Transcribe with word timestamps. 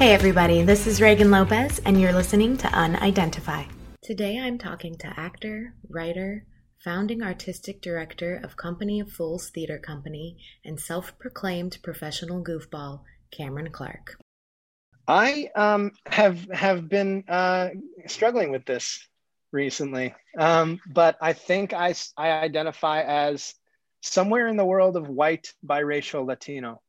Hey, 0.00 0.14
everybody, 0.14 0.62
this 0.62 0.86
is 0.86 1.02
Reagan 1.02 1.30
Lopez, 1.30 1.78
and 1.84 2.00
you're 2.00 2.14
listening 2.14 2.56
to 2.56 2.68
Unidentify. 2.68 3.66
Today 4.02 4.38
I'm 4.38 4.56
talking 4.56 4.96
to 4.96 5.12
actor, 5.20 5.74
writer, 5.90 6.46
founding 6.82 7.22
artistic 7.22 7.82
director 7.82 8.40
of 8.42 8.56
Company 8.56 9.00
of 9.00 9.12
Fools 9.12 9.50
Theater 9.50 9.78
Company, 9.78 10.38
and 10.64 10.80
self 10.80 11.18
proclaimed 11.18 11.76
professional 11.82 12.42
goofball, 12.42 13.02
Cameron 13.30 13.70
Clark. 13.72 14.16
I 15.06 15.50
um, 15.54 15.92
have 16.06 16.50
have 16.50 16.88
been 16.88 17.22
uh, 17.28 17.68
struggling 18.06 18.50
with 18.50 18.64
this 18.64 19.06
recently, 19.52 20.14
um, 20.38 20.80
but 20.90 21.18
I 21.20 21.34
think 21.34 21.74
I, 21.74 21.94
I 22.16 22.30
identify 22.30 23.02
as 23.02 23.52
somewhere 24.00 24.48
in 24.48 24.56
the 24.56 24.64
world 24.64 24.96
of 24.96 25.10
white 25.10 25.52
biracial 25.62 26.26
Latino. 26.26 26.80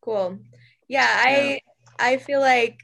Cool. 0.00 0.38
Yeah, 0.86 1.08
I 1.08 1.60
I 2.00 2.16
feel 2.16 2.40
like 2.40 2.80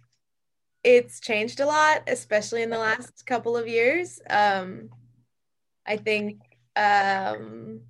it's 0.84 1.20
changed 1.20 1.60
a 1.60 1.66
lot, 1.66 2.02
especially 2.06 2.62
in 2.62 2.70
the 2.70 2.78
last 2.78 3.26
couple 3.26 3.56
of 3.56 3.66
years. 3.66 4.20
Um, 4.30 4.90
I 5.86 5.96
think 5.96 6.40
um, 6.76 7.80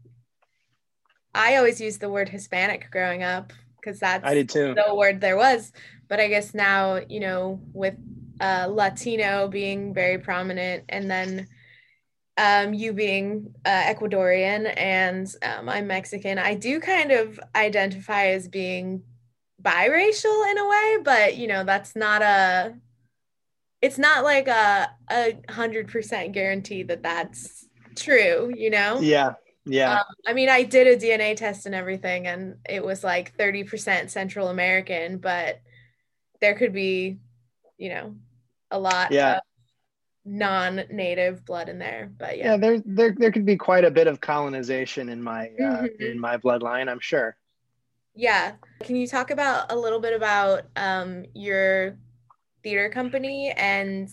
I 1.34 1.56
always 1.56 1.80
used 1.80 2.00
the 2.00 2.08
word 2.08 2.28
Hispanic 2.28 2.90
growing 2.90 3.22
up 3.22 3.52
because 3.76 4.00
that's 4.00 4.24
I 4.24 4.34
did 4.34 4.48
too. 4.48 4.74
the 4.74 4.94
word 4.94 5.20
there 5.20 5.36
was. 5.36 5.72
But 6.08 6.20
I 6.20 6.28
guess 6.28 6.54
now, 6.54 7.00
you 7.08 7.20
know, 7.20 7.60
with 7.72 7.96
uh, 8.40 8.68
Latino 8.70 9.48
being 9.48 9.92
very 9.92 10.18
prominent 10.18 10.84
and 10.88 11.10
then 11.10 11.48
um, 12.38 12.74
you 12.74 12.92
being 12.92 13.54
uh, 13.64 13.82
Ecuadorian 13.82 14.72
and 14.76 15.26
um, 15.42 15.68
I'm 15.68 15.86
Mexican, 15.86 16.38
I 16.38 16.54
do 16.54 16.80
kind 16.80 17.10
of 17.10 17.40
identify 17.54 18.28
as 18.28 18.46
being 18.46 19.02
biracial 19.66 20.50
in 20.50 20.58
a 20.58 20.68
way, 20.68 20.98
but 21.02 21.36
you 21.36 21.48
know, 21.48 21.64
that's 21.64 21.96
not 21.96 22.22
a 22.22 22.74
it's 23.82 23.98
not 23.98 24.24
like 24.24 24.48
a 24.48 24.90
a 25.10 25.38
hundred 25.50 25.88
percent 25.88 26.32
guarantee 26.32 26.82
that 26.84 27.02
that's 27.02 27.66
true, 27.96 28.52
you 28.54 28.70
know? 28.70 29.00
Yeah. 29.00 29.34
Yeah. 29.64 29.98
Um, 29.98 30.04
I 30.26 30.32
mean, 30.32 30.48
I 30.48 30.62
did 30.62 30.86
a 30.86 30.96
DNA 30.96 31.34
test 31.36 31.66
and 31.66 31.74
everything, 31.74 32.28
and 32.28 32.56
it 32.68 32.84
was 32.84 33.02
like 33.02 33.36
30% 33.36 34.10
Central 34.10 34.48
American, 34.48 35.18
but 35.18 35.60
there 36.40 36.54
could 36.54 36.72
be, 36.72 37.18
you 37.76 37.88
know, 37.88 38.14
a 38.70 38.78
lot 38.78 39.10
yeah. 39.10 39.40
non-native 40.24 41.44
blood 41.44 41.68
in 41.68 41.80
there. 41.80 42.12
But 42.16 42.38
yeah. 42.38 42.52
Yeah, 42.52 42.56
there 42.58 42.82
there 42.84 43.14
there 43.18 43.32
could 43.32 43.44
be 43.46 43.56
quite 43.56 43.84
a 43.84 43.90
bit 43.90 44.06
of 44.06 44.20
colonization 44.20 45.08
in 45.08 45.20
my 45.20 45.46
uh, 45.46 45.82
mm-hmm. 45.82 46.02
in 46.02 46.20
my 46.20 46.36
bloodline, 46.36 46.88
I'm 46.88 47.00
sure. 47.00 47.36
Yeah. 48.16 48.52
Can 48.82 48.96
you 48.96 49.06
talk 49.06 49.30
about 49.30 49.70
a 49.70 49.76
little 49.76 50.00
bit 50.00 50.14
about 50.14 50.62
um, 50.74 51.26
your 51.34 51.98
theater 52.62 52.88
company 52.88 53.52
and 53.56 54.08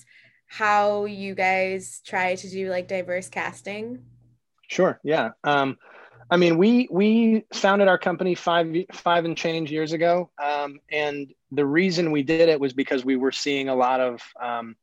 how 0.48 1.06
you 1.06 1.34
guys 1.34 2.02
try 2.06 2.36
to 2.36 2.50
do 2.50 2.70
like 2.70 2.88
diverse 2.88 3.30
casting? 3.30 4.04
Sure. 4.68 5.00
Yeah. 5.04 5.32
Um, 5.44 5.78
I 6.30 6.38
mean, 6.38 6.58
we 6.58 6.88
we 6.92 7.46
founded 7.54 7.88
our 7.88 7.98
company 7.98 8.36
five 8.36 8.76
five 8.92 9.26
and 9.26 9.38
change 9.38 9.72
years 9.72 9.94
ago, 9.94 10.32
um, 10.44 10.80
and 10.92 11.32
the 11.52 11.66
reason 11.66 12.12
we 12.12 12.24
did 12.24 12.50
it 12.50 12.60
was 12.60 12.74
because 12.74 13.06
we 13.06 13.16
were 13.16 13.32
seeing 13.32 13.70
a 13.70 13.76
lot 13.76 14.00
of 14.00 14.22
um, 14.42 14.76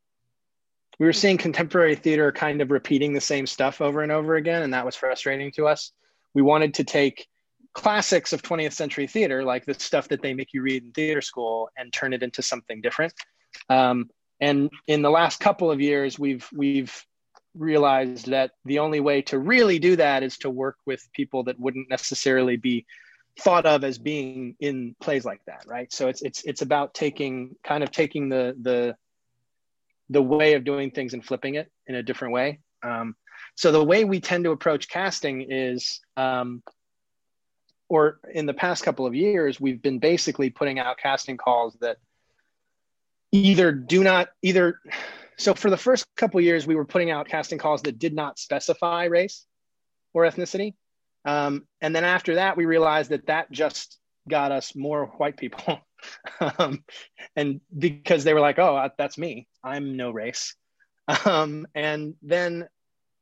we 0.98 1.06
were 1.06 1.12
seeing 1.12 1.38
contemporary 1.38 1.96
theater 1.96 2.30
kind 2.30 2.60
of 2.60 2.70
repeating 2.70 3.14
the 3.14 3.20
same 3.20 3.46
stuff 3.46 3.80
over 3.80 4.02
and 4.02 4.12
over 4.12 4.36
again, 4.36 4.62
and 4.62 4.74
that 4.74 4.84
was 4.84 4.94
frustrating 4.94 5.50
to 5.52 5.66
us. 5.66 5.92
We 6.34 6.42
wanted 6.42 6.74
to 6.74 6.84
take 6.84 7.26
classics 7.72 8.32
of 8.32 8.42
20th 8.42 8.72
century 8.72 9.06
theater, 9.06 9.44
like 9.44 9.64
the 9.64 9.74
stuff 9.74 10.08
that 10.08 10.22
they 10.22 10.34
make 10.34 10.52
you 10.52 10.62
read 10.62 10.82
in 10.82 10.92
theater 10.92 11.20
school, 11.20 11.70
and 11.76 11.92
turn 11.92 12.12
it 12.12 12.22
into 12.22 12.42
something 12.42 12.80
different. 12.80 13.12
Um, 13.68 14.10
and 14.40 14.70
in 14.86 15.02
the 15.02 15.10
last 15.10 15.40
couple 15.40 15.70
of 15.70 15.80
years, 15.80 16.18
we've 16.18 16.48
we've 16.52 17.04
realized 17.54 18.26
that 18.26 18.52
the 18.64 18.78
only 18.78 19.00
way 19.00 19.22
to 19.22 19.38
really 19.38 19.78
do 19.78 19.96
that 19.96 20.22
is 20.22 20.38
to 20.38 20.50
work 20.50 20.76
with 20.86 21.08
people 21.12 21.44
that 21.44 21.58
wouldn't 21.58 21.90
necessarily 21.90 22.56
be 22.56 22.86
thought 23.38 23.66
of 23.66 23.84
as 23.84 23.98
being 23.98 24.54
in 24.60 24.94
plays 25.00 25.24
like 25.24 25.44
that, 25.46 25.64
right? 25.66 25.92
So 25.92 26.08
it's 26.08 26.22
it's 26.22 26.42
it's 26.44 26.62
about 26.62 26.94
taking 26.94 27.56
kind 27.64 27.82
of 27.82 27.90
taking 27.90 28.28
the 28.28 28.56
the 28.60 28.96
the 30.08 30.22
way 30.22 30.54
of 30.54 30.64
doing 30.64 30.90
things 30.90 31.14
and 31.14 31.24
flipping 31.24 31.54
it 31.54 31.70
in 31.86 31.94
a 31.94 32.02
different 32.02 32.34
way. 32.34 32.60
Um, 32.82 33.14
so 33.54 33.72
the 33.72 33.84
way 33.84 34.04
we 34.04 34.20
tend 34.20 34.44
to 34.44 34.50
approach 34.50 34.88
casting 34.88 35.50
is 35.50 36.00
um, 36.16 36.62
or 37.90 38.20
in 38.32 38.46
the 38.46 38.54
past 38.54 38.84
couple 38.84 39.04
of 39.04 39.16
years, 39.16 39.60
we've 39.60 39.82
been 39.82 39.98
basically 39.98 40.48
putting 40.48 40.78
out 40.78 40.96
casting 40.96 41.36
calls 41.36 41.76
that 41.80 41.96
either 43.32 43.72
do 43.72 44.04
not 44.04 44.28
either. 44.42 44.78
So 45.36 45.54
for 45.54 45.70
the 45.70 45.76
first 45.76 46.06
couple 46.16 46.40
years, 46.40 46.68
we 46.68 46.76
were 46.76 46.84
putting 46.84 47.10
out 47.10 47.26
casting 47.26 47.58
calls 47.58 47.82
that 47.82 47.98
did 47.98 48.14
not 48.14 48.38
specify 48.38 49.06
race 49.06 49.44
or 50.14 50.22
ethnicity, 50.22 50.74
um, 51.24 51.66
and 51.80 51.94
then 51.94 52.04
after 52.04 52.36
that, 52.36 52.56
we 52.56 52.64
realized 52.64 53.10
that 53.10 53.26
that 53.26 53.50
just 53.50 53.98
got 54.28 54.52
us 54.52 54.76
more 54.76 55.06
white 55.06 55.36
people, 55.36 55.80
um, 56.58 56.84
and 57.34 57.60
because 57.76 58.22
they 58.22 58.34
were 58.34 58.40
like, 58.40 58.60
"Oh, 58.60 58.88
that's 58.96 59.18
me. 59.18 59.48
I'm 59.64 59.96
no 59.96 60.12
race," 60.12 60.54
um, 61.24 61.66
and 61.74 62.14
then 62.22 62.68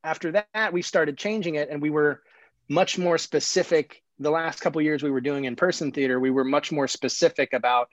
after 0.05 0.33
that, 0.33 0.73
we 0.75 0.83
started 0.83 1.17
changing 1.17 1.55
it, 1.55 1.71
and 1.71 1.81
we 1.81 1.89
were 1.89 2.23
much 2.69 2.99
more 2.99 3.17
specific 3.17 4.03
the 4.19 4.31
last 4.31 4.61
couple 4.61 4.81
years 4.83 5.03
we 5.03 5.11
were 5.11 5.21
doing 5.21 5.45
in 5.45 5.57
person 5.57 5.93
theater, 5.93 6.19
we 6.19 6.31
were 6.31 6.45
much 6.45 6.73
more 6.73 6.89
specific 6.89 7.53
about 7.53 7.89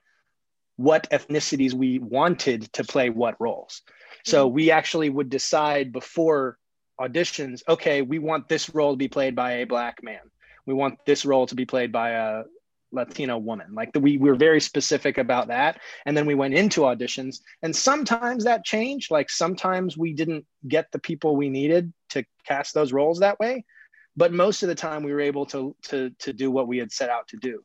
what 0.77 1.09
ethnicities 1.11 1.73
we 1.73 1.99
wanted 1.99 2.71
to 2.73 2.83
play 2.83 3.09
what 3.09 3.35
roles. 3.39 3.81
So 4.25 4.45
mm-hmm. 4.45 4.55
we 4.55 4.71
actually 4.71 5.09
would 5.09 5.29
decide 5.29 5.91
before 5.91 6.57
auditions, 6.99 7.61
okay, 7.67 8.01
we 8.01 8.19
want 8.19 8.49
this 8.49 8.73
role 8.73 8.93
to 8.93 8.97
be 8.97 9.07
played 9.07 9.35
by 9.35 9.53
a 9.53 9.65
black 9.65 10.03
man. 10.03 10.19
We 10.65 10.73
want 10.73 11.05
this 11.05 11.25
role 11.25 11.45
to 11.47 11.55
be 11.55 11.65
played 11.65 11.91
by 11.91 12.11
a 12.11 12.43
Latino 12.91 13.37
woman. 13.37 13.73
Like 13.73 13.93
the, 13.93 13.99
we, 13.99 14.17
we 14.17 14.29
were 14.29 14.35
very 14.35 14.61
specific 14.61 15.17
about 15.17 15.49
that. 15.49 15.79
And 16.05 16.15
then 16.15 16.25
we 16.25 16.35
went 16.35 16.53
into 16.53 16.81
auditions 16.81 17.41
and 17.61 17.75
sometimes 17.75 18.45
that 18.45 18.65
changed. 18.65 19.11
Like 19.11 19.29
sometimes 19.29 19.97
we 19.97 20.13
didn't 20.13 20.45
get 20.67 20.91
the 20.91 20.99
people 20.99 21.35
we 21.35 21.49
needed 21.49 21.93
to 22.09 22.25
cast 22.47 22.73
those 22.73 22.93
roles 22.93 23.19
that 23.19 23.39
way 23.39 23.65
but 24.15 24.33
most 24.33 24.63
of 24.63 24.69
the 24.69 24.75
time 24.75 25.03
we 25.03 25.13
were 25.13 25.21
able 25.21 25.45
to 25.47 25.75
to 25.83 26.09
to 26.19 26.33
do 26.33 26.51
what 26.51 26.67
we 26.67 26.77
had 26.77 26.91
set 26.91 27.09
out 27.09 27.27
to 27.29 27.37
do. 27.37 27.63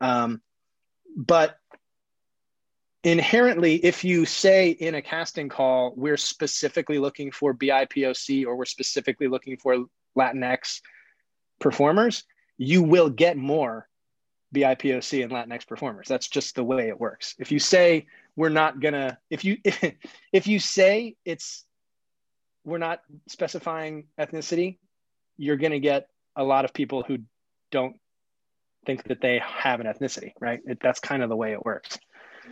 Um, 0.00 0.40
but 1.16 1.56
inherently 3.02 3.76
if 3.76 4.04
you 4.04 4.26
say 4.26 4.70
in 4.70 4.94
a 4.94 5.00
casting 5.00 5.48
call 5.48 5.94
we're 5.96 6.18
specifically 6.18 6.98
looking 6.98 7.32
for 7.32 7.54
bipoc 7.54 8.46
or 8.46 8.56
we're 8.56 8.66
specifically 8.66 9.26
looking 9.26 9.56
for 9.56 9.86
latinx 10.18 10.82
performers 11.58 12.24
you 12.58 12.82
will 12.82 13.08
get 13.08 13.38
more 13.38 13.88
bipoc 14.54 15.22
and 15.22 15.32
latinx 15.32 15.66
performers. 15.66 16.08
That's 16.08 16.28
just 16.28 16.54
the 16.54 16.64
way 16.64 16.88
it 16.88 17.00
works. 17.00 17.34
If 17.38 17.52
you 17.52 17.58
say 17.58 18.06
we're 18.36 18.48
not 18.50 18.80
gonna 18.80 19.18
if 19.30 19.44
you 19.44 19.58
if, 19.64 19.82
if 20.32 20.46
you 20.46 20.58
say 20.58 21.16
it's 21.24 21.64
we're 22.64 22.78
not 22.78 23.00
specifying 23.28 24.08
ethnicity 24.18 24.76
you're 25.40 25.56
going 25.56 25.72
to 25.72 25.80
get 25.80 26.06
a 26.36 26.44
lot 26.44 26.66
of 26.66 26.74
people 26.74 27.02
who 27.02 27.18
don't 27.70 27.96
think 28.84 29.04
that 29.04 29.22
they 29.22 29.40
have 29.42 29.80
an 29.80 29.86
ethnicity, 29.86 30.32
right? 30.38 30.60
It, 30.66 30.78
that's 30.82 31.00
kind 31.00 31.22
of 31.22 31.30
the 31.30 31.36
way 31.36 31.52
it 31.52 31.64
works. 31.64 31.98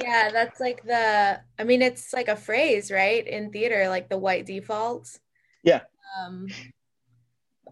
Yeah, 0.01 0.31
that's 0.33 0.59
like 0.59 0.83
the, 0.85 1.39
I 1.59 1.65
mean, 1.65 1.83
it's 1.83 2.15
like 2.15 2.29
a 2.29 2.37
phrase, 2.37 2.91
right? 2.91 3.27
In 3.27 3.51
theater, 3.51 3.89
like 3.89 4.09
the 4.09 4.17
white 4.17 4.47
default. 4.47 5.19
Yeah. 5.63 5.83
Um, 6.19 6.47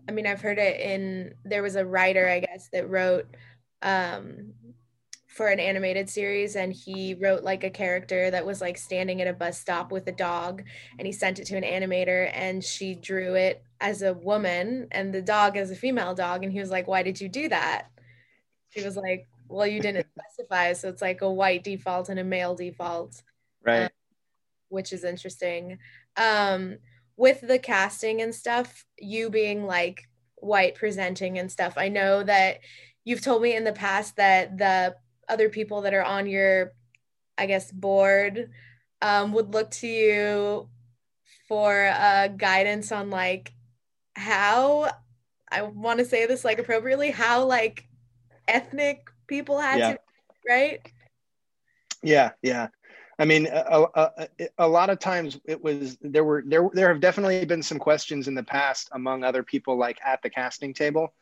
I 0.06 0.12
mean, 0.12 0.26
I've 0.26 0.42
heard 0.42 0.58
it 0.58 0.80
in, 0.80 1.34
there 1.44 1.62
was 1.62 1.76
a 1.76 1.86
writer, 1.86 2.28
I 2.28 2.40
guess, 2.40 2.68
that 2.74 2.90
wrote 2.90 3.26
um, 3.80 4.52
for 5.36 5.48
an 5.48 5.60
animated 5.60 6.08
series 6.08 6.56
and 6.56 6.72
he 6.72 7.12
wrote 7.12 7.44
like 7.44 7.62
a 7.62 7.68
character 7.68 8.30
that 8.30 8.46
was 8.46 8.62
like 8.62 8.78
standing 8.78 9.20
at 9.20 9.28
a 9.28 9.34
bus 9.34 9.60
stop 9.60 9.92
with 9.92 10.06
a 10.06 10.12
dog 10.12 10.62
and 10.98 11.04
he 11.04 11.12
sent 11.12 11.38
it 11.38 11.44
to 11.44 11.56
an 11.58 11.62
animator 11.62 12.30
and 12.32 12.64
she 12.64 12.94
drew 12.94 13.34
it 13.34 13.62
as 13.78 14.00
a 14.00 14.14
woman 14.14 14.88
and 14.92 15.12
the 15.12 15.20
dog 15.20 15.58
as 15.58 15.70
a 15.70 15.76
female 15.76 16.14
dog 16.14 16.42
and 16.42 16.54
he 16.54 16.58
was 16.58 16.70
like 16.70 16.88
why 16.88 17.02
did 17.02 17.20
you 17.20 17.28
do 17.28 17.50
that? 17.50 17.88
She 18.70 18.82
was 18.82 18.96
like 18.96 19.28
well 19.46 19.66
you 19.66 19.78
didn't 19.78 20.06
specify 20.36 20.72
so 20.72 20.88
it's 20.88 21.02
like 21.02 21.20
a 21.20 21.30
white 21.30 21.62
default 21.62 22.08
and 22.08 22.18
a 22.18 22.24
male 22.24 22.54
default. 22.54 23.22
Right. 23.62 23.82
Um, 23.82 23.88
which 24.70 24.90
is 24.90 25.04
interesting. 25.04 25.78
Um 26.16 26.78
with 27.18 27.42
the 27.42 27.58
casting 27.58 28.22
and 28.22 28.34
stuff 28.34 28.86
you 28.98 29.28
being 29.28 29.66
like 29.66 30.08
white 30.36 30.74
presenting 30.74 31.38
and 31.38 31.50
stuff 31.50 31.74
i 31.78 31.88
know 31.88 32.22
that 32.22 32.58
you've 33.04 33.22
told 33.22 33.40
me 33.40 33.56
in 33.56 33.64
the 33.64 33.72
past 33.72 34.16
that 34.16 34.58
the 34.58 34.94
other 35.28 35.48
people 35.48 35.82
that 35.82 35.94
are 35.94 36.04
on 36.04 36.26
your 36.26 36.72
i 37.38 37.46
guess 37.46 37.70
board 37.70 38.50
um, 39.02 39.32
would 39.32 39.52
look 39.52 39.70
to 39.70 39.86
you 39.86 40.68
for 41.48 41.86
uh, 41.86 42.28
guidance 42.28 42.90
on 42.92 43.10
like 43.10 43.52
how 44.14 44.90
i 45.50 45.62
want 45.62 45.98
to 45.98 46.04
say 46.04 46.26
this 46.26 46.44
like 46.44 46.58
appropriately 46.58 47.10
how 47.10 47.44
like 47.44 47.86
ethnic 48.48 49.10
people 49.26 49.60
had 49.60 49.78
yeah. 49.78 49.92
to 49.92 49.98
right 50.48 50.92
yeah 52.02 52.30
yeah 52.42 52.68
I 53.18 53.24
mean, 53.24 53.48
a, 53.50 53.86
a, 53.94 54.28
a, 54.58 54.68
lot 54.68 54.90
of 54.90 54.98
times 54.98 55.40
it 55.46 55.62
was 55.62 55.96
there 56.02 56.24
were 56.24 56.44
there 56.46 56.68
there 56.74 56.88
have 56.88 57.00
definitely 57.00 57.46
been 57.46 57.62
some 57.62 57.78
questions 57.78 58.28
in 58.28 58.34
the 58.34 58.42
past 58.42 58.90
among 58.92 59.24
other 59.24 59.42
people 59.42 59.78
like 59.78 59.98
at 60.04 60.20
the 60.20 60.28
casting 60.28 60.74
table 60.74 61.14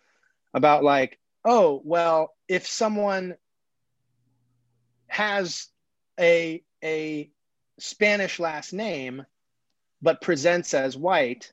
about 0.55 0.83
like, 0.83 1.19
oh, 1.45 1.81
well, 1.85 2.35
if 2.49 2.67
someone 2.67 3.37
has 5.15 5.69
a 6.19 6.63
a 6.83 7.31
Spanish 7.79 8.39
last 8.39 8.73
name 8.73 9.25
but 10.03 10.21
presents 10.21 10.75
as 10.75 10.97
white, 10.97 11.53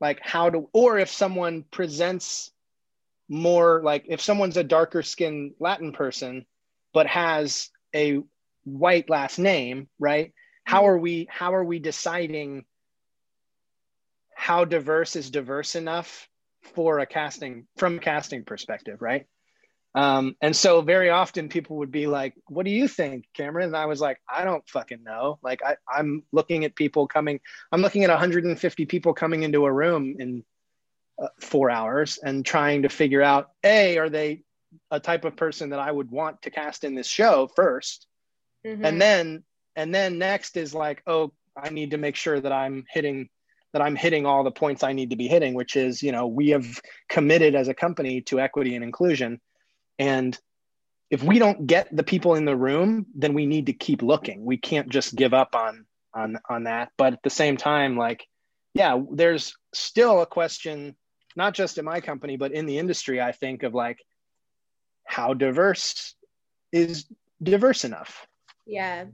like 0.00 0.18
how 0.22 0.50
do 0.50 0.68
or 0.72 0.98
if 0.98 1.10
someone 1.10 1.64
presents 1.70 2.50
more 3.28 3.82
like 3.84 4.06
if 4.08 4.20
someone's 4.20 4.56
a 4.56 4.64
darker 4.64 5.02
skinned 5.02 5.52
Latin 5.60 5.92
person 5.92 6.46
but 6.94 7.06
has 7.06 7.70
a 7.94 8.20
white 8.64 9.10
last 9.10 9.38
name, 9.38 9.88
right? 9.98 10.32
How 10.64 10.80
mm-hmm. 10.80 10.88
are 10.88 10.98
we 10.98 11.28
how 11.30 11.54
are 11.54 11.64
we 11.64 11.78
deciding 11.78 12.64
how 14.34 14.64
diverse 14.64 15.14
is 15.14 15.30
diverse 15.30 15.74
enough 15.74 16.28
for 16.74 17.00
a 17.00 17.06
casting 17.06 17.66
from 17.76 17.98
a 17.98 18.00
casting 18.00 18.44
perspective, 18.44 19.02
right? 19.02 19.26
Um, 19.98 20.36
and 20.40 20.54
so 20.54 20.80
very 20.80 21.10
often 21.10 21.48
people 21.48 21.78
would 21.78 21.90
be 21.90 22.06
like, 22.06 22.32
"What 22.46 22.64
do 22.64 22.70
you 22.70 22.86
think, 22.86 23.24
Cameron?" 23.34 23.66
And 23.66 23.76
I 23.76 23.86
was 23.86 24.00
like, 24.00 24.20
"I 24.32 24.44
don't 24.44 24.62
fucking 24.68 25.02
know." 25.02 25.40
Like 25.42 25.60
I, 25.60 25.76
I'm 25.92 26.22
looking 26.30 26.64
at 26.64 26.76
people 26.76 27.08
coming. 27.08 27.40
I'm 27.72 27.82
looking 27.82 28.04
at 28.04 28.10
150 28.10 28.86
people 28.86 29.12
coming 29.12 29.42
into 29.42 29.66
a 29.66 29.72
room 29.72 30.14
in 30.20 30.44
uh, 31.20 31.26
four 31.40 31.68
hours 31.68 32.16
and 32.22 32.46
trying 32.46 32.82
to 32.82 32.88
figure 32.88 33.22
out: 33.22 33.50
a, 33.64 33.98
are 33.98 34.08
they 34.08 34.42
a 34.92 35.00
type 35.00 35.24
of 35.24 35.34
person 35.34 35.70
that 35.70 35.80
I 35.80 35.90
would 35.90 36.12
want 36.12 36.42
to 36.42 36.50
cast 36.50 36.84
in 36.84 36.94
this 36.94 37.08
show 37.08 37.50
first, 37.56 38.06
mm-hmm. 38.64 38.84
and 38.84 39.02
then 39.02 39.42
and 39.74 39.92
then 39.92 40.16
next 40.16 40.56
is 40.56 40.72
like, 40.72 41.02
oh, 41.08 41.32
I 41.60 41.70
need 41.70 41.90
to 41.90 41.98
make 41.98 42.14
sure 42.14 42.38
that 42.38 42.52
I'm 42.52 42.84
hitting 42.88 43.30
that 43.72 43.82
I'm 43.82 43.96
hitting 43.96 44.26
all 44.26 44.44
the 44.44 44.52
points 44.52 44.84
I 44.84 44.92
need 44.92 45.10
to 45.10 45.16
be 45.16 45.26
hitting, 45.26 45.54
which 45.54 45.74
is, 45.74 46.04
you 46.04 46.12
know, 46.12 46.28
we 46.28 46.50
have 46.50 46.80
committed 47.08 47.56
as 47.56 47.66
a 47.66 47.74
company 47.74 48.20
to 48.22 48.38
equity 48.38 48.76
and 48.76 48.84
inclusion. 48.84 49.40
And 49.98 50.38
if 51.10 51.22
we 51.22 51.38
don't 51.38 51.66
get 51.66 51.94
the 51.94 52.02
people 52.02 52.34
in 52.34 52.44
the 52.44 52.56
room, 52.56 53.06
then 53.14 53.34
we 53.34 53.46
need 53.46 53.66
to 53.66 53.72
keep 53.72 54.02
looking. 54.02 54.44
We 54.44 54.56
can't 54.56 54.88
just 54.88 55.14
give 55.14 55.34
up 55.34 55.54
on 55.54 55.86
on 56.14 56.38
on 56.48 56.64
that. 56.64 56.90
But 56.96 57.14
at 57.14 57.22
the 57.22 57.30
same 57.30 57.56
time, 57.56 57.96
like, 57.96 58.26
yeah, 58.74 59.00
there's 59.10 59.56
still 59.72 60.20
a 60.20 60.26
question, 60.26 60.96
not 61.36 61.54
just 61.54 61.78
in 61.78 61.84
my 61.84 62.00
company, 62.00 62.36
but 62.36 62.52
in 62.52 62.66
the 62.66 62.78
industry, 62.78 63.20
I 63.20 63.32
think, 63.32 63.62
of 63.62 63.74
like 63.74 63.98
how 65.04 65.34
diverse 65.34 66.14
is 66.72 67.06
diverse 67.42 67.84
enough. 67.84 68.26
Yeah. 68.66 69.06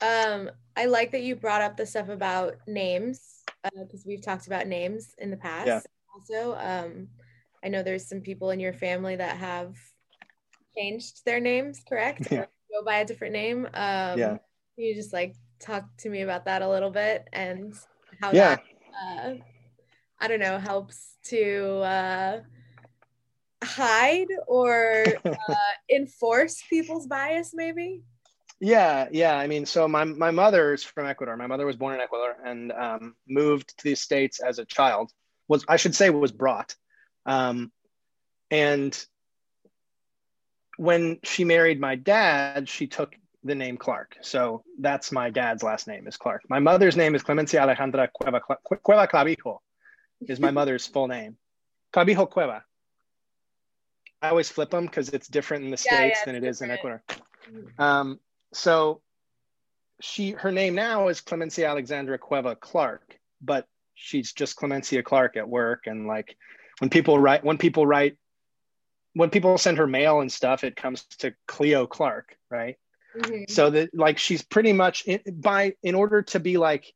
Um, 0.00 0.50
I 0.76 0.86
like 0.86 1.12
that 1.12 1.22
you 1.22 1.36
brought 1.36 1.62
up 1.62 1.76
the 1.76 1.86
stuff 1.86 2.08
about 2.08 2.56
names 2.66 3.44
because 3.62 4.00
uh, 4.00 4.06
we've 4.06 4.22
talked 4.22 4.46
about 4.46 4.66
names 4.66 5.14
in 5.18 5.30
the 5.30 5.36
past. 5.36 5.66
Yeah. 5.66 5.80
Also, 6.14 6.56
um, 6.58 7.08
I 7.62 7.68
know 7.68 7.82
there's 7.82 8.08
some 8.08 8.20
people 8.20 8.50
in 8.50 8.60
your 8.60 8.72
family 8.72 9.16
that 9.16 9.36
have 9.36 9.76
changed 10.76 11.24
their 11.24 11.40
names, 11.40 11.82
correct? 11.88 12.28
Yeah. 12.30 12.46
go 12.70 12.84
by 12.84 12.98
a 12.98 13.04
different 13.04 13.32
name. 13.32 13.66
Um, 13.66 14.18
yeah. 14.18 14.38
You 14.76 14.94
just 14.94 15.12
like 15.12 15.34
talk 15.60 15.84
to 15.98 16.08
me 16.08 16.22
about 16.22 16.46
that 16.46 16.62
a 16.62 16.68
little 16.68 16.90
bit 16.90 17.28
and 17.32 17.74
how 18.20 18.32
yeah. 18.32 18.56
that, 18.56 18.62
uh, 19.02 19.34
I 20.20 20.28
don't 20.28 20.40
know, 20.40 20.58
helps 20.58 21.16
to 21.24 21.78
uh, 21.80 22.40
hide 23.62 24.28
or 24.46 25.04
uh, 25.24 25.54
enforce 25.90 26.62
people's 26.68 27.06
bias, 27.06 27.52
maybe. 27.54 28.02
Yeah, 28.60 29.08
yeah. 29.10 29.36
I 29.36 29.46
mean, 29.46 29.64
so 29.64 29.88
my 29.88 30.04
my 30.04 30.30
mother 30.30 30.74
is 30.74 30.84
from 30.84 31.06
Ecuador. 31.06 31.36
My 31.36 31.46
mother 31.46 31.64
was 31.64 31.76
born 31.76 31.94
in 31.94 32.00
Ecuador 32.00 32.36
and 32.44 32.72
um, 32.72 33.14
moved 33.26 33.76
to 33.78 33.84
the 33.84 33.94
states 33.94 34.40
as 34.40 34.58
a 34.58 34.66
child. 34.66 35.10
Was 35.48 35.64
I 35.66 35.76
should 35.76 35.94
say 35.94 36.10
was 36.10 36.30
brought, 36.30 36.74
um, 37.24 37.72
and 38.50 38.92
when 40.80 41.18
she 41.22 41.44
married 41.44 41.78
my 41.78 41.94
dad, 41.94 42.66
she 42.66 42.86
took 42.86 43.14
the 43.44 43.54
name 43.54 43.76
Clark. 43.76 44.16
So 44.22 44.64
that's 44.78 45.12
my 45.12 45.28
dad's 45.28 45.62
last 45.62 45.86
name 45.86 46.06
is 46.06 46.16
Clark. 46.16 46.44
My 46.48 46.58
mother's 46.58 46.96
name 46.96 47.14
is 47.14 47.22
Clemencia 47.22 47.60
Alejandra 47.60 48.08
Cueva 48.10 48.40
Cueva 48.82 49.06
Clavijo, 49.06 49.58
is 50.22 50.40
my 50.40 50.50
mother's 50.50 50.86
full 50.86 51.06
name. 51.06 51.36
Clavijo 51.92 52.30
Cueva. 52.30 52.64
I 54.22 54.30
always 54.30 54.48
flip 54.48 54.70
them 54.70 54.86
because 54.86 55.10
it's 55.10 55.28
different 55.28 55.64
in 55.64 55.70
the 55.70 55.82
yeah, 55.84 55.96
states 55.96 56.20
yeah, 56.20 56.24
than 56.24 56.34
it 56.36 56.40
different. 56.40 56.56
is 56.56 56.62
in 56.62 56.70
Ecuador. 56.70 57.02
Um, 57.78 58.18
so 58.54 59.02
she 60.00 60.30
her 60.30 60.50
name 60.50 60.74
now 60.74 61.08
is 61.08 61.20
Clemencia 61.20 61.68
Alexandra 61.68 62.16
Cueva 62.16 62.56
Clark, 62.56 63.18
but 63.42 63.68
she's 63.96 64.32
just 64.32 64.56
Clemencia 64.56 65.04
Clark 65.04 65.36
at 65.36 65.46
work. 65.46 65.82
And 65.84 66.06
like 66.06 66.38
when 66.78 66.88
people 66.88 67.18
write 67.18 67.44
when 67.44 67.58
people 67.58 67.86
write 67.86 68.16
when 69.14 69.30
people 69.30 69.58
send 69.58 69.78
her 69.78 69.86
mail 69.86 70.20
and 70.20 70.32
stuff, 70.32 70.64
it 70.64 70.76
comes 70.76 71.04
to 71.18 71.34
Cleo 71.46 71.86
Clark, 71.86 72.36
right? 72.50 72.76
Mm-hmm. 73.16 73.44
So 73.48 73.70
that 73.70 73.94
like 73.94 74.18
she's 74.18 74.42
pretty 74.42 74.72
much 74.72 75.04
in, 75.06 75.20
by 75.32 75.74
in 75.82 75.94
order 75.94 76.22
to 76.22 76.40
be 76.40 76.56
like 76.56 76.92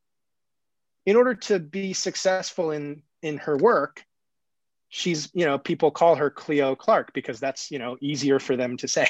in 1.07 1.17
order 1.17 1.35
to 1.35 1.59
be 1.59 1.93
successful 1.93 2.71
in 2.71 3.03
in 3.23 3.39
her 3.39 3.57
work, 3.57 4.05
she's 4.95 5.29
you 5.35 5.45
know 5.45 5.59
people 5.59 5.91
call 5.91 6.15
her 6.15 6.31
cleo 6.31 6.77
clark 6.77 7.13
because 7.13 7.41
that's 7.41 7.73
you 7.73 7.81
know 7.81 7.97
easier 8.01 8.39
for 8.39 8.57
them 8.57 8.77
to 8.77 8.87
say 8.87 9.09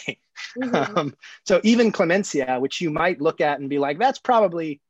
mm-hmm. 0.59 0.75
um, 0.99 1.15
so 1.45 1.61
even 1.63 1.93
clemencia 1.93 2.59
which 2.59 2.81
you 2.81 2.91
might 2.91 3.21
look 3.21 3.43
at 3.43 3.61
and 3.61 3.69
be 3.69 3.79
like 3.79 3.99
that's 3.99 4.19
probably 4.19 4.81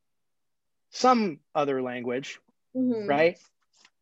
some 0.90 1.40
other 1.52 1.82
language 1.82 2.38
mm-hmm. 2.76 3.08
right 3.08 3.38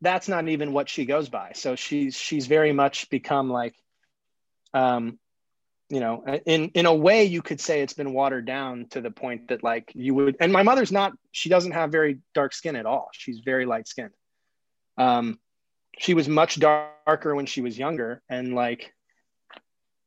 that's 0.02 0.28
not 0.28 0.46
even 0.48 0.74
what 0.74 0.86
she 0.86 1.06
goes 1.06 1.30
by 1.30 1.52
so 1.54 1.76
she's 1.76 2.14
she's 2.14 2.46
very 2.46 2.72
much 2.72 3.08
become 3.08 3.48
like 3.48 3.74
um 4.74 5.19
you 5.88 6.00
know 6.00 6.24
in 6.46 6.70
in 6.70 6.86
a 6.86 6.94
way 6.94 7.24
you 7.24 7.42
could 7.42 7.60
say 7.60 7.82
it's 7.82 7.92
been 7.92 8.12
watered 8.12 8.46
down 8.46 8.86
to 8.90 9.00
the 9.00 9.10
point 9.10 9.48
that 9.48 9.62
like 9.62 9.92
you 9.94 10.14
would 10.14 10.36
and 10.40 10.52
my 10.52 10.62
mother's 10.62 10.92
not 10.92 11.12
she 11.32 11.48
doesn't 11.48 11.72
have 11.72 11.92
very 11.92 12.19
dark 12.34 12.54
skin 12.54 12.76
at 12.76 12.86
all. 12.86 13.08
She's 13.12 13.40
very 13.44 13.66
light 13.66 13.86
skinned. 13.86 14.14
Um 14.96 15.38
she 15.98 16.14
was 16.14 16.28
much 16.28 16.58
darker 16.58 17.34
when 17.34 17.46
she 17.46 17.60
was 17.60 17.78
younger 17.78 18.22
and 18.28 18.54
like 18.54 18.94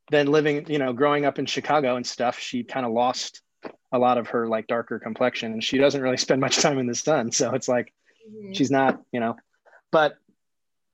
then 0.09 0.27
living 0.27 0.65
you 0.69 0.79
know 0.79 0.94
growing 0.94 1.25
up 1.25 1.38
in 1.38 1.45
chicago 1.45 1.95
and 1.95 2.06
stuff 2.06 2.39
she 2.39 2.63
kind 2.63 2.86
of 2.86 2.91
lost 2.91 3.41
a 3.91 4.00
lot 4.00 4.17
of 4.17 4.27
her 4.29 4.48
like 4.48 4.67
darker 4.67 5.00
complexion 5.00 5.53
and 5.53 5.63
she 5.63 5.77
doesn't 5.77 6.01
really 6.01 6.17
spend 6.25 6.41
much 6.41 6.57
time 6.57 6.79
in 6.79 6.88
the 6.88 6.95
sun. 6.95 7.31
So 7.31 7.53
it's 7.53 7.67
like 7.67 7.93
mm-hmm. 8.27 8.53
she's 8.53 8.72
not 8.72 9.00
you 9.12 9.19
know 9.19 9.36
but 9.91 10.17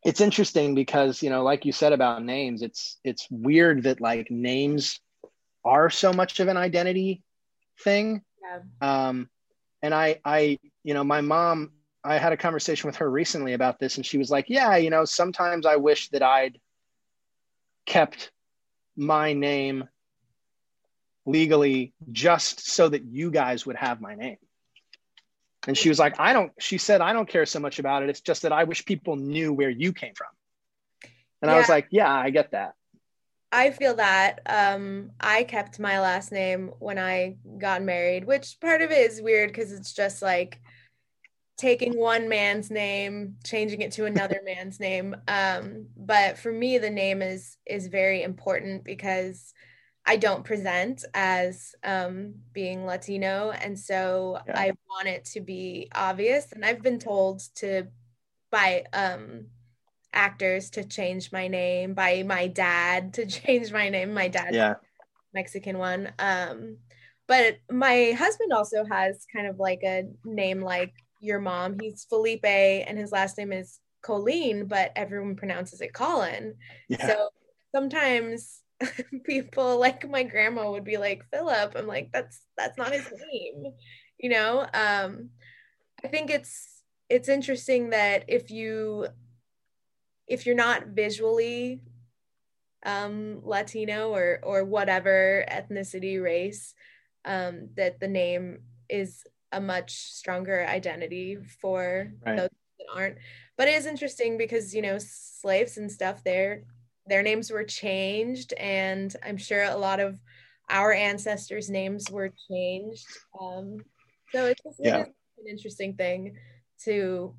it's 0.04 0.22
interesting 0.22 0.76
because 0.76 1.22
you 1.22 1.30
know 1.30 1.44
like 1.44 1.66
you 1.66 1.72
said 1.72 1.94
about 1.94 2.24
names 2.24 2.62
it's 2.62 2.98
it's 3.04 3.28
weird 3.30 3.84
that 3.84 4.02
like 4.02 4.30
names 4.32 5.00
are 5.64 5.90
so 5.90 6.12
much 6.12 6.40
of 6.40 6.48
an 6.48 6.58
identity 6.58 7.22
thing 7.84 8.22
yeah. 8.42 9.08
um 9.08 9.30
and 9.82 9.94
i 9.94 10.20
i 10.26 10.58
you 10.84 10.94
know 10.94 11.04
my 11.04 11.22
mom 11.22 11.72
I 12.04 12.18
had 12.18 12.34
a 12.34 12.38
conversation 12.38 12.88
with 12.88 12.98
her 12.98 13.10
recently 13.10 13.54
about 13.54 13.80
this, 13.80 13.98
and 13.98 14.06
she 14.06 14.18
was 14.18 14.32
like, 14.32 14.50
"Yeah, 14.50 14.76
you 14.78 14.90
know, 14.90 15.06
sometimes 15.06 15.66
I 15.66 15.76
wish 15.76 16.10
that 16.10 16.24
I'd 16.24 16.60
kept 17.86 18.32
my 18.96 19.34
name 19.34 19.88
legally 21.26 21.94
just 22.12 22.68
so 22.68 22.90
that 22.90 23.04
you 23.06 23.30
guys 23.30 23.66
would 23.66 23.76
have 23.76 24.02
my 24.02 24.16
name." 24.16 24.38
And 25.68 25.78
she 25.78 25.90
was 25.90 26.00
like, 26.00 26.20
"I 26.20 26.34
don't." 26.34 26.52
She 26.60 26.78
said, 26.78 27.02
"I 27.02 27.14
don't 27.14 27.30
care 27.30 27.46
so 27.46 27.60
much 27.60 27.80
about 27.80 28.04
it. 28.04 28.10
It's 28.10 28.22
just 28.22 28.42
that 28.42 28.52
I 28.52 28.64
wish 28.64 28.84
people 28.86 29.16
knew 29.16 29.54
where 29.54 29.70
you 29.70 29.94
came 29.94 30.14
from." 30.16 30.30
And 31.42 31.50
yeah. 31.50 31.56
I 31.56 31.58
was 31.58 31.70
like, 31.70 31.88
"Yeah, 31.92 32.12
I 32.12 32.30
get 32.32 32.52
that." 32.52 32.74
I 33.52 33.72
feel 33.72 33.96
that 33.96 34.40
um, 34.46 35.12
I 35.20 35.44
kept 35.44 35.78
my 35.80 36.00
last 36.00 36.32
name 36.32 36.72
when 36.80 36.98
I 36.98 37.36
got 37.58 37.84
married, 37.84 38.26
which 38.26 38.60
part 38.62 38.82
of 38.82 38.92
it 38.92 39.12
is 39.12 39.22
weird 39.22 39.50
because 39.50 39.72
it's 39.72 39.94
just 39.94 40.22
like 40.22 40.62
taking 41.62 41.96
one 41.96 42.28
man's 42.28 42.72
name 42.72 43.36
changing 43.44 43.82
it 43.82 43.92
to 43.92 44.06
another 44.06 44.40
man's 44.46 44.80
name 44.80 45.16
um, 45.28 45.86
but 45.96 46.36
for 46.36 46.52
me 46.52 46.80
the 46.80 46.90
name 46.90 47.22
is 47.22 47.56
is 47.68 47.86
very 47.86 48.24
important 48.24 48.84
because 48.84 49.54
i 50.12 50.16
don't 50.16 50.44
present 50.44 51.06
as 51.14 51.74
um, 51.84 52.34
being 52.54 52.86
latino 52.86 53.52
and 53.52 53.78
so 53.78 54.38
yeah. 54.48 54.60
i 54.60 54.72
want 54.90 55.08
it 55.08 55.26
to 55.26 55.40
be 55.42 55.90
obvious 55.96 56.52
and 56.52 56.66
i've 56.66 56.82
been 56.82 57.00
told 57.00 57.42
to 57.56 57.88
by 58.52 58.84
um, 58.94 59.46
actors 60.14 60.70
to 60.72 60.84
change 60.84 61.32
my 61.32 61.48
name 61.48 61.94
by 61.94 62.24
my 62.24 62.48
dad 62.48 63.14
to 63.14 63.26
change 63.40 63.72
my 63.72 63.90
name 63.90 64.14
my 64.14 64.28
dad 64.28 64.54
yeah 64.54 64.76
mexican 65.34 65.78
one 65.78 66.12
um, 66.20 66.78
but 67.28 67.60
my 67.70 68.14
husband 68.18 68.52
also 68.52 68.84
has 68.84 69.26
kind 69.34 69.48
of 69.48 69.58
like 69.58 69.80
a 69.86 70.04
name 70.26 70.60
like 70.60 70.94
your 71.22 71.40
mom. 71.40 71.78
He's 71.80 72.06
Felipe 72.10 72.44
and 72.44 72.98
his 72.98 73.12
last 73.12 73.38
name 73.38 73.54
is 73.54 73.80
Colleen, 74.02 74.66
but 74.66 74.92
everyone 74.96 75.36
pronounces 75.36 75.80
it 75.82 75.94
Colin. 75.94 76.56
Yeah. 76.90 77.08
So 77.08 77.30
sometimes 77.74 78.62
people 79.24 79.80
like 79.80 80.10
my 80.10 80.24
grandma 80.24 80.72
would 80.72 80.84
be 80.84 80.98
like 80.98 81.26
Philip. 81.32 81.74
I'm 81.76 81.88
like, 81.88 82.12
that's 82.12 82.42
that's 82.58 82.78
not 82.78 82.94
his 82.94 83.12
name, 83.32 83.74
you 84.18 84.30
know. 84.30 84.68
Um, 84.74 85.30
I 86.04 86.08
think 86.08 86.30
it's 86.30 86.84
it's 87.10 87.30
interesting 87.30 87.92
that 87.92 88.26
if 88.28 88.52
you 88.52 89.08
if 90.28 90.46
you're 90.46 90.56
not 90.56 90.88
visually 90.88 91.82
um, 92.84 93.42
Latino 93.44 94.10
or 94.10 94.40
or 94.44 94.64
whatever 94.64 95.46
ethnicity, 95.50 96.22
race, 96.22 96.74
um, 97.26 97.70
that 97.76 98.00
the 98.00 98.08
name 98.08 98.60
is 98.90 99.24
a 99.52 99.62
much 99.62 99.92
stronger 99.92 100.66
identity 100.66 101.38
for 101.62 102.14
right. 102.26 102.38
those 102.38 102.50
that 102.80 102.86
aren't. 102.96 103.18
But 103.58 103.68
it 103.68 103.76
is 103.76 103.86
interesting 103.86 104.38
because 104.38 104.74
you 104.74 104.82
know 104.82 104.98
slaves 105.00 105.78
and 105.78 105.92
stuff 105.92 106.24
their 106.24 106.64
their 107.08 107.24
names 107.24 107.52
were 107.52 107.64
changed, 107.64 108.54
and 108.54 109.16
I'm 109.24 109.38
sure 109.38 109.64
a 109.64 109.76
lot 109.76 110.00
of 110.00 110.18
our 110.70 110.94
ancestors' 110.94 111.70
names 111.70 112.10
were 112.10 112.32
changed. 112.50 113.08
Um, 113.40 113.78
so 114.32 114.46
it's 114.46 114.64
just 114.64 114.80
yeah. 114.80 115.00
an 115.00 115.48
interesting 115.48 115.96
thing 115.96 116.38
to 116.86 117.36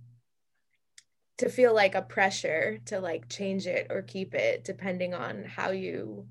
to 1.38 1.48
feel 1.48 1.74
like 1.74 1.94
a 1.94 2.02
pressure 2.02 2.78
to 2.86 3.00
like 3.00 3.28
change 3.28 3.66
it 3.66 3.88
or 3.90 4.02
keep 4.02 4.34
it 4.34 4.64
depending 4.64 5.14
on 5.14 5.44
how 5.44 5.70
you 5.70 6.26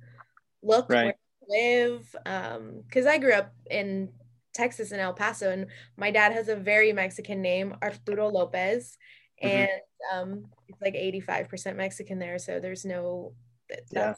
look 0.64 0.90
right. 0.90 1.16
live 1.50 2.16
um 2.26 2.82
because 2.88 3.06
i 3.06 3.18
grew 3.18 3.34
up 3.34 3.52
in 3.70 4.10
texas 4.54 4.92
in 4.92 5.00
el 5.00 5.14
paso 5.14 5.52
and 5.52 5.68
my 5.98 6.12
dad 6.12 6.32
has 6.32 6.48
a 6.48 6.56
very 6.56 6.94
mexican 6.94 7.42
name 7.42 7.76
arturo 7.84 8.30
lopez 8.30 8.98
mm-hmm. 9.44 9.58
and 9.58 9.70
um 10.14 10.46
it's 10.68 10.82
like 10.82 10.94
85% 10.96 11.76
mexican 11.76 12.20
there 12.20 12.40
so 12.40 12.60
there's 12.60 12.86
no 12.86 13.34
that, 13.70 13.84
yeah. 13.92 14.14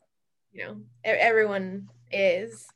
you 0.52 0.66
know 0.66 0.78
everyone 1.04 1.90
is 2.12 2.68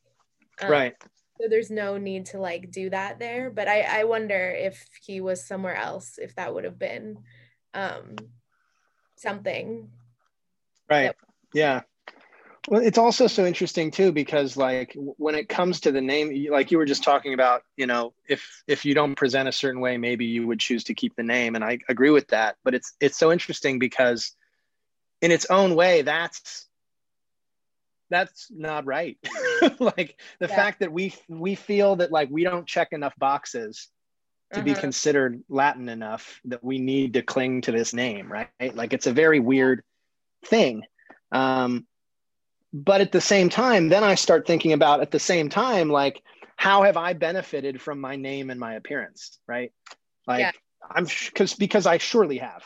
um, 0.62 0.72
right 0.72 0.96
so 1.40 1.48
there's 1.50 1.70
no 1.70 1.98
need 1.98 2.26
to 2.28 2.40
like 2.40 2.72
do 2.72 2.90
that 2.90 3.20
there 3.20 3.50
but 3.50 3.68
i 3.68 3.82
i 3.82 4.04
wonder 4.04 4.52
if 4.52 4.86
he 5.02 5.22
was 5.22 5.46
somewhere 5.46 5.76
else 5.76 6.18
if 6.18 6.36
that 6.36 6.54
would 6.54 6.64
have 6.64 6.80
been 6.80 7.18
um, 7.74 8.16
something. 9.16 9.90
Right. 10.90 11.08
That- 11.08 11.16
yeah. 11.54 11.82
Well, 12.68 12.82
it's 12.82 12.98
also 12.98 13.28
so 13.28 13.46
interesting 13.46 13.92
too 13.92 14.12
because 14.12 14.58
like 14.58 14.94
when 14.96 15.36
it 15.36 15.48
comes 15.48 15.80
to 15.82 15.92
the 15.92 16.02
name, 16.02 16.48
like 16.52 16.70
you 16.70 16.78
were 16.78 16.86
just 16.86 17.04
talking 17.04 17.34
about, 17.34 17.64
you 17.78 17.88
know, 17.88 18.14
if 18.28 18.64
if 18.68 18.84
you 18.84 18.94
don't 18.94 19.16
present 19.16 19.48
a 19.48 19.54
certain 19.54 19.80
way, 19.80 19.98
maybe 19.98 20.26
you 20.26 20.46
would 20.48 20.60
choose 20.60 20.84
to 20.86 20.94
keep 20.94 21.16
the 21.16 21.24
name, 21.24 21.56
and 21.56 21.64
I 21.64 21.80
agree 21.88 22.10
with 22.10 22.28
that. 22.30 22.58
But 22.66 22.76
it's 22.76 22.94
it's 23.00 23.18
so 23.18 23.32
interesting 23.32 23.80
because, 23.80 24.36
in 25.22 25.32
its 25.32 25.46
own 25.50 25.76
way, 25.76 26.02
that's 26.02 26.68
that's 28.10 28.48
not 28.52 28.86
right. 28.86 29.18
like 29.80 30.20
the 30.40 30.48
yeah. 30.48 30.56
fact 30.56 30.82
that 30.82 30.92
we 30.92 31.16
we 31.30 31.56
feel 31.56 31.96
that 31.98 32.12
like 32.12 32.30
we 32.30 32.44
don't 32.44 32.68
check 32.68 32.90
enough 32.92 33.14
boxes 33.18 33.88
to 34.52 34.60
uh-huh. 34.60 34.66
be 34.66 34.74
considered 34.74 35.42
Latin 35.48 35.88
enough 35.88 36.42
that 36.46 36.64
we 36.64 36.80
need 36.80 37.14
to 37.14 37.22
cling 37.22 37.62
to 37.62 37.72
this 37.72 37.94
name, 37.94 38.30
right? 38.30 38.76
Like 38.76 38.92
it's 38.92 39.08
a 39.08 39.14
very 39.14 39.40
weird 39.40 39.84
thing. 40.46 40.84
Um, 41.32 41.86
but 42.84 43.02
at 43.02 43.12
the 43.12 43.22
same 43.22 43.50
time, 43.50 43.90
then 43.90 44.04
I 44.04 44.14
start 44.14 44.46
thinking 44.46 44.74
about 44.74 45.02
at 45.02 45.10
the 45.10 45.20
same 45.20 45.50
time, 45.50 45.90
like, 45.90 46.22
how 46.58 46.84
have 46.84 46.96
I 46.96 47.14
benefited 47.14 47.82
from 47.82 48.00
my 48.00 48.16
name 48.16 48.50
and 48.52 48.60
my 48.60 48.76
appearance, 48.76 49.40
right? 49.48 49.72
Like, 50.28 50.40
yeah. 50.42 50.52
I'm 50.90 51.06
because 51.06 51.56
because 51.56 51.86
I 51.88 51.98
surely 51.98 52.38
have. 52.38 52.64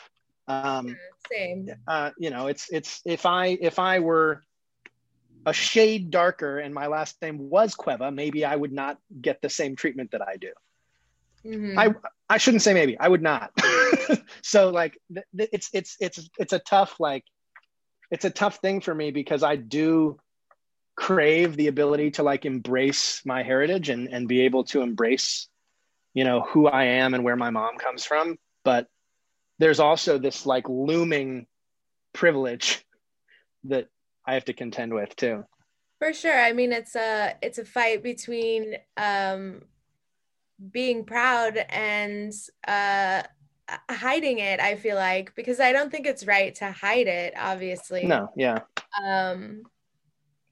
Um, 0.48 0.96
Same. 1.30 1.70
Uh, 1.86 2.10
you 2.18 2.30
know, 2.30 2.48
it's 2.48 2.68
it's 2.70 3.00
if 3.06 3.24
I 3.24 3.46
if 3.60 3.78
I 3.78 4.00
were 4.00 4.42
a 5.46 5.52
shade 5.52 6.10
darker 6.10 6.58
and 6.58 6.74
my 6.74 6.88
last 6.88 7.20
name 7.22 7.48
was 7.50 7.74
Cueva, 7.74 8.10
maybe 8.10 8.44
I 8.44 8.54
would 8.54 8.72
not 8.72 8.98
get 9.20 9.40
the 9.40 9.48
same 9.48 9.76
treatment 9.76 10.10
that 10.12 10.22
I 10.22 10.36
do. 10.36 10.52
Mm-hmm. 11.44 11.78
I 11.78 11.94
I 12.28 12.36
shouldn't 12.36 12.62
say 12.62 12.74
maybe 12.74 12.98
I 12.98 13.08
would 13.08 13.22
not. 13.22 13.50
so 14.42 14.68
like 14.68 14.98
th- 15.12 15.26
th- 15.36 15.50
it's 15.52 15.70
it's 15.72 15.96
it's 16.00 16.28
it's 16.38 16.52
a 16.52 16.58
tough 16.58 17.00
like 17.00 17.24
it's 18.12 18.24
a 18.24 18.30
tough 18.30 18.58
thing 18.58 18.80
for 18.80 18.94
me 18.94 19.10
because 19.10 19.42
I 19.42 19.56
do 19.56 20.20
crave 20.94 21.56
the 21.56 21.66
ability 21.66 22.12
to 22.12 22.22
like 22.22 22.44
embrace 22.44 23.22
my 23.24 23.42
heritage 23.42 23.88
and 23.88 24.08
and 24.08 24.28
be 24.28 24.42
able 24.42 24.64
to 24.64 24.82
embrace 24.82 25.48
you 26.14 26.22
know 26.22 26.42
who 26.42 26.68
I 26.68 26.84
am 26.84 27.14
and 27.14 27.24
where 27.24 27.36
my 27.36 27.50
mom 27.50 27.78
comes 27.78 28.04
from 28.04 28.36
but 28.62 28.86
there's 29.58 29.80
also 29.80 30.18
this 30.18 30.44
like 30.44 30.68
looming 30.68 31.46
privilege 32.12 32.84
that 33.64 33.88
I 34.26 34.34
have 34.34 34.44
to 34.46 34.52
contend 34.52 34.92
with 34.92 35.14
too. 35.16 35.44
For 35.98 36.12
sure. 36.12 36.38
I 36.38 36.52
mean 36.52 36.72
it's 36.72 36.96
a 36.96 37.36
it's 37.42 37.58
a 37.58 37.64
fight 37.64 38.02
between 38.02 38.74
um 38.96 39.62
being 40.70 41.04
proud 41.04 41.56
and 41.70 42.32
uh 42.66 43.22
hiding 43.90 44.38
it 44.38 44.60
i 44.60 44.74
feel 44.76 44.96
like 44.96 45.34
because 45.34 45.60
i 45.60 45.72
don't 45.72 45.90
think 45.90 46.06
it's 46.06 46.26
right 46.26 46.54
to 46.54 46.70
hide 46.70 47.06
it 47.06 47.34
obviously. 47.38 48.04
No 48.04 48.30
yeah. 48.36 48.60
Um 49.02 49.62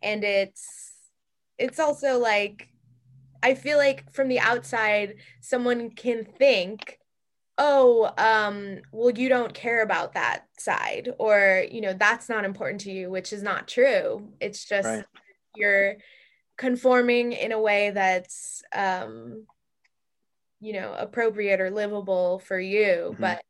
and 0.02 0.24
it's 0.24 0.92
it's 1.58 1.78
also 1.78 2.18
like 2.18 2.68
i 3.42 3.54
feel 3.54 3.78
like 3.78 4.12
from 4.12 4.28
the 4.28 4.40
outside 4.40 5.16
someone 5.40 5.90
can 5.90 6.24
think 6.24 6.98
oh 7.58 8.10
um 8.16 8.78
well 8.92 9.10
you 9.10 9.28
don't 9.28 9.52
care 9.52 9.82
about 9.82 10.14
that 10.14 10.46
side 10.58 11.10
or 11.18 11.64
you 11.70 11.82
know 11.82 11.92
that's 11.92 12.28
not 12.28 12.44
important 12.44 12.80
to 12.80 12.90
you 12.90 13.10
which 13.10 13.32
is 13.32 13.42
not 13.42 13.68
true. 13.68 14.28
It's 14.40 14.64
just 14.64 14.88
right. 14.88 15.04
you're 15.54 15.96
conforming 16.56 17.32
in 17.32 17.52
a 17.52 17.60
way 17.60 17.90
that's 17.90 18.62
um 18.74 19.46
you 20.60 20.74
know 20.74 20.94
appropriate 20.96 21.60
or 21.60 21.70
livable 21.70 22.38
for 22.40 22.58
you 22.58 23.10
mm-hmm. 23.12 23.20
but 23.20 23.42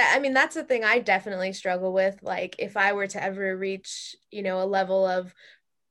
I 0.00 0.20
mean 0.20 0.32
that's 0.32 0.54
the 0.54 0.62
thing 0.62 0.84
I 0.84 1.00
definitely 1.00 1.52
struggle 1.52 1.92
with 1.92 2.18
like 2.22 2.56
if 2.58 2.76
I 2.76 2.92
were 2.92 3.08
to 3.08 3.22
ever 3.22 3.56
reach 3.56 4.14
you 4.30 4.42
know 4.42 4.62
a 4.62 4.64
level 4.64 5.06
of 5.06 5.34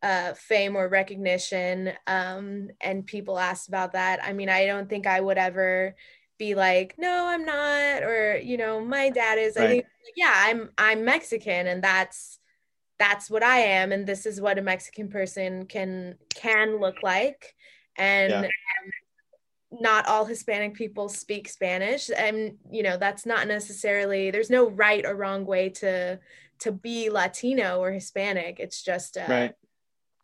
uh, 0.03 0.33
fame 0.33 0.75
or 0.75 0.87
recognition 0.87 1.91
um, 2.05 2.69
and 2.79 3.05
people 3.05 3.39
asked 3.39 3.67
about 3.67 3.93
that 3.93 4.23
I 4.23 4.33
mean 4.33 4.49
I 4.49 4.65
don't 4.65 4.89
think 4.89 5.07
I 5.07 5.19
would 5.19 5.37
ever 5.37 5.95
be 6.37 6.53
like 6.53 6.95
no 6.97 7.27
I'm 7.27 7.43
not 7.43 8.03
or 8.03 8.37
you 8.37 8.57
know 8.57 8.79
my 8.79 9.09
dad 9.09 9.39
is 9.39 9.55
right. 9.57 9.65
I 9.65 9.67
think 9.67 9.85
yeah 10.15 10.33
I'm 10.35 10.69
I'm 10.77 11.03
Mexican 11.03 11.67
and 11.67 11.83
that's 11.83 12.39
that's 12.99 13.29
what 13.29 13.43
I 13.43 13.59
am 13.59 13.91
and 13.91 14.05
this 14.05 14.25
is 14.25 14.39
what 14.39 14.57
a 14.57 14.61
Mexican 14.61 15.09
person 15.09 15.65
can 15.65 16.15
can 16.33 16.79
look 16.79 16.97
like 17.03 17.55
and 17.97 18.31
yeah. 18.31 18.39
um, 18.39 18.91
not 19.71 20.07
all 20.07 20.25
Hispanic 20.25 20.73
people 20.73 21.09
speak 21.09 21.49
Spanish. 21.49 22.09
And, 22.15 22.57
you 22.71 22.83
know, 22.83 22.97
that's 22.97 23.25
not 23.25 23.47
necessarily, 23.47 24.31
there's 24.31 24.49
no 24.49 24.69
right 24.69 25.05
or 25.05 25.15
wrong 25.15 25.45
way 25.45 25.69
to, 25.69 26.19
to 26.59 26.71
be 26.71 27.09
Latino 27.09 27.79
or 27.79 27.91
Hispanic. 27.91 28.59
It's 28.59 28.81
just 28.81 29.17
a, 29.17 29.25
right. 29.27 29.53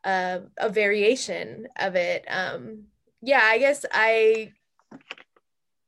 a, 0.06 0.42
a 0.58 0.70
variation 0.70 1.68
of 1.78 1.96
it. 1.96 2.26
Um, 2.28 2.86
yeah, 3.22 3.42
I 3.44 3.58
guess 3.58 3.86
I, 3.92 4.52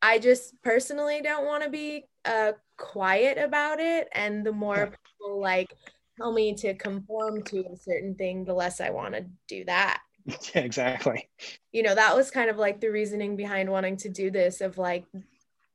I 0.02 0.20
just 0.20 0.62
personally 0.62 1.22
don't 1.22 1.46
want 1.46 1.64
to 1.64 1.70
be 1.70 2.06
uh, 2.26 2.52
quiet 2.78 3.38
about 3.38 3.80
it. 3.80 4.08
And 4.12 4.46
the 4.46 4.52
more 4.52 4.88
people 4.88 5.40
like 5.40 5.74
tell 6.18 6.32
me 6.32 6.54
to 6.56 6.74
conform 6.76 7.42
to 7.44 7.60
a 7.72 7.78
certain 7.78 8.16
thing, 8.16 8.46
the 8.46 8.54
less 8.54 8.82
I 8.82 8.90
want 8.90 9.16
to 9.16 9.26
do 9.48 9.66
that. 9.66 10.02
Yeah, 10.55 10.62
exactly. 10.62 11.29
You 11.72 11.84
know, 11.84 11.94
that 11.94 12.15
was 12.15 12.32
kind 12.32 12.50
of 12.50 12.58
like 12.58 12.79
the 12.79 12.89
reasoning 12.89 13.36
behind 13.36 13.70
wanting 13.70 13.98
to 13.98 14.10
do 14.10 14.32
this 14.32 14.62
of 14.62 14.77
like 14.77 15.05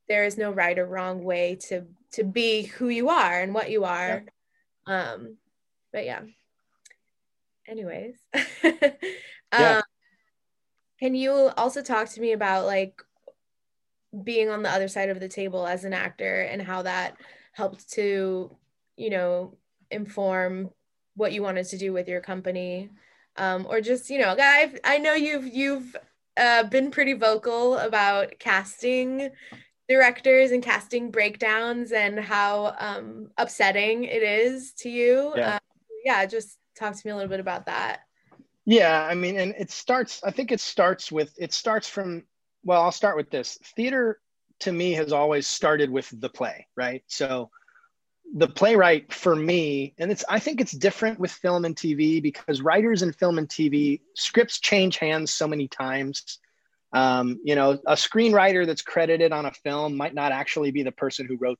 there 0.07 0.25
is 0.25 0.37
no 0.37 0.51
right 0.51 0.77
or 0.77 0.85
wrong 0.85 1.23
way 1.23 1.55
to 1.69 1.85
to 2.13 2.23
be 2.23 2.63
who 2.63 2.89
you 2.89 3.09
are 3.09 3.41
and 3.41 3.53
what 3.53 3.71
you 3.71 3.85
are. 3.85 4.25
Yeah. 4.87 5.11
Um 5.13 5.37
but 5.93 6.05
yeah. 6.05 6.21
Anyways. 7.67 8.15
yeah. 8.63 9.77
Um, 9.77 9.83
can 10.99 11.15
you 11.15 11.31
also 11.55 11.81
talk 11.81 12.09
to 12.09 12.21
me 12.21 12.33
about 12.33 12.65
like 12.65 13.01
being 14.23 14.49
on 14.49 14.63
the 14.63 14.69
other 14.69 14.89
side 14.89 15.09
of 15.09 15.19
the 15.21 15.29
table 15.29 15.65
as 15.65 15.85
an 15.85 15.93
actor 15.93 16.41
and 16.41 16.61
how 16.61 16.81
that 16.81 17.15
helped 17.53 17.89
to, 17.91 18.55
you 18.97 19.09
know, 19.09 19.57
inform 19.89 20.71
what 21.15 21.31
you 21.31 21.41
wanted 21.41 21.65
to 21.67 21.77
do 21.77 21.93
with 21.93 22.07
your 22.07 22.21
company 22.21 22.89
um, 23.37 23.65
or 23.69 23.81
just 23.81 24.09
you 24.09 24.19
know 24.19 24.35
i 24.39 24.73
i 24.83 24.97
know 24.97 25.13
you've 25.13 25.47
you've 25.47 25.95
uh, 26.37 26.63
been 26.63 26.91
pretty 26.91 27.13
vocal 27.13 27.77
about 27.77 28.33
casting 28.39 29.29
directors 29.89 30.51
and 30.51 30.63
casting 30.63 31.11
breakdowns 31.11 31.91
and 31.91 32.17
how 32.19 32.73
um, 32.79 33.29
upsetting 33.37 34.05
it 34.05 34.23
is 34.23 34.71
to 34.73 34.89
you. 34.89 35.33
Yeah. 35.35 35.55
Uh, 35.55 35.59
yeah 36.05 36.25
just 36.25 36.57
talk 36.77 36.95
to 36.95 37.01
me 37.05 37.11
a 37.11 37.15
little 37.15 37.29
bit 37.29 37.39
about 37.39 37.65
that. 37.65 37.99
Yeah 38.65 39.05
i 39.09 39.15
mean 39.15 39.37
and 39.37 39.53
it 39.57 39.71
starts 39.71 40.23
i 40.23 40.31
think 40.31 40.51
it 40.51 40.59
starts 40.59 41.11
with 41.11 41.33
it 41.37 41.51
starts 41.51 41.89
from 41.89 42.23
well 42.63 42.81
i'll 42.81 42.91
start 42.91 43.17
with 43.17 43.29
this. 43.29 43.57
Theater 43.75 44.19
to 44.61 44.71
me 44.71 44.93
has 44.93 45.11
always 45.11 45.47
started 45.47 45.89
with 45.89 46.09
the 46.21 46.29
play 46.29 46.67
right? 46.77 47.03
So 47.07 47.49
the 48.33 48.47
playwright 48.47 49.13
for 49.13 49.35
me, 49.35 49.93
and 49.97 50.11
it's 50.11 50.23
I 50.29 50.39
think 50.39 50.61
it's 50.61 50.71
different 50.71 51.19
with 51.19 51.31
film 51.31 51.65
and 51.65 51.75
TV 51.75 52.21
because 52.21 52.61
writers 52.61 53.01
in 53.01 53.13
film 53.13 53.37
and 53.37 53.47
TV 53.47 54.01
scripts 54.15 54.59
change 54.59 54.97
hands 54.97 55.33
so 55.33 55.47
many 55.47 55.67
times. 55.67 56.39
Um, 56.93 57.39
you 57.43 57.55
know, 57.55 57.79
a 57.85 57.93
screenwriter 57.93 58.65
that's 58.65 58.81
credited 58.81 59.31
on 59.31 59.45
a 59.45 59.51
film 59.51 59.97
might 59.97 60.13
not 60.13 60.31
actually 60.31 60.71
be 60.71 60.83
the 60.83 60.91
person 60.91 61.25
who 61.25 61.37
wrote 61.37 61.59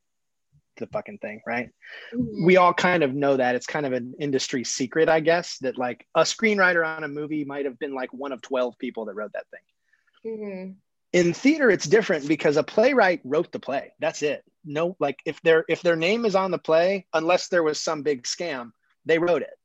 the 0.77 0.87
fucking 0.87 1.19
thing, 1.19 1.41
right? 1.45 1.69
Mm-hmm. 2.13 2.45
We 2.45 2.57
all 2.57 2.73
kind 2.73 3.03
of 3.03 3.13
know 3.13 3.37
that. 3.37 3.55
It's 3.55 3.67
kind 3.67 3.85
of 3.85 3.93
an 3.93 4.15
industry 4.19 4.63
secret, 4.63 5.09
I 5.09 5.19
guess, 5.19 5.57
that 5.59 5.77
like 5.77 6.05
a 6.15 6.21
screenwriter 6.21 6.85
on 6.85 7.03
a 7.03 7.07
movie 7.07 7.45
might 7.45 7.65
have 7.65 7.79
been 7.79 7.93
like 7.93 8.13
one 8.13 8.31
of 8.31 8.41
12 8.41 8.77
people 8.77 9.05
that 9.05 9.15
wrote 9.15 9.31
that 9.33 9.45
thing. 9.51 10.33
Mm-hmm. 10.33 10.71
In 11.13 11.33
theater, 11.33 11.69
it's 11.69 11.85
different 11.85 12.27
because 12.27 12.55
a 12.55 12.63
playwright 12.63 13.19
wrote 13.25 13.51
the 13.51 13.59
play. 13.59 13.91
That's 13.99 14.21
it 14.21 14.43
no 14.63 14.95
like 14.99 15.19
if 15.25 15.41
their 15.41 15.65
if 15.67 15.81
their 15.81 15.95
name 15.95 16.25
is 16.25 16.35
on 16.35 16.51
the 16.51 16.57
play 16.57 17.05
unless 17.13 17.47
there 17.47 17.63
was 17.63 17.79
some 17.79 18.03
big 18.03 18.23
scam 18.23 18.71
they 19.05 19.19
wrote 19.19 19.41
it. 19.41 19.57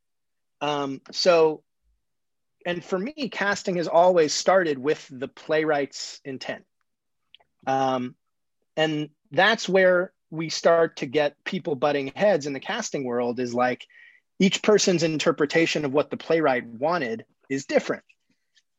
Um 0.61 1.00
so 1.12 1.62
and 2.65 2.85
for 2.85 2.99
me 2.99 3.29
casting 3.31 3.76
has 3.76 3.88
always 3.88 4.33
started 4.33 4.79
with 4.79 5.07
the 5.11 5.29
playwright's 5.29 6.21
intent. 6.25 6.65
Um 7.67 8.15
and 8.76 9.11
that's 9.31 9.69
where 9.69 10.12
we 10.31 10.49
start 10.49 10.97
to 10.97 11.07
get 11.07 11.43
people 11.45 11.75
butting 11.75 12.12
heads 12.15 12.47
in 12.47 12.53
the 12.53 12.61
casting 12.61 13.05
world 13.05 13.41
is 13.41 13.55
like 13.55 13.87
each 14.38 14.62
person's 14.62 15.03
interpretation 15.03 15.85
of 15.85 15.93
what 15.93 16.11
the 16.11 16.17
playwright 16.17 16.67
wanted 16.67 17.25
is 17.49 17.67
different. 17.67 18.03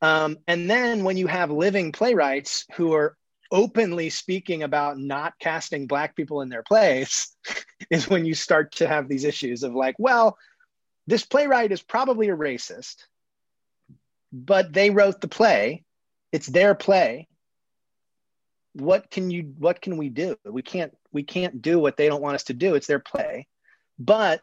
Um, 0.02 0.38
and 0.48 0.70
then 0.70 1.04
when 1.04 1.18
you 1.18 1.28
have 1.28 1.50
living 1.50 1.92
playwrights 1.92 2.66
who 2.76 2.94
are 2.94 3.18
openly 3.52 4.10
speaking 4.10 4.64
about 4.64 4.98
not 4.98 5.34
casting 5.40 5.88
black 5.88 6.16
people 6.16 6.42
in 6.42 6.50
their 6.50 6.64
plays 6.64 7.36
is 7.90 8.10
when 8.10 8.26
you 8.26 8.34
start 8.34 8.72
to 8.74 8.88
have 8.88 9.08
these 9.08 9.24
issues 9.24 9.64
of 9.64 9.74
like 9.74 9.96
well 9.98 10.38
this 11.08 11.26
playwright 11.26 11.72
is 11.72 11.82
probably 11.82 12.30
a 12.30 12.36
racist 12.36 13.04
but 14.32 14.74
they 14.74 14.90
wrote 14.90 15.22
the 15.22 15.28
play. 15.28 15.84
It's 16.32 16.48
their 16.48 16.76
play. 16.76 17.28
What 18.74 19.10
can 19.10 19.32
you 19.32 19.54
what 19.58 19.82
can 19.82 19.98
we 19.98 20.10
do? 20.10 20.38
We 20.46 20.62
can't 20.62 20.96
we 21.12 21.24
can't 21.24 21.62
do 21.62 21.80
what 21.80 21.98
they 21.98 22.08
don't 22.08 22.22
want 22.22 22.36
us 22.36 22.44
to 22.46 22.54
do. 22.54 22.76
It's 22.76 22.88
their 22.88 23.00
play. 23.00 23.48
But 23.98 24.42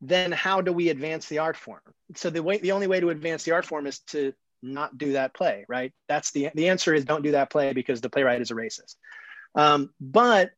then 0.00 0.32
how 0.32 0.60
do 0.60 0.72
we 0.72 0.90
advance 0.90 1.28
the 1.28 1.38
art 1.38 1.56
form? 1.56 1.80
So 2.14 2.30
the 2.30 2.42
way 2.42 2.58
the 2.58 2.72
only 2.72 2.86
way 2.86 3.00
to 3.00 3.10
advance 3.10 3.44
the 3.44 3.52
art 3.52 3.64
form 3.64 3.86
is 3.86 4.00
to 4.10 4.34
not 4.62 4.98
do 4.98 5.12
that 5.12 5.34
play, 5.34 5.64
right? 5.68 5.92
That's 6.08 6.30
the 6.32 6.50
the 6.54 6.68
answer 6.68 6.94
is 6.94 7.04
don't 7.04 7.22
do 7.22 7.32
that 7.32 7.50
play 7.50 7.72
because 7.72 8.00
the 8.00 8.10
playwright 8.10 8.40
is 8.40 8.50
a 8.50 8.54
racist. 8.54 8.96
Um, 9.54 9.90
but 10.00 10.50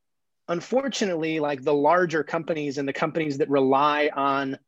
unfortunately, 0.49 1.41
like 1.41 1.63
the 1.63 1.75
larger 1.75 2.23
companies 2.23 2.79
and 2.79 2.89
the 2.89 2.93
companies 2.93 3.39
that 3.39 3.49
rely 3.49 4.11
on 4.15 4.59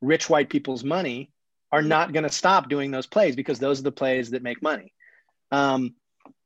rich 0.00 0.30
white 0.30 0.50
people's 0.50 0.84
money 0.84 1.32
are 1.72 1.82
not 1.82 2.12
going 2.12 2.22
to 2.22 2.30
stop 2.30 2.68
doing 2.68 2.90
those 2.90 3.06
plays 3.06 3.34
because 3.34 3.58
those 3.58 3.80
are 3.80 3.84
the 3.84 3.92
plays 3.92 4.30
that 4.30 4.42
make 4.42 4.62
money. 4.62 4.92
Um, 5.50 5.94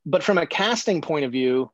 but 0.07 0.23
from 0.23 0.39
a 0.39 0.47
casting 0.47 1.03
point 1.03 1.25
of 1.25 1.33
view, 1.33 1.71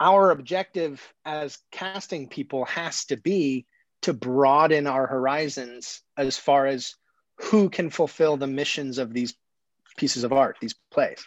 our 0.00 0.30
objective 0.30 1.02
as 1.24 1.58
casting 1.70 2.28
people 2.28 2.64
has 2.66 3.04
to 3.06 3.16
be 3.16 3.66
to 4.02 4.12
broaden 4.12 4.86
our 4.86 5.06
horizons 5.06 6.02
as 6.16 6.38
far 6.38 6.66
as 6.66 6.94
who 7.36 7.68
can 7.68 7.90
fulfill 7.90 8.36
the 8.36 8.46
missions 8.46 8.98
of 8.98 9.12
these 9.12 9.34
pieces 9.96 10.24
of 10.24 10.32
art, 10.32 10.56
these 10.60 10.74
plays. 10.90 11.24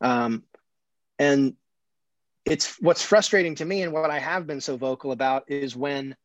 Um, 0.00 0.44
and 1.18 1.54
it's 2.44 2.80
what's 2.80 3.02
frustrating 3.02 3.54
to 3.56 3.64
me 3.64 3.82
and 3.82 3.92
what 3.92 4.10
I 4.10 4.18
have 4.18 4.46
been 4.46 4.60
so 4.60 4.76
vocal 4.76 5.12
about 5.12 5.44
is 5.48 5.76
when 5.76 6.16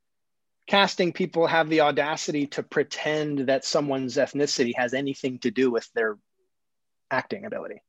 casting 0.67 1.13
people 1.13 1.47
have 1.47 1.69
the 1.69 1.81
audacity 1.81 2.47
to 2.47 2.63
pretend 2.63 3.39
that 3.47 3.65
someone's 3.65 4.15
ethnicity 4.15 4.73
has 4.75 4.93
anything 4.93 5.39
to 5.39 5.51
do 5.51 5.69
with 5.69 5.91
their 5.93 6.17
acting 7.11 7.45
ability. 7.45 7.81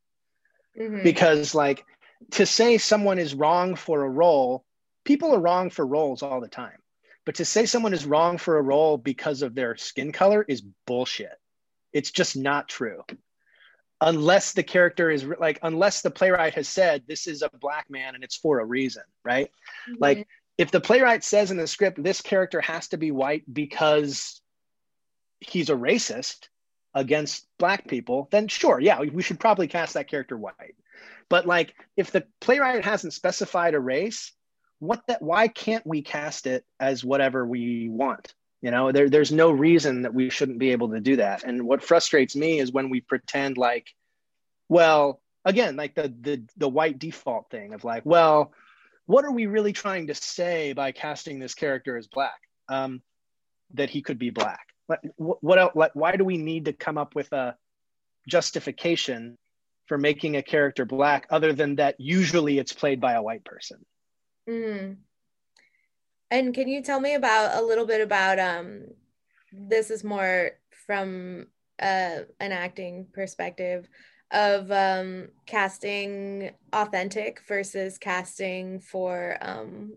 Mm-hmm. 0.79 1.03
Because, 1.03 1.55
like, 1.55 1.85
to 2.33 2.45
say 2.45 2.79
someone 2.79 3.19
is 3.19 3.35
wrong 3.35 3.77
for 3.77 4.05
a 4.05 4.09
role, 4.09 4.65
people 5.05 5.35
are 5.35 5.41
wrong 5.41 5.71
for 5.71 5.87
roles 5.87 6.23
all 6.23 6.41
the 6.41 6.49
time. 6.49 6.79
But 7.27 7.35
to 7.35 7.45
say 7.45 7.67
someone 7.67 7.93
is 7.93 8.07
wrong 8.07 8.39
for 8.39 8.57
a 8.57 8.63
role 8.63 8.97
because 8.97 9.43
of 9.43 9.55
their 9.55 9.77
skin 9.77 10.13
color 10.13 10.45
is 10.49 10.63
bullshit. 10.87 11.39
It's 11.93 12.13
just 12.13 12.37
not 12.37 12.69
true. 12.69 13.03
Unless 14.01 14.53
the 14.53 14.63
character 14.63 15.11
is 15.11 15.25
like, 15.39 15.59
unless 15.63 16.03
the 16.03 16.11
playwright 16.11 16.55
has 16.55 16.69
said, 16.69 17.03
this 17.07 17.27
is 17.27 17.43
a 17.43 17.51
black 17.61 17.91
man 17.91 18.15
and 18.15 18.23
it's 18.23 18.37
for 18.37 18.61
a 18.61 18.65
reason, 18.65 19.03
right? 19.25 19.51
Mm-hmm. 19.91 20.03
Like, 20.03 20.29
if 20.57 20.71
the 20.71 20.81
playwright 20.81 21.25
says 21.25 21.51
in 21.51 21.57
the 21.57 21.67
script, 21.67 22.03
this 22.03 22.21
character 22.21 22.61
has 22.61 22.89
to 22.89 22.97
be 22.97 23.11
white 23.11 23.43
because 23.53 24.41
he's 25.41 25.69
a 25.69 25.75
racist 25.75 26.49
against 26.95 27.47
black 27.59 27.89
people, 27.89 28.29
then 28.31 28.49
sure, 28.49 28.81
yeah, 28.81 29.01
we 29.01 29.23
should 29.23 29.41
probably 29.41 29.67
cast 29.67 29.95
that 29.95 30.09
character 30.09 30.37
white. 30.37 30.77
But 31.29 31.47
like, 31.47 31.75
if 31.97 32.11
the 32.11 32.25
playwright 32.41 32.85
hasn't 32.85 33.13
specified 33.13 33.75
a 33.75 33.81
race, 33.81 34.33
what 34.79 35.03
that 35.09 35.23
why 35.23 35.49
can't 35.49 35.87
we 35.87 36.03
cast 36.03 36.47
it 36.47 36.65
as 36.79 37.05
whatever 37.05 37.47
we 37.47 37.89
want? 37.89 38.35
You 38.63 38.71
know 38.71 38.93
there, 38.93 39.09
there's 39.09 39.33
no 39.33 39.51
reason 39.51 40.03
that 40.03 40.15
we 40.15 40.31
shouldn't 40.31 40.59
be 40.59 40.73
able 40.73 40.91
to 40.91 41.01
do 41.01 41.17
that. 41.17 41.45
And 41.45 41.67
what 41.67 41.83
frustrates 41.83 42.35
me 42.37 42.59
is 42.59 42.73
when 42.73 42.91
we 42.91 43.01
pretend 43.01 43.57
like 43.59 43.87
well 44.69 45.21
again 45.45 45.77
like 45.77 45.95
the 45.95 46.13
the 46.21 46.43
the 46.57 46.69
white 46.69 46.99
default 46.99 47.51
thing 47.51 47.75
of 47.75 47.85
like 47.85 48.05
well 48.05 48.53
what 49.07 49.25
are 49.25 49.33
we 49.33 49.47
really 49.47 49.73
trying 49.73 50.09
to 50.09 50.15
say 50.15 50.73
by 50.73 50.93
casting 50.93 51.39
this 51.39 51.55
character 51.55 51.97
as 51.97 52.09
black? 52.09 52.41
Um, 52.69 53.03
that 53.75 53.91
he 53.91 54.03
could 54.03 54.19
be 54.19 54.31
black. 54.31 54.67
What, 54.87 55.01
what 55.17 55.59
else 55.59 55.73
like, 55.75 55.95
why 55.95 56.17
do 56.17 56.25
we 56.25 56.37
need 56.37 56.67
to 56.67 56.73
come 56.73 56.99
up 56.99 57.15
with 57.15 57.33
a 57.33 57.57
justification 58.29 59.39
for 59.87 59.99
making 59.99 60.37
a 60.37 60.43
character 60.43 60.85
black 60.85 61.27
other 61.31 61.53
than 61.53 61.77
that 61.77 61.97
usually 61.99 62.59
it's 62.59 62.73
played 62.73 63.01
by 63.01 63.13
a 63.13 63.23
white 63.23 63.45
person 63.45 63.85
Mm. 64.49 64.97
And 66.31 66.55
can 66.55 66.69
you 66.69 66.83
tell 66.83 67.01
me 67.01 67.15
about 67.15 67.61
a 67.61 67.65
little 67.65 67.87
bit 67.87 68.01
about 68.01 68.39
um 68.39 68.85
this 69.53 69.91
is 69.91 70.05
more 70.05 70.53
from 70.87 71.47
uh, 71.81 72.21
an 72.41 72.53
acting 72.53 73.07
perspective 73.13 73.89
of 74.33 74.71
um 74.73 75.29
casting 75.47 76.51
authentic 76.73 77.41
versus 77.47 77.97
casting 77.97 78.81
for 78.81 79.37
um 79.41 79.93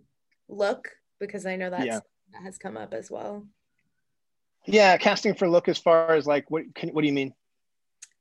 look 0.47 0.89
because 1.19 1.45
I 1.45 1.55
know 1.55 1.69
that's 1.69 1.85
yeah. 1.85 1.99
that 2.33 2.43
has 2.43 2.57
come 2.57 2.77
up 2.77 2.93
as 2.93 3.09
well. 3.09 3.45
Yeah, 4.65 4.97
casting 4.97 5.33
for 5.33 5.49
look 5.49 5.67
as 5.67 5.79
far 5.79 6.11
as 6.11 6.27
like 6.27 6.49
what 6.51 6.63
can 6.75 6.89
what 6.89 7.01
do 7.01 7.07
you 7.07 7.13
mean? 7.13 7.33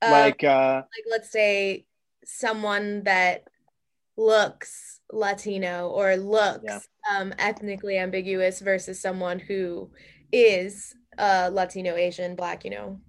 Uh, 0.01 0.09
like 0.11 0.43
uh 0.43 0.81
like 0.81 1.05
let's 1.11 1.31
say 1.31 1.85
someone 2.25 3.03
that 3.03 3.43
looks 4.17 4.98
Latino 5.11 5.89
or 5.89 6.15
looks 6.15 6.63
yeah. 6.63 6.79
um, 7.17 7.33
ethnically 7.39 7.97
ambiguous 7.97 8.59
versus 8.59 9.01
someone 9.01 9.39
who 9.39 9.89
is 10.31 10.95
uh, 11.17 11.49
Latino, 11.51 11.95
Asian, 11.95 12.35
Black, 12.35 12.63
you 12.63 12.71
know? 12.71 12.99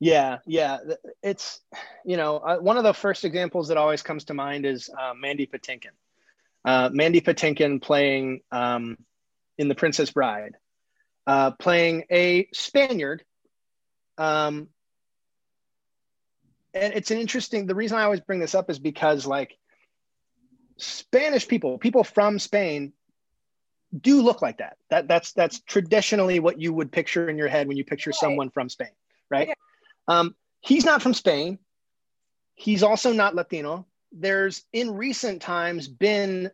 Yeah, 0.00 0.38
yeah. 0.46 0.78
It's, 1.22 1.60
you 2.04 2.16
know, 2.16 2.36
uh, 2.36 2.58
one 2.58 2.76
of 2.76 2.84
the 2.84 2.92
first 2.92 3.24
examples 3.24 3.68
that 3.68 3.76
always 3.76 4.02
comes 4.02 4.24
to 4.24 4.34
mind 4.34 4.66
is 4.66 4.90
uh, 4.90 5.14
Mandy 5.14 5.46
Patinkin. 5.46 5.94
Uh, 6.64 6.90
Mandy 6.92 7.20
Patinkin 7.20 7.80
playing 7.80 8.40
um, 8.50 8.98
in 9.56 9.68
The 9.68 9.74
Princess 9.74 10.10
Bride, 10.10 10.56
uh, 11.26 11.52
playing 11.52 12.04
a 12.10 12.48
Spaniard. 12.52 13.24
Um, 14.18 14.68
and 16.74 16.92
it's 16.92 17.10
an 17.10 17.18
interesting, 17.18 17.66
the 17.66 17.74
reason 17.74 17.96
I 17.96 18.04
always 18.04 18.20
bring 18.20 18.40
this 18.40 18.54
up 18.54 18.68
is 18.68 18.78
because, 18.78 19.26
like, 19.26 19.56
Spanish 20.76 21.46
people, 21.46 21.78
people 21.78 22.04
from 22.04 22.38
Spain, 22.38 22.92
do 23.98 24.22
look 24.22 24.42
like 24.42 24.58
that. 24.58 24.76
That 24.90 25.08
that's 25.08 25.32
that's 25.32 25.60
traditionally 25.60 26.40
what 26.40 26.60
you 26.60 26.72
would 26.72 26.90
picture 26.90 27.28
in 27.28 27.38
your 27.38 27.48
head 27.48 27.68
when 27.68 27.76
you 27.76 27.84
picture 27.84 28.10
right. 28.10 28.18
someone 28.18 28.50
from 28.50 28.68
Spain, 28.68 28.90
right? 29.30 29.48
Yeah. 29.48 29.54
Um, 30.08 30.34
he's 30.60 30.84
not 30.84 31.02
from 31.02 31.14
Spain. 31.14 31.58
He's 32.54 32.82
also 32.82 33.12
not 33.12 33.34
Latino. 33.34 33.86
There's 34.12 34.64
in 34.72 34.92
recent 34.92 35.42
times 35.42 35.88
been 35.88 36.50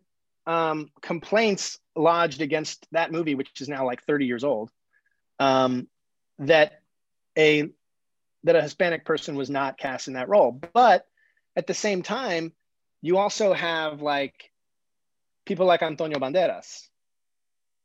um, 0.46 0.90
complaints 1.00 1.78
lodged 1.94 2.40
against 2.40 2.87
that 2.92 3.12
movie, 3.12 3.35
which 3.35 3.61
is 3.61 3.68
now 3.68 3.85
like 3.87 4.02
30 4.04 4.26
years 4.26 4.44
old, 4.44 4.70
um, 5.38 5.87
that 6.38 6.83
a 7.37 7.70
that 8.44 8.56
a 8.56 8.62
Hispanic 8.62 9.04
person 9.04 9.35
was 9.35 9.50
not 9.50 9.78
cast 9.78 10.09
in 10.09 10.14
that 10.14 10.28
role. 10.28 10.52
But 10.72 11.06
at 11.56 11.66
the 11.66 11.74
same 11.74 12.02
time, 12.02 12.52
you 13.02 13.18
also 13.18 13.52
have 13.52 14.02
like 14.02 14.50
people 15.44 15.66
like 15.66 15.82
Antonio 15.82 16.18
Banderas 16.18 16.88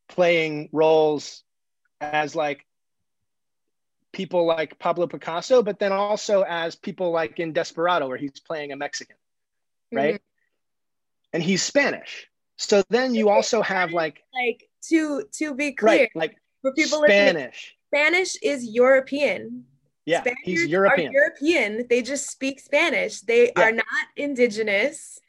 playing 0.07 0.69
roles 0.71 1.43
as 2.01 2.35
like 2.35 2.65
people 4.11 4.45
like 4.45 4.77
Pablo 4.79 5.07
Picasso, 5.07 5.63
but 5.63 5.79
then 5.79 5.91
also 5.91 6.43
as 6.43 6.75
people 6.75 7.11
like 7.11 7.39
in 7.39 7.53
Desperado, 7.53 8.07
where 8.07 8.17
he's 8.17 8.39
playing 8.39 8.71
a 8.71 8.75
Mexican, 8.75 9.17
right? 9.91 10.15
Mm-hmm. 10.15 11.33
And 11.33 11.43
he's 11.43 11.61
Spanish. 11.61 12.27
So 12.57 12.83
then 12.89 13.13
you 13.13 13.29
also 13.29 13.61
have 13.61 13.91
like 13.91 14.23
like 14.33 14.69
to 14.89 15.23
to 15.33 15.53
be 15.53 15.73
clear, 15.73 16.01
right 16.01 16.09
like 16.15 16.37
for 16.61 16.71
people 16.73 17.03
spanish 17.03 17.75
Spanish 17.87 18.35
is 18.41 18.65
European. 18.65 19.65
Yeah 20.05 20.21
Spaniards 20.21 20.41
he's 20.43 20.65
european 20.67 21.09
Are 21.09 21.13
European. 21.13 21.85
They 21.89 22.01
just 22.01 22.29
speak 22.29 22.59
Spanish. 22.59 23.21
They 23.21 23.51
Yeah. 23.57 23.63
are 23.63 23.71
not 23.71 24.05
indigenous. 24.15 25.19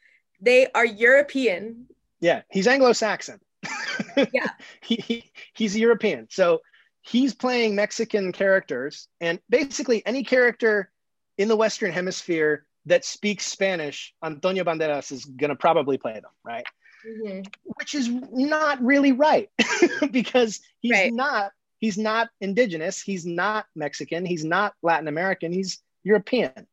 They 0.41 0.67
are 0.73 0.85
European. 0.85 1.87
Yeah, 2.19 2.41
he's 2.51 2.67
Anglo-Saxon. 2.67 3.39
Yeah. 4.33 4.47
he, 4.81 4.95
he 4.95 5.31
he's 5.53 5.75
European. 5.77 6.27
So 6.29 6.61
he's 7.01 7.33
playing 7.35 7.75
Mexican 7.75 8.31
characters 8.31 9.07
and 9.21 9.39
basically 9.49 10.03
any 10.05 10.23
character 10.23 10.91
in 11.37 11.47
the 11.47 11.55
Western 11.55 11.91
Hemisphere 11.91 12.65
that 12.87 13.05
speaks 13.05 13.45
Spanish, 13.45 14.13
Antonio 14.23 14.63
Banderas 14.63 15.11
is 15.11 15.25
going 15.25 15.49
to 15.49 15.55
probably 15.55 15.97
play 15.97 16.13
them, 16.13 16.31
right? 16.43 16.65
Mhm. 17.07 17.45
Which 17.77 17.93
is 17.95 18.09
not 18.09 18.81
really 18.81 19.11
right 19.11 19.49
because 20.11 20.59
he's 20.79 20.91
Right. 20.93 21.13
not 21.13 21.51
he's 21.79 21.97
not 21.97 22.29
indigenous, 22.41 23.01
he's 23.01 23.25
not 23.25 23.65
Mexican, 23.75 24.25
he's 24.25 24.43
not 24.43 24.73
Latin 24.81 25.07
American, 25.07 25.51
he's 25.51 25.81
European. 26.03 26.67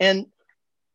And 0.00 0.26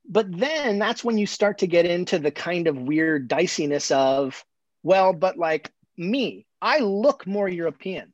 but 0.07 0.29
then 0.37 0.79
that's 0.79 1.03
when 1.03 1.17
you 1.17 1.25
start 1.25 1.59
to 1.59 1.67
get 1.67 1.85
into 1.85 2.19
the 2.19 2.31
kind 2.31 2.67
of 2.67 2.77
weird 2.77 3.27
diciness 3.27 3.89
of 3.91 4.43
well, 4.83 5.13
but 5.13 5.37
like 5.37 5.71
me, 5.97 6.45
I 6.61 6.79
look 6.79 7.25
more 7.25 7.47
European. 7.47 8.13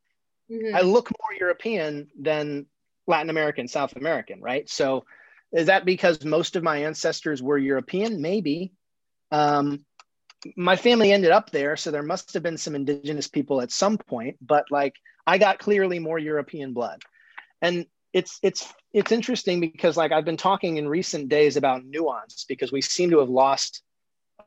Mhm. 0.52 0.76
I 0.76 0.82
look 0.82 1.10
more 1.10 1.34
European 1.40 2.10
than 2.20 2.68
Latin 3.08 3.30
American, 3.30 3.68
South 3.68 3.96
American, 3.96 4.42
right? 4.42 4.70
So 4.70 5.06
is 5.52 5.66
that 5.66 5.86
because 5.86 6.24
most 6.24 6.56
of 6.56 6.64
my 6.64 6.84
ancestors 6.84 7.42
were 7.42 7.58
European? 7.58 8.22
Maybe. 8.22 8.72
Um, 9.32 9.86
my 10.56 10.76
family 10.76 11.12
ended 11.12 11.32
up 11.32 11.50
there, 11.52 11.76
so 11.76 11.92
there 11.92 12.04
must 12.04 12.34
have 12.34 12.44
been 12.44 12.58
some 12.58 12.76
indigenous 12.76 13.28
people 13.28 13.62
at 13.62 13.72
some 13.72 13.98
point, 13.98 14.38
but 14.42 14.66
like 14.72 14.96
I 15.28 15.38
got 15.38 15.60
clearly 15.60 16.00
more 16.00 16.18
European 16.18 16.74
blood. 16.74 17.02
And 17.62 17.86
it's 18.14 18.40
it's 18.42 18.74
it's 18.94 19.12
interesting 19.12 19.60
because 19.60 19.96
like 19.98 20.12
I've 20.12 20.26
been 20.26 20.38
talking 20.38 20.78
in 20.78 20.88
recent 20.88 21.30
days 21.30 21.58
about 21.58 21.86
nuance 21.86 22.46
because 22.48 22.72
we 22.72 22.82
seem 22.82 23.12
to 23.12 23.20
have 23.20 23.30
lost 23.30 23.84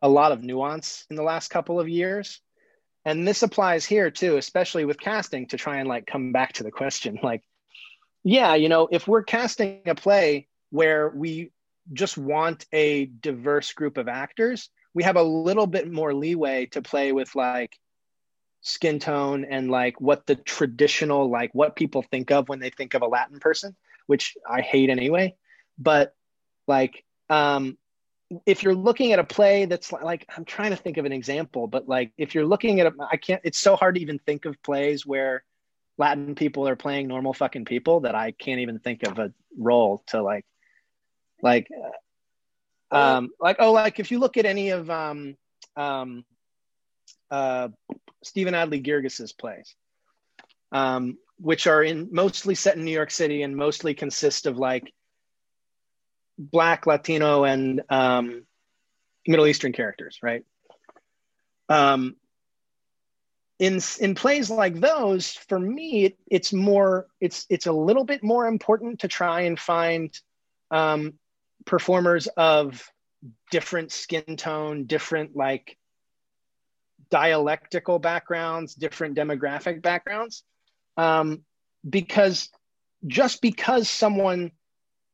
a 0.01 0.09
lot 0.09 0.33
of 0.33 0.43
nuance 0.43 1.07
in 1.11 1.17
the 1.17 1.23
last 1.23 1.49
couple 1.49 1.79
of 1.79 1.89
years 1.89 2.41
and 3.05 3.27
this 3.27 3.43
applies 3.43 3.85
here 3.85 4.11
too 4.11 4.37
especially 4.37 4.85
with 4.85 4.99
casting 4.99 5.47
to 5.47 5.57
try 5.57 5.79
and 5.79 5.89
like 5.89 6.07
come 6.07 6.33
back 6.33 6.55
to 6.55 6.65
the 6.65 6.71
question 6.71 7.19
like 7.23 7.43
yeah 8.25 8.55
you 8.55 8.69
know 8.69 8.89
if 8.91 9.07
we're 9.07 9.23
casting 9.23 9.83
a 9.87 9.95
play 9.95 10.49
where 10.71 11.09
we 11.09 11.53
just 11.93 12.17
want 12.17 12.67
a 12.73 13.07
diverse 13.07 13.73
group 13.73 13.97
of 13.97 14.09
actors 14.09 14.71
we 14.95 15.03
have 15.03 15.17
a 15.17 15.23
little 15.23 15.67
bit 15.67 15.91
more 15.91 16.15
leeway 16.15 16.67
to 16.67 16.83
play 16.83 17.13
with 17.13 17.35
like 17.35 17.79
skin 18.61 18.99
tone 18.99 19.45
and 19.45 19.71
like 19.71 20.01
what 20.01 20.27
the 20.27 20.37
traditional 20.37 21.29
like 21.29 21.51
what 21.53 21.75
people 21.75 22.03
think 22.03 22.31
of 22.31 22.49
when 22.49 22.61
they 22.61 22.71
think 22.71 22.95
of 22.95 23.03
a 23.03 23.07
latin 23.07 23.41
person 23.41 23.75
which 24.07 24.37
i 24.49 24.61
hate 24.61 24.91
anyway. 24.91 25.35
But 25.79 26.15
like 26.67 27.05
um 27.29 27.77
if 28.47 28.63
you're 28.63 28.75
looking 28.75 29.13
at 29.13 29.19
a 29.19 29.25
play 29.25 29.67
that's 29.67 29.93
like 29.93 30.27
i'm 30.37 30.45
trying 30.45 30.71
to 30.71 30.77
think 30.77 30.97
of 30.97 31.05
an 31.05 31.13
example 31.13 31.67
but 31.67 31.89
like 31.89 32.13
if 32.17 32.35
you're 32.35 32.47
looking 32.47 32.81
at 32.81 32.87
a 32.87 32.93
i 33.11 33.17
can't 33.17 33.43
it's 33.45 33.59
so 33.59 33.77
hard 33.77 33.95
to 33.97 34.01
even 34.01 34.19
think 34.19 34.45
of 34.45 34.63
plays 34.63 35.05
where 35.05 35.45
latin 35.99 36.35
people 36.35 36.67
are 36.67 36.77
playing 36.77 37.09
normal 37.09 37.35
fucking 37.35 37.65
people 37.65 38.01
that 38.01 38.15
i 38.15 38.31
can't 38.31 38.61
even 38.61 38.79
think 38.79 39.03
of 39.07 39.19
a 39.19 39.33
role 39.59 40.03
to 40.07 40.23
like 40.23 40.47
like 41.43 41.69
uh, 41.71 41.91
um 42.93 43.31
like 43.41 43.57
oh 43.59 43.73
like 43.73 43.99
if 43.99 44.11
you 44.11 44.19
look 44.19 44.37
at 44.37 44.47
any 44.47 44.71
of 44.71 44.89
um 44.91 45.37
um 45.77 46.25
uh 47.31 47.69
Stephen 48.23 48.55
Adly 48.55 48.83
Guirgis's 48.83 49.33
plays 49.33 49.75
um 50.71 51.19
which 51.39 51.67
are 51.67 51.83
in 51.83 52.09
mostly 52.13 52.55
set 52.55 52.77
in 52.77 52.85
new 52.85 52.93
york 52.93 53.11
city 53.11 53.43
and 53.43 53.57
mostly 53.57 53.95
consist 53.95 54.47
of 54.47 54.59
like 54.59 54.93
black 56.39 56.87
latino 56.87 57.45
and 57.45 57.83
um 57.89 58.45
middle 59.27 59.47
eastern 59.47 59.73
characters 59.73 60.19
right? 60.23 60.45
Um 61.69 62.17
in 63.59 63.81
in 64.01 64.15
plays 64.15 64.51
like 64.51 64.81
those 64.81 65.33
for 65.49 65.59
me 65.59 66.07
it, 66.07 66.19
it's 66.27 66.53
more 66.53 67.07
it's 67.21 67.47
it's 67.49 67.67
a 67.67 67.73
little 67.73 68.05
bit 68.05 68.23
more 68.23 68.47
important 68.47 69.01
to 69.01 69.09
try 69.09 69.43
and 69.43 69.59
find 69.59 70.19
um 70.71 71.15
performers 71.65 72.27
of 72.37 72.91
different 73.51 73.93
skin 73.93 74.37
tone 74.37 74.85
different 74.85 75.37
like 75.37 75.77
dialectical 77.11 77.99
backgrounds 77.99 78.75
different 78.75 79.17
demographic 79.17 79.83
backgrounds 79.83 80.43
um 80.97 81.43
because 81.89 82.49
just 83.07 83.41
because 83.43 83.89
someone 83.89 84.51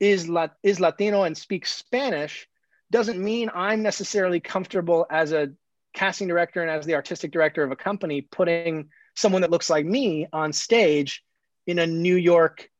is 0.00 0.28
Lat- 0.28 0.56
is 0.62 0.80
Latino 0.80 1.24
and 1.24 1.36
speaks 1.36 1.74
Spanish 1.74 2.48
doesn't 2.90 3.22
mean 3.22 3.50
I'm 3.54 3.82
necessarily 3.82 4.40
comfortable 4.40 5.06
as 5.10 5.32
a 5.32 5.50
casting 5.92 6.28
director 6.28 6.62
and 6.62 6.70
as 6.70 6.86
the 6.86 6.94
artistic 6.94 7.32
director 7.32 7.62
of 7.62 7.72
a 7.72 7.76
company 7.76 8.20
putting 8.22 8.90
someone 9.14 9.42
that 9.42 9.50
looks 9.50 9.68
like 9.68 9.84
me 9.84 10.26
on 10.32 10.52
stage 10.52 11.24
in 11.66 11.78
a 11.78 11.86
New 11.86 12.16
York 12.16 12.70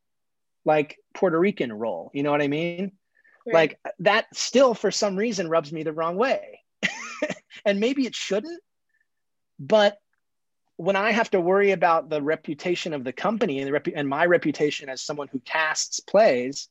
like 0.65 0.99
Puerto 1.15 1.39
Rican 1.39 1.73
role. 1.73 2.11
You 2.15 2.23
know 2.23 2.31
what 2.31 2.43
I 2.43 2.49
mean? 2.49 2.93
Right. 3.49 3.55
Like 3.55 3.95
that 4.01 4.27
still 4.35 4.75
for 4.75 4.91
some 4.91 5.17
reason 5.17 5.49
rubs 5.49 5.73
me 5.73 5.83
the 5.83 5.93
wrong 5.93 6.17
way. 6.17 6.61
and 7.65 7.81
maybe 7.81 8.07
it 8.07 8.15
shouldn't, 8.15 8.63
but 9.59 9.99
when 10.77 10.97
I 10.97 11.11
have 11.11 11.31
to 11.31 11.41
worry 11.41 11.73
about 11.73 12.09
the 12.09 12.23
reputation 12.23 12.93
of 12.93 13.05
the 13.05 13.13
company 13.13 13.59
and 13.59 13.75
the 13.75 13.93
and 13.97 14.09
my 14.09 14.27
reputation 14.27 14.89
as 14.89 15.03
someone 15.03 15.29
who 15.29 15.41
casts 15.41 15.99
plays, 15.99 16.69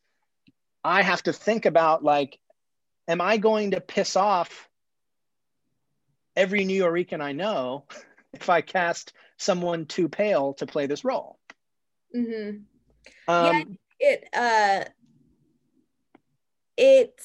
I 0.83 1.01
have 1.01 1.23
to 1.23 1.33
think 1.33 1.65
about 1.65 2.03
like, 2.03 2.39
am 3.07 3.21
I 3.21 3.37
going 3.37 3.71
to 3.71 3.81
piss 3.81 4.15
off 4.15 4.69
every 6.35 6.63
Nuyorican 6.63 7.21
I 7.21 7.33
know 7.33 7.85
if 8.33 8.49
I 8.49 8.61
cast 8.61 9.13
someone 9.37 9.87
too 9.87 10.07
pale 10.07 10.53
to 10.55 10.67
play 10.67 10.85
this 10.85 11.03
role? 11.03 11.39
Mhm. 12.15 12.63
Um, 13.27 13.77
it 13.99 14.29
uh 14.33 14.85
it 16.77 17.19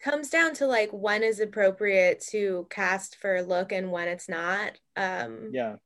comes 0.00 0.30
down 0.30 0.54
to 0.54 0.66
like 0.66 0.90
when 0.90 1.22
is 1.22 1.40
appropriate 1.40 2.20
to 2.30 2.66
cast 2.70 3.16
for 3.16 3.36
a 3.36 3.42
look 3.42 3.72
and 3.72 3.90
when 3.90 4.08
it's 4.08 4.28
not 4.28 4.72
um 4.96 5.50
yeah, 5.52 5.76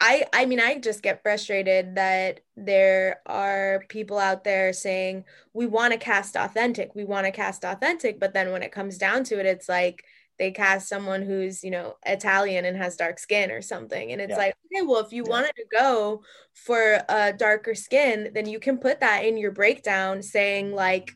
i 0.00 0.24
i 0.32 0.44
mean 0.44 0.60
i 0.60 0.78
just 0.78 1.02
get 1.02 1.22
frustrated 1.22 1.94
that 1.94 2.40
there 2.56 3.20
are 3.26 3.84
people 3.88 4.18
out 4.18 4.44
there 4.44 4.72
saying 4.72 5.24
we 5.54 5.66
want 5.66 5.92
to 5.92 5.98
cast 5.98 6.36
authentic 6.36 6.94
we 6.94 7.04
want 7.04 7.24
to 7.24 7.32
cast 7.32 7.64
authentic 7.64 8.20
but 8.20 8.34
then 8.34 8.52
when 8.52 8.62
it 8.62 8.72
comes 8.72 8.98
down 8.98 9.24
to 9.24 9.38
it 9.38 9.46
it's 9.46 9.68
like 9.68 10.04
they 10.38 10.50
cast 10.52 10.88
someone 10.88 11.22
who's 11.22 11.64
you 11.64 11.70
know 11.70 11.96
italian 12.06 12.64
and 12.66 12.76
has 12.76 12.96
dark 12.96 13.18
skin 13.18 13.50
or 13.50 13.62
something 13.62 14.12
and 14.12 14.20
it's 14.20 14.32
Yeah. 14.32 14.36
like 14.36 14.54
okay 14.66 14.82
well 14.86 15.04
if 15.04 15.12
you 15.12 15.24
Yeah. 15.24 15.30
wanted 15.30 15.52
to 15.56 15.64
go 15.72 16.22
for 16.52 17.02
a 17.08 17.32
darker 17.32 17.74
skin 17.74 18.30
then 18.34 18.46
you 18.46 18.60
can 18.60 18.76
put 18.78 19.00
that 19.00 19.24
in 19.24 19.38
your 19.38 19.52
breakdown 19.52 20.22
saying 20.22 20.74
like 20.74 21.14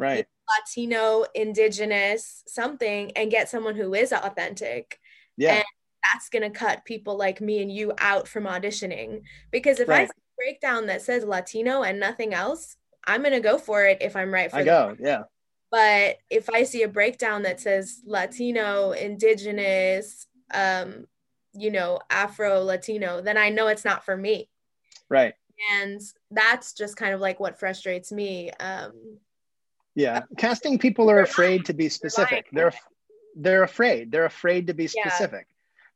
right. 0.00 0.26
latino 0.48 1.24
indigenous 1.34 2.42
something 2.46 3.12
and 3.16 3.30
get 3.30 3.48
someone 3.48 3.76
who 3.76 3.94
is 3.94 4.12
authentic 4.12 4.98
Yeah, 5.36 5.54
And 5.56 5.64
that's 6.12 6.28
going 6.30 6.42
to 6.42 6.50
cut 6.50 6.84
people 6.84 7.16
like 7.16 7.40
me 7.40 7.62
and 7.62 7.70
you 7.70 7.92
out 7.98 8.26
from 8.26 8.44
auditioning 8.44 9.22
because 9.50 9.78
if 9.80 9.88
I 9.88 9.92
Right. 9.92 10.08
see 10.08 10.14
a 10.16 10.36
breakdown 10.36 10.86
that 10.86 11.02
says 11.02 11.24
Latino 11.24 11.82
and 11.82 12.00
nothing 12.00 12.32
else, 12.34 12.76
I'm 13.06 13.22
going 13.22 13.32
to 13.34 13.40
go 13.40 13.58
for 13.58 13.84
it 13.84 13.98
if 14.00 14.16
I'm 14.16 14.32
right 14.32 14.50
for 14.50 14.56
I 14.58 14.64
go. 14.64 14.96
Yeah, 14.98 15.24
But 15.70 16.16
if 16.30 16.50
I 16.50 16.64
see 16.64 16.82
a 16.82 16.88
breakdown 16.88 17.42
that 17.42 17.60
says 17.60 18.00
Latino, 18.04 18.92
indigenous, 18.92 20.26
um, 20.52 21.06
you 21.52 21.70
know, 21.70 22.00
Afro 22.10 22.62
Latino, 22.64 23.20
then 23.20 23.36
I 23.36 23.50
know 23.50 23.68
it's 23.68 23.84
not 23.84 24.04
for 24.04 24.16
me. 24.16 24.48
right. 25.08 25.34
And 25.72 26.00
that's 26.30 26.72
just 26.72 26.96
kind 26.96 27.14
of 27.14 27.20
like 27.20 27.38
what 27.38 27.58
frustrates 27.58 28.10
me. 28.10 28.50
Um, 28.52 29.18
Yeah, 29.94 30.22
casting 30.38 30.78
people 30.78 31.10
are 31.10 31.20
afraid 31.20 31.64
to 31.66 31.72
be 31.74 31.88
specific. 31.88 32.46
They're 32.52 32.72
they're 33.36 33.62
afraid. 33.62 34.10
They're 34.12 34.24
afraid 34.26 34.66
to 34.68 34.74
be 34.74 34.84
Yeah. 34.84 35.08
specific. 35.08 35.46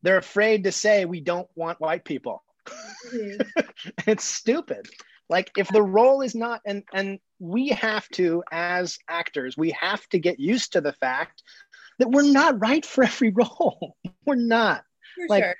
They're 0.02 0.18
afraid 0.18 0.64
to 0.64 0.72
say 0.72 1.04
we 1.04 1.20
don't 1.20 1.48
want 1.54 1.80
white 1.80 2.04
people. 2.04 2.42
mhm, 3.12 3.38
it's 4.06 4.24
stupid. 4.24 4.88
Like 5.30 5.50
if 5.56 5.68
the 5.68 5.82
role 5.82 6.20
is 6.22 6.34
not 6.34 6.60
and 6.66 6.82
and 6.92 7.18
we 7.38 7.68
have 7.68 8.08
to 8.10 8.42
as 8.50 8.98
actors, 9.08 9.56
we 9.56 9.70
have 9.80 10.06
to 10.10 10.18
get 10.18 10.38
used 10.38 10.72
to 10.72 10.80
the 10.80 10.92
fact 10.92 11.42
that 11.98 12.10
we're 12.10 12.30
not 12.30 12.60
right 12.60 12.84
for 12.84 13.04
every 13.04 13.30
role. 13.30 13.96
we're 14.26 14.34
not. 14.34 14.84
for 15.14 15.26
Like, 15.28 15.44
sure. 15.44 15.54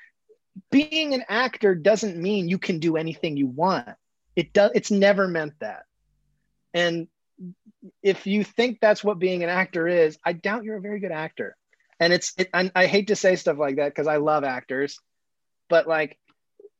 Being 0.71 1.15
an 1.15 1.25
actor 1.29 1.75
doesn't 1.75 2.17
mean 2.17 2.49
you 2.49 2.59
can 2.59 2.79
do 2.79 2.97
anything 2.97 3.37
you 3.37 3.49
want. 3.49 3.89
It 4.37 4.53
does 4.53 4.71
it's 4.75 4.91
never 4.91 5.27
meant 5.27 5.55
that. 5.61 5.85
And 6.73 7.09
if 8.03 8.27
you 8.27 8.45
think 8.45 8.79
that's 8.81 9.05
what 9.05 9.19
being 9.19 9.43
an 9.43 9.51
actor 9.51 9.87
is, 9.87 10.19
I 10.25 10.33
doubt 10.33 10.65
you're 10.65 10.77
a 10.77 10.81
very 10.81 11.01
good 11.01 11.13
actor. 11.13 11.57
And 12.01 12.13
it's, 12.13 12.33
it, 12.37 12.49
and 12.53 12.73
I 12.75 12.87
hate 12.87 13.09
to 13.09 13.17
say 13.17 13.37
stuff 13.37 13.59
like 13.59 13.77
that 13.77 13.89
because 13.89 14.07
I 14.07 14.17
love 14.17 14.45
actors. 14.45 14.99
but 15.69 15.87
like 15.87 16.19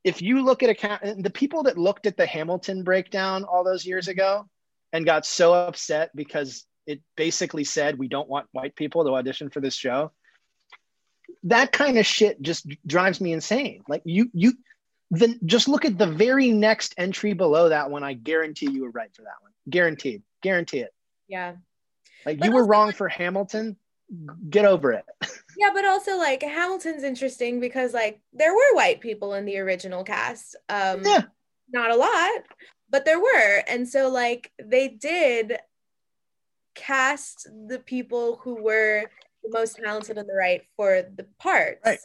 if 0.05 0.21
you 0.21 0.45
look 0.45 0.63
at 0.63 0.71
a 0.71 1.15
the 1.17 1.31
people 1.31 1.65
that 1.65 1.79
looked 1.79 2.07
at 2.07 2.17
the 2.17 2.27
Hamilton 2.27 2.85
breakdown 2.85 3.45
all 3.45 3.65
those 3.65 3.87
years 3.87 4.05
mm-hmm. 4.05 4.13
ago 4.13 4.49
and 4.93 5.07
got 5.07 5.27
so 5.27 5.55
upset 5.55 6.15
because 6.15 6.65
it 6.87 7.01
basically 7.17 7.65
said 7.65 7.99
we 7.99 8.09
don't 8.09 8.29
want 8.29 8.47
white 8.53 8.77
people 8.77 9.05
to 9.05 9.15
audition 9.15 9.49
for 9.51 9.61
this 9.61 9.75
show. 9.75 10.13
That 11.45 11.73
kind 11.73 11.99
of 11.99 12.07
shit 12.07 12.41
just 12.41 12.67
drives 12.87 13.21
me 13.21 13.33
insane. 13.33 13.83
Like 13.89 14.03
you 14.05 14.31
you 14.35 14.53
then 15.11 15.41
just 15.45 15.69
look 15.69 15.85
at 15.85 15.99
the 15.99 16.07
very 16.07 16.51
next 16.53 16.95
entry 16.99 17.33
below 17.33 17.71
that 17.71 17.91
one. 17.91 18.03
I 18.03 18.13
guarantee 18.13 18.71
you 18.71 18.83
were 18.83 18.91
right 18.91 19.15
for 19.15 19.23
that 19.23 19.41
one. 19.41 19.53
Guaranteed. 19.69 20.23
Guarantee 20.45 20.81
it. 20.81 20.95
Yeah. 21.27 21.55
Like 22.27 22.39
but 22.39 22.47
you 22.47 22.55
were 22.55 22.67
wrong 22.67 22.89
like, 22.89 22.97
for 22.97 23.09
Hamilton. 23.09 23.77
Get 24.51 24.67
over 24.67 24.93
it. 24.93 25.05
yeah, 25.59 25.71
but 25.73 25.87
also 25.87 26.19
like 26.19 26.43
Hamilton's 26.43 27.03
interesting 27.03 27.59
because 27.59 27.95
like 27.95 28.21
there 28.35 28.53
were 28.53 28.75
white 28.75 29.01
people 29.01 29.33
in 29.35 29.47
the 29.47 29.59
original 29.59 30.05
cast. 30.05 30.55
Um 30.69 31.03
yeah. 31.03 31.23
not 31.73 31.91
a 31.91 31.97
lot, 31.97 32.43
but 32.91 33.07
there 33.07 33.19
were. 33.19 33.63
And 33.67 33.89
so 33.89 34.11
like 34.11 34.53
they 34.63 34.89
did 34.89 35.59
cast 36.75 37.49
the 37.67 37.79
people 37.79 38.39
who 38.43 38.63
were 38.63 39.05
the 39.43 39.51
most 39.51 39.79
talented 39.83 40.19
and 40.19 40.29
the 40.29 40.35
right 40.35 40.63
for 40.77 41.03
the 41.17 41.27
parts. 41.39 41.81
Right. 41.85 41.99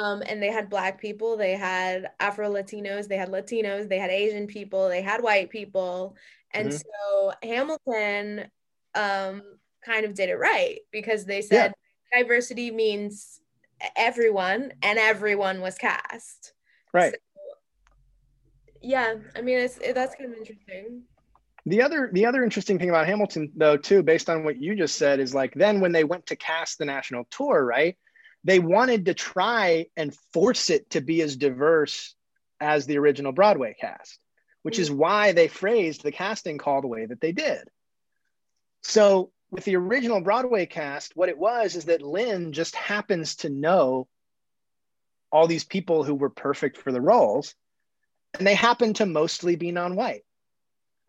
Um, 0.00 0.22
and 0.26 0.42
they 0.42 0.52
had 0.52 0.70
black 0.70 1.00
people, 1.00 1.36
they 1.36 1.52
had 1.52 2.10
Afro 2.20 2.50
Latinos, 2.50 3.08
they 3.08 3.16
had 3.16 3.30
Latinos, 3.30 3.88
they 3.88 3.98
had 3.98 4.10
Asian 4.10 4.46
people, 4.46 4.88
they 4.88 5.02
had 5.02 5.22
white 5.22 5.50
people. 5.50 6.16
And 6.52 6.68
mm-hmm. 6.68 6.76
so 6.76 7.32
Hamilton 7.42 8.50
um, 8.94 9.42
kind 9.84 10.04
of 10.04 10.14
did 10.14 10.28
it 10.28 10.36
right 10.36 10.80
because 10.90 11.24
they 11.24 11.42
said 11.42 11.72
yeah. 12.12 12.22
diversity 12.22 12.70
means 12.70 13.40
everyone 13.96 14.72
and 14.82 14.98
everyone 14.98 15.60
was 15.60 15.76
cast. 15.76 16.52
Right. 16.92 17.12
So, 17.12 17.18
yeah, 18.82 19.14
I 19.36 19.42
mean, 19.42 19.58
it's 19.58 19.78
it, 19.78 19.94
that's 19.94 20.14
kind 20.14 20.32
of 20.32 20.38
interesting. 20.38 21.02
The 21.66 21.82
other 21.82 22.10
the 22.12 22.26
other 22.26 22.42
interesting 22.42 22.78
thing 22.78 22.88
about 22.88 23.06
Hamilton 23.06 23.52
though 23.54 23.76
too, 23.76 24.02
based 24.02 24.30
on 24.30 24.44
what 24.44 24.60
you 24.60 24.74
just 24.74 24.96
said, 24.96 25.20
is 25.20 25.34
like 25.34 25.54
then 25.54 25.80
when 25.80 25.92
they 25.92 26.04
went 26.04 26.26
to 26.26 26.36
cast 26.36 26.78
the 26.78 26.84
national 26.84 27.24
tour, 27.30 27.64
right? 27.64 27.96
They 28.42 28.58
wanted 28.58 29.04
to 29.04 29.14
try 29.14 29.86
and 29.96 30.16
force 30.32 30.70
it 30.70 30.90
to 30.90 31.02
be 31.02 31.20
as 31.20 31.36
diverse 31.36 32.14
as 32.58 32.86
the 32.86 32.96
original 32.96 33.32
Broadway 33.32 33.76
cast, 33.78 34.18
which 34.62 34.74
mm-hmm. 34.74 34.82
is 34.82 34.90
why 34.90 35.32
they 35.32 35.48
phrased 35.48 36.02
the 36.02 36.12
casting 36.12 36.58
call 36.58 36.80
the 36.80 36.86
way 36.86 37.06
that 37.06 37.20
they 37.20 37.32
did. 37.32 37.68
So 38.82 39.30
with 39.50 39.64
the 39.64 39.76
original 39.76 40.20
Broadway 40.20 40.66
cast, 40.66 41.16
what 41.16 41.28
it 41.28 41.38
was 41.38 41.76
is 41.76 41.86
that 41.86 42.02
Lin 42.02 42.52
just 42.52 42.74
happens 42.74 43.36
to 43.36 43.48
know 43.48 44.06
all 45.32 45.46
these 45.46 45.64
people 45.64 46.04
who 46.04 46.14
were 46.14 46.30
perfect 46.30 46.76
for 46.76 46.92
the 46.92 47.00
roles, 47.00 47.54
and 48.38 48.46
they 48.46 48.54
happen 48.54 48.94
to 48.94 49.06
mostly 49.06 49.56
be 49.56 49.72
non-white. 49.72 50.24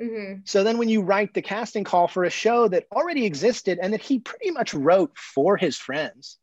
Mm-hmm. 0.02 0.42
So 0.46 0.64
then 0.64 0.78
when 0.78 0.90
you 0.90 1.04
write 1.04 1.34
the 1.34 1.42
casting 1.42 1.84
call 1.84 2.08
for 2.08 2.24
a 2.24 2.30
show 2.30 2.68
that 2.68 2.88
already 2.92 3.26
existed 3.26 3.80
and 3.82 3.94
that 3.94 4.02
he 4.02 4.20
pretty 4.20 4.52
much 4.52 4.74
wrote 4.74 5.16
for 5.16 5.58
his 5.58 5.78
friends, 5.78 6.38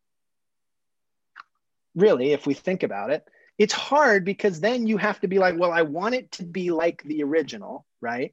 really, 1.94 2.32
if 2.32 2.46
we 2.46 2.54
think 2.54 2.84
about 2.84 3.10
it, 3.10 3.26
it's 3.58 3.74
hard 3.74 4.24
because 4.24 4.60
then 4.60 4.86
you 4.86 4.96
have 4.96 5.20
to 5.20 5.28
be 5.28 5.38
like, 5.38 5.58
well, 5.58 5.72
I 5.72 5.82
want 5.82 6.14
it 6.14 6.32
to 6.32 6.44
be 6.44 6.70
like 6.70 7.02
the 7.02 7.24
original, 7.24 7.84
right? 8.00 8.32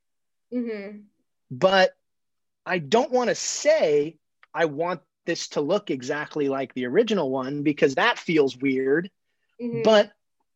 Mm-hmm. 0.54 1.00
But 1.50 1.96
I 2.66 2.78
don't 2.78 3.12
want 3.12 3.30
to 3.30 3.36
say 3.36 4.18
I 4.54 4.66
want 4.66 5.02
this 5.26 5.50
to 5.50 5.62
look 5.62 5.90
exactly 5.90 6.48
like 6.48 6.74
the 6.74 6.86
original 6.86 7.30
one 7.30 7.64
because 7.64 7.96
that 7.96 8.20
feels 8.20 8.56
weird. 8.56 9.10
Mm-hmm. 9.62 9.82
But 9.84 10.12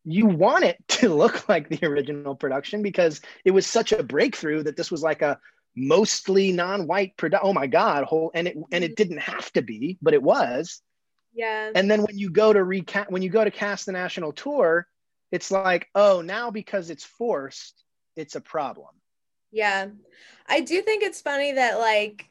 you 0.05 0.27
want 0.27 0.63
it 0.63 0.77
to 0.88 1.13
look 1.13 1.49
like 1.49 1.69
the 1.69 1.86
original 1.86 2.36
production 2.36 2.84
because 2.84 3.21
it 3.43 3.51
was 3.51 3.65
such 3.65 3.91
a 3.91 4.03
breakthrough 4.03 4.63
that 4.63 4.77
this 4.77 4.91
was 4.91 5.01
like 5.01 5.23
a 5.23 5.39
mostly 5.75 6.51
non-white 6.51 7.17
product. 7.17 7.43
Oh 7.43 7.53
my 7.53 7.67
god, 7.67 8.03
whole 8.03 8.32
and 8.34 8.47
it 8.47 8.58
and 8.71 8.84
it 8.84 8.91
mm-hmm. 8.91 8.93
didn't 8.95 9.21
have 9.21 9.51
to 9.53 9.62
be, 9.62 9.97
but 10.01 10.13
it 10.13 10.21
was. 10.21 10.82
Yeah. 11.33 11.71
And 11.73 11.89
then 11.89 12.03
when 12.03 12.17
you 12.17 12.29
go 12.29 12.51
to 12.53 12.63
recast 12.63 13.11
when 13.11 13.21
you 13.21 13.29
go 13.29 13.43
to 13.43 13.51
cast 13.51 13.85
the 13.85 13.91
national 13.91 14.33
tour, 14.33 14.87
it's 15.31 15.51
like, 15.51 15.87
oh, 15.95 16.21
now 16.21 16.51
because 16.51 16.89
it's 16.89 17.03
forced, 17.03 17.83
it's 18.15 18.35
a 18.35 18.41
problem. 18.41 18.89
Yeah. 19.51 19.87
I 20.47 20.61
do 20.61 20.81
think 20.81 21.03
it's 21.03 21.21
funny 21.21 21.53
that 21.53 21.79
like, 21.79 22.29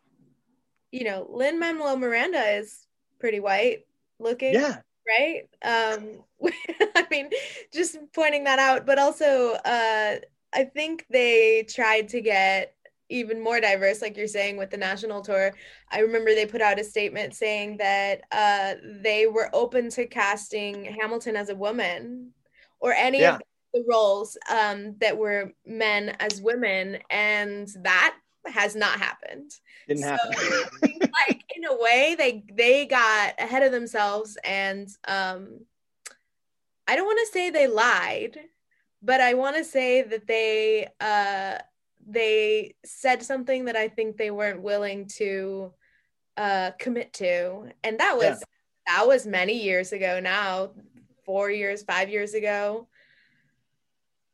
you 0.91 1.05
know, 1.05 1.27
Lin 1.31 1.59
Manuel 1.59 1.97
Miranda 1.97 2.59
is 2.59 2.87
pretty 3.19 3.41
white 3.41 3.87
looking. 4.19 4.55
Yeah 4.55 4.81
right? 5.09 5.49
Um, 5.63 6.23
I 6.95 7.07
mean, 7.11 7.31
just 7.73 7.97
pointing 8.15 8.45
that 8.45 8.59
out, 8.59 8.87
but 8.87 8.99
also, 8.99 9.53
uh, 9.53 10.17
I 10.53 10.65
think 10.65 11.07
they 11.11 11.65
tried 11.69 12.09
to 12.11 12.21
get 12.21 12.75
even 13.09 13.43
more 13.43 13.61
diverse, 13.61 14.03
like 14.03 14.17
you're 14.17 14.27
saying 14.27 14.57
with 14.57 14.71
the 14.71 14.77
national 14.77 15.23
tour. 15.23 15.53
I 15.91 16.01
remember 16.01 16.35
they 16.35 16.47
put 16.47 16.61
out 16.61 16.81
a 16.81 16.85
statement 16.85 17.35
saying 17.35 17.79
that 17.79 18.23
uh, 18.33 18.75
they 19.03 19.27
were 19.27 19.51
open 19.53 19.91
to 19.91 20.07
casting 20.07 20.85
Hamilton 20.85 21.37
as 21.37 21.49
a 21.49 21.55
woman 21.55 22.33
or 22.81 22.93
any 22.93 23.21
yeah. 23.21 23.37
of 23.37 23.43
the 23.75 23.85
roles 23.89 24.37
um, 24.51 24.97
that 25.01 25.17
were 25.17 25.53
men 25.67 26.17
as 26.21 26.41
women, 26.41 26.99
and 27.11 27.69
that 27.83 28.17
has 28.47 28.75
not 28.77 28.99
happened. 28.99 29.53
Didn't 29.87 30.03
so, 30.03 30.11
happen. 30.11 30.71
like 31.01 31.45
in 31.55 31.65
a 31.65 31.77
way, 31.79 32.15
they 32.19 32.45
they 32.53 32.87
got 32.87 33.35
ahead 33.39 33.63
of 33.63 33.73
themselves, 33.73 34.37
and 34.45 34.89
um, 35.07 35.61
I 36.87 36.97
don't 36.97 37.07
want 37.07 37.21
to 37.21 37.33
say 37.33 37.51
they 37.51 37.67
lied, 37.67 38.39
but 39.03 39.21
I 39.21 39.35
want 39.35 39.57
to 39.57 39.65
say 39.65 40.03
that 40.03 40.27
they 40.27 40.89
uh, 41.01 41.59
they 42.09 42.75
said 42.85 43.23
something 43.23 43.67
that 43.67 43.77
I 43.77 43.89
think 43.89 44.17
they 44.17 44.31
weren't 44.31 44.63
willing 44.63 45.07
to 45.17 45.73
uh, 46.37 46.73
commit 46.79 47.13
to, 47.15 47.71
and 47.85 47.99
that 48.01 48.17
was 48.17 48.25
yeah. 48.25 48.99
that 48.99 49.07
was 49.07 49.27
many 49.27 49.63
years 49.63 49.93
ago. 49.93 50.21
Now, 50.21 50.71
four 51.25 51.51
years, 51.51 51.83
five 51.83 52.09
years 52.09 52.35
ago 52.35 52.89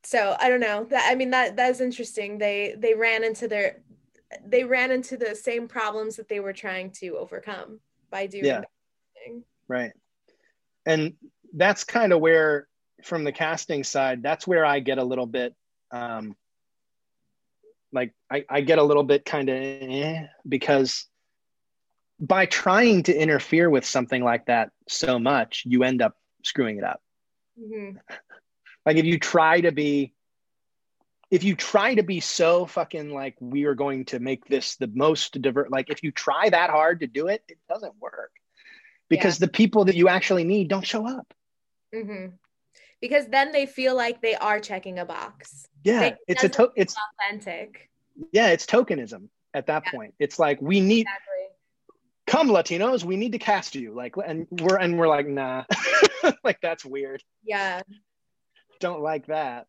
so 0.04 0.36
i 0.38 0.48
don't 0.48 0.60
know 0.60 0.84
that 0.84 1.08
i 1.10 1.14
mean 1.14 1.30
that 1.30 1.56
that's 1.56 1.80
interesting 1.80 2.38
they 2.38 2.74
they 2.78 2.94
ran 2.94 3.24
into 3.24 3.48
their 3.48 3.80
they 4.46 4.64
ran 4.64 4.90
into 4.90 5.16
the 5.16 5.34
same 5.34 5.66
problems 5.66 6.16
that 6.16 6.28
they 6.28 6.40
were 6.40 6.52
trying 6.52 6.90
to 6.90 7.16
overcome 7.16 7.80
by 8.10 8.26
doing 8.26 8.44
yeah. 8.44 8.60
right 9.66 9.92
and 10.86 11.14
that's 11.54 11.84
kind 11.84 12.12
of 12.12 12.20
where 12.20 12.68
from 13.02 13.24
the 13.24 13.32
casting 13.32 13.82
side 13.82 14.22
that's 14.22 14.46
where 14.46 14.64
i 14.64 14.78
get 14.78 14.98
a 14.98 15.04
little 15.04 15.26
bit 15.26 15.54
um 15.90 16.36
like 17.94 18.12
i, 18.30 18.44
I 18.48 18.60
get 18.60 18.78
a 18.78 18.82
little 18.82 19.04
bit 19.04 19.24
kind 19.24 19.48
of 19.48 19.56
eh, 19.56 20.26
because 20.46 21.06
by 22.20 22.46
trying 22.46 23.04
to 23.04 23.14
interfere 23.14 23.70
with 23.70 23.84
something 23.84 24.22
like 24.22 24.46
that 24.46 24.70
so 24.88 25.18
much 25.18 25.62
you 25.66 25.84
end 25.84 26.02
up 26.02 26.16
screwing 26.42 26.78
it 26.78 26.84
up 26.84 27.00
mm-hmm. 27.58 27.96
like 28.84 28.96
if 28.96 29.04
you 29.04 29.18
try 29.18 29.60
to 29.60 29.72
be 29.72 30.12
if 31.30 31.42
you 31.42 31.56
try 31.56 31.94
to 31.94 32.02
be 32.02 32.20
so 32.20 32.66
fucking 32.66 33.12
like 33.12 33.34
we 33.40 33.64
are 33.64 33.74
going 33.74 34.04
to 34.04 34.18
make 34.18 34.44
this 34.46 34.76
the 34.76 34.86
most 34.88 35.40
divert 35.40 35.70
like 35.70 35.90
if 35.90 36.02
you 36.02 36.10
try 36.10 36.48
that 36.50 36.70
hard 36.70 37.00
to 37.00 37.06
do 37.06 37.28
it 37.28 37.42
it 37.48 37.58
doesn't 37.68 37.94
work 38.00 38.32
because 39.08 39.40
yeah. 39.40 39.46
the 39.46 39.52
people 39.52 39.86
that 39.86 39.96
you 39.96 40.08
actually 40.08 40.44
need 40.44 40.68
don't 40.68 40.86
show 40.86 41.08
up 41.08 41.32
mm-hmm. 41.94 42.34
Because 43.04 43.26
then 43.26 43.52
they 43.52 43.66
feel 43.66 43.94
like 43.94 44.22
they 44.22 44.34
are 44.34 44.58
checking 44.58 44.98
a 44.98 45.04
box. 45.04 45.68
Yeah 45.82 46.00
they, 46.00 46.14
it's 46.26 46.42
a 46.42 46.48
to- 46.48 46.72
it's 46.74 46.96
authentic. 47.20 47.90
Yeah 48.32 48.48
it's 48.48 48.64
tokenism 48.64 49.28
at 49.52 49.66
that 49.66 49.82
yeah. 49.84 49.92
point. 49.92 50.14
It's 50.18 50.38
like 50.38 50.58
we 50.62 50.80
need 50.80 51.02
exactly. 51.02 51.44
come 52.26 52.48
latinos 52.48 53.04
we 53.04 53.18
need 53.18 53.32
to 53.32 53.38
cast 53.38 53.74
you. 53.74 53.92
Like 53.92 54.14
and 54.26 54.46
we're 54.50 54.78
and 54.78 54.98
we're 54.98 55.08
like 55.08 55.28
nah. 55.28 55.64
Like 56.44 56.62
that's 56.62 56.82
weird. 56.82 57.22
Yeah. 57.44 57.82
Don't 58.80 59.02
like 59.02 59.26
that. 59.26 59.66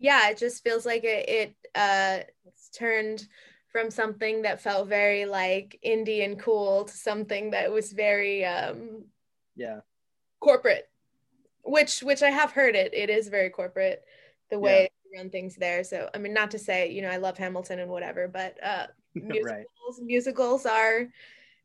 Yeah 0.00 0.30
it 0.30 0.38
just 0.38 0.64
feels 0.64 0.84
like 0.84 1.04
it, 1.04 1.28
it 1.28 1.54
uh 1.76 2.24
it's 2.46 2.68
turned 2.70 3.24
from 3.70 3.92
something 3.92 4.42
that 4.42 4.60
felt 4.60 4.88
very 4.88 5.24
like 5.24 5.78
indie 5.86 6.24
and 6.24 6.36
cool 6.36 6.86
to 6.86 6.92
something 6.92 7.52
that 7.52 7.70
was 7.70 7.92
very 7.92 8.44
um 8.44 9.04
yeah. 9.54 9.82
corporate 10.40 10.88
which 11.66 12.00
which 12.00 12.22
i 12.22 12.30
have 12.30 12.52
heard 12.52 12.74
it 12.74 12.92
it 12.94 13.10
is 13.10 13.28
very 13.28 13.50
corporate 13.50 14.04
the 14.50 14.58
way 14.58 14.88
yeah. 15.12 15.20
run 15.20 15.30
things 15.30 15.56
there 15.56 15.82
so 15.84 16.08
i 16.14 16.18
mean 16.18 16.32
not 16.32 16.50
to 16.50 16.58
say 16.58 16.90
you 16.90 17.02
know 17.02 17.10
i 17.10 17.16
love 17.16 17.36
hamilton 17.36 17.80
and 17.80 17.90
whatever 17.90 18.28
but 18.28 18.56
uh 18.64 18.86
musicals 19.14 19.44
right. 19.44 19.66
musicals 20.02 20.66
are 20.66 21.08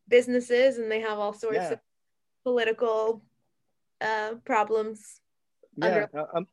businesses 0.08 0.78
and 0.78 0.90
they 0.90 1.00
have 1.00 1.18
all 1.18 1.32
sorts 1.32 1.56
yeah. 1.56 1.72
of 1.72 1.78
political 2.42 3.22
uh 4.00 4.32
problems 4.44 5.20
yeah 5.76 6.06
under- 6.12 6.36
um, 6.36 6.46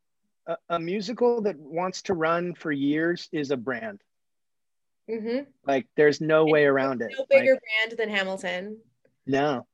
a, 0.49 0.57
a 0.69 0.79
musical 0.79 1.41
that 1.41 1.57
wants 1.57 2.01
to 2.03 2.13
run 2.13 2.53
for 2.55 2.71
years 2.71 3.29
is 3.31 3.51
a 3.51 3.57
brand. 3.57 4.01
Mm-hmm. 5.09 5.49
Like 5.65 5.88
there's 5.95 6.21
no 6.21 6.45
way 6.45 6.65
around 6.65 7.01
it. 7.01 7.09
No 7.17 7.25
bigger 7.29 7.53
like, 7.53 7.62
brand 7.62 7.97
than 7.97 8.09
Hamilton. 8.09 8.77
No. 9.25 9.65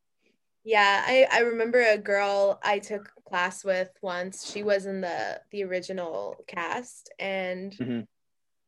Yeah, 0.63 1.03
I, 1.05 1.27
I 1.31 1.39
remember 1.39 1.81
a 1.81 1.97
girl 1.97 2.59
I 2.63 2.79
took 2.79 3.11
class 3.25 3.63
with 3.63 3.89
once. 4.01 4.51
She 4.51 4.63
was 4.63 4.85
in 4.85 5.01
the 5.01 5.41
the 5.51 5.63
original 5.63 6.38
cast 6.47 7.11
and 7.19 7.71
mm-hmm. 7.71 8.01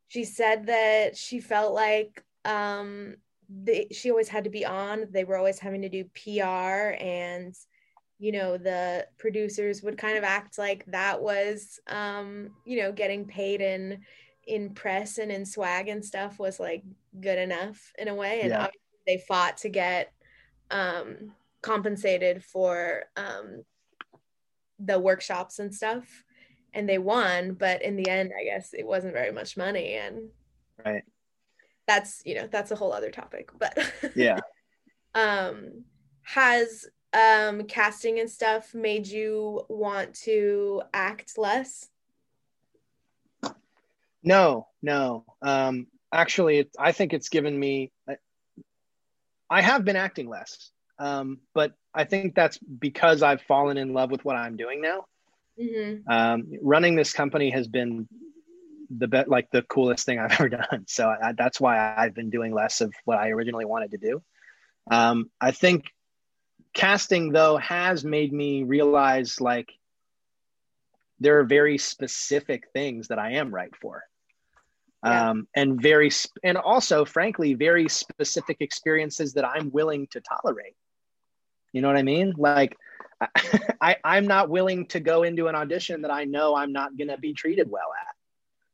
she 0.08 0.24
said 0.24 0.68
that 0.68 1.18
she 1.18 1.40
felt 1.40 1.74
like 1.74 2.24
um 2.46 3.16
they, 3.50 3.88
she 3.92 4.12
always 4.12 4.28
had 4.28 4.44
to 4.44 4.50
be 4.50 4.66
on. 4.66 5.08
They 5.12 5.24
were 5.24 5.38
always 5.38 5.60
having 5.60 5.84
to 5.84 5.90
do 5.90 6.04
PR 6.16 6.96
and 7.00 7.56
you 8.20 8.32
know 8.32 8.58
the 8.58 9.08
producers 9.20 9.84
would 9.84 9.98
kind 9.98 10.18
of 10.18 10.24
act 10.24 10.58
like 10.58 10.84
that 10.88 11.22
was 11.22 11.80
um 11.88 12.50
you 12.66 12.82
know 12.82 12.92
getting 12.92 13.26
paid 13.26 13.62
in 13.62 14.00
in 14.48 14.74
press 14.74 15.20
and 15.20 15.32
in 15.32 15.46
swag 15.46 15.88
and 15.88 16.04
stuff 16.04 16.40
was 16.40 16.60
like 16.60 16.84
good 17.20 17.38
enough 17.38 17.92
in 18.00 18.08
a 18.08 18.16
way 18.16 18.42
and 18.42 18.50
yeah. 18.50 18.68
they 19.06 19.18
fought 19.28 19.58
to 19.58 19.70
get 19.70 20.12
um 20.72 21.32
compensated 21.62 22.44
for 22.44 23.04
um, 23.16 23.64
the 24.80 25.00
workshops 25.00 25.60
and 25.60 25.74
stuff 25.74 26.24
and 26.74 26.88
they 26.88 26.98
won 26.98 27.54
but 27.54 27.82
in 27.82 27.96
the 27.96 28.10
end 28.10 28.32
i 28.40 28.44
guess 28.44 28.74
it 28.74 28.86
wasn't 28.86 29.14
very 29.14 29.32
much 29.32 29.58
money 29.58 29.94
and 29.94 30.30
right. 30.86 31.04
that's 31.88 32.22
you 32.26 32.36
know 32.36 32.48
that's 32.48 32.72
a 32.72 32.76
whole 32.76 32.94
other 32.94 33.12
topic 33.12 33.50
but 33.58 33.78
yeah. 34.16 34.40
Um 35.16 35.86
has 36.24 36.86
um 37.14 37.64
casting 37.64 38.20
and 38.20 38.30
stuff 38.30 38.76
made 38.76 39.08
you 39.08 39.64
want 39.70 40.14
to 40.14 40.84
act 40.94 41.38
less? 41.38 41.90
No 44.22 44.68
no. 44.84 45.26
Um 45.42 45.88
actually 46.12 46.60
it, 46.60 46.70
i 46.80 46.92
think 46.92 47.14
it's 47.14 47.30
given 47.30 47.58
me 47.58 47.92
i 49.50 49.62
have 49.62 49.84
been 49.84 49.96
acting 49.96 50.30
less 50.30 50.72
um, 51.00 51.40
but 51.54 51.74
I 51.94 52.04
think 52.04 52.36
that's 52.36 52.58
because 52.58 53.24
I've 53.24 53.42
fallen 53.42 53.78
in 53.78 53.94
love 53.94 54.12
with 54.12 54.24
what 54.26 54.36
I'm 54.36 54.58
doing 54.58 54.82
now. 54.82 55.06
Mm-hmm. 55.60 56.10
Um, 56.12 56.52
running 56.62 56.96
this 56.96 57.14
company 57.14 57.50
has 57.50 57.68
been 57.68 58.08
the 58.90 59.08
bet 59.08 59.28
like 59.28 59.50
the 59.52 59.64
coolest 59.64 60.06
thing 60.06 60.20
I've 60.20 60.32
ever 60.34 60.50
done. 60.50 60.86
So 60.88 61.08
I, 61.10 61.34
that's 61.34 61.60
why 61.60 61.96
I've 61.96 62.14
been 62.14 62.30
doing 62.30 62.54
less 62.54 62.82
of 62.82 62.94
what 63.06 63.18
I 63.18 63.30
originally 63.30 63.66
wanted 63.66 63.92
to 63.92 63.98
do. 63.98 64.22
Um, 64.90 65.30
I 65.42 65.52
think 65.52 65.86
casting 66.74 67.32
though 67.32 67.58
has 67.58 68.04
made 68.04 68.32
me 68.32 68.64
realize 68.64 69.42
like 69.42 69.72
there 71.20 71.40
are 71.40 71.44
very 71.44 71.78
specific 71.78 72.68
things 72.74 73.08
that 73.08 73.20
I 73.20 73.34
am 73.34 73.54
right 73.54 73.76
for. 73.82 74.04
Yeah. 75.04 75.30
Um, 75.30 75.48
and 75.56 75.82
very 75.82 76.10
sp- 76.10 76.42
and 76.44 76.58
also 76.58 77.06
frankly 77.06 77.54
very 77.54 77.88
specific 77.88 78.58
experiences 78.62 79.34
that 79.34 79.46
i'm 79.46 79.72
willing 79.72 80.08
to 80.08 80.20
tolerate 80.22 80.76
you 81.78 81.82
know 81.84 81.90
what 81.90 81.98
I 81.98 82.04
mean? 82.04 82.34
Like, 82.36 82.76
I, 83.80 83.98
I'm 84.04 84.26
not 84.26 84.50
willing 84.50 84.88
to 84.88 85.00
go 85.00 85.22
into 85.22 85.48
an 85.48 85.54
audition 85.54 86.02
that 86.02 86.12
I 86.12 86.24
know 86.24 86.56
I'm 86.56 86.74
not 86.74 86.98
going 86.98 87.10
to 87.10 87.20
be 87.20 87.34
treated 87.36 87.70
well 87.70 87.92
at. 88.08 88.16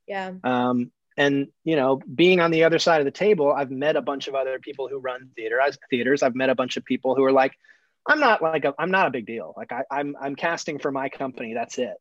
Yeah. 0.08 0.32
Um, 0.42 0.90
and 1.18 1.48
you 1.66 1.76
know, 1.76 2.00
being 2.16 2.40
on 2.40 2.52
the 2.52 2.64
other 2.64 2.80
side 2.80 3.02
of 3.02 3.06
the 3.06 3.12
table, 3.12 3.52
I've 3.52 3.72
met 3.72 3.98
a 3.98 4.02
bunch 4.02 4.30
of 4.30 4.36
other 4.36 4.58
people 4.58 4.88
who 4.88 5.00
run 5.00 5.32
theater 5.36 5.60
theaters. 5.90 6.24
I've 6.24 6.34
met 6.34 6.50
a 6.50 6.56
bunch 6.56 6.78
of 6.78 6.86
people 6.86 7.14
who 7.14 7.26
are 7.26 7.32
like, 7.34 7.52
I'm 8.08 8.22
not 8.22 8.42
like 8.42 8.64
a, 8.64 8.74
I'm 8.80 8.90
not 8.90 9.08
a 9.08 9.12
big 9.12 9.26
deal. 9.26 9.54
Like 9.58 9.74
I, 9.74 9.84
I'm 9.92 10.16
I'm 10.20 10.36
casting 10.36 10.80
for 10.80 10.94
my 10.94 11.10
company. 11.10 11.54
That's 11.54 11.78
it. 11.78 11.96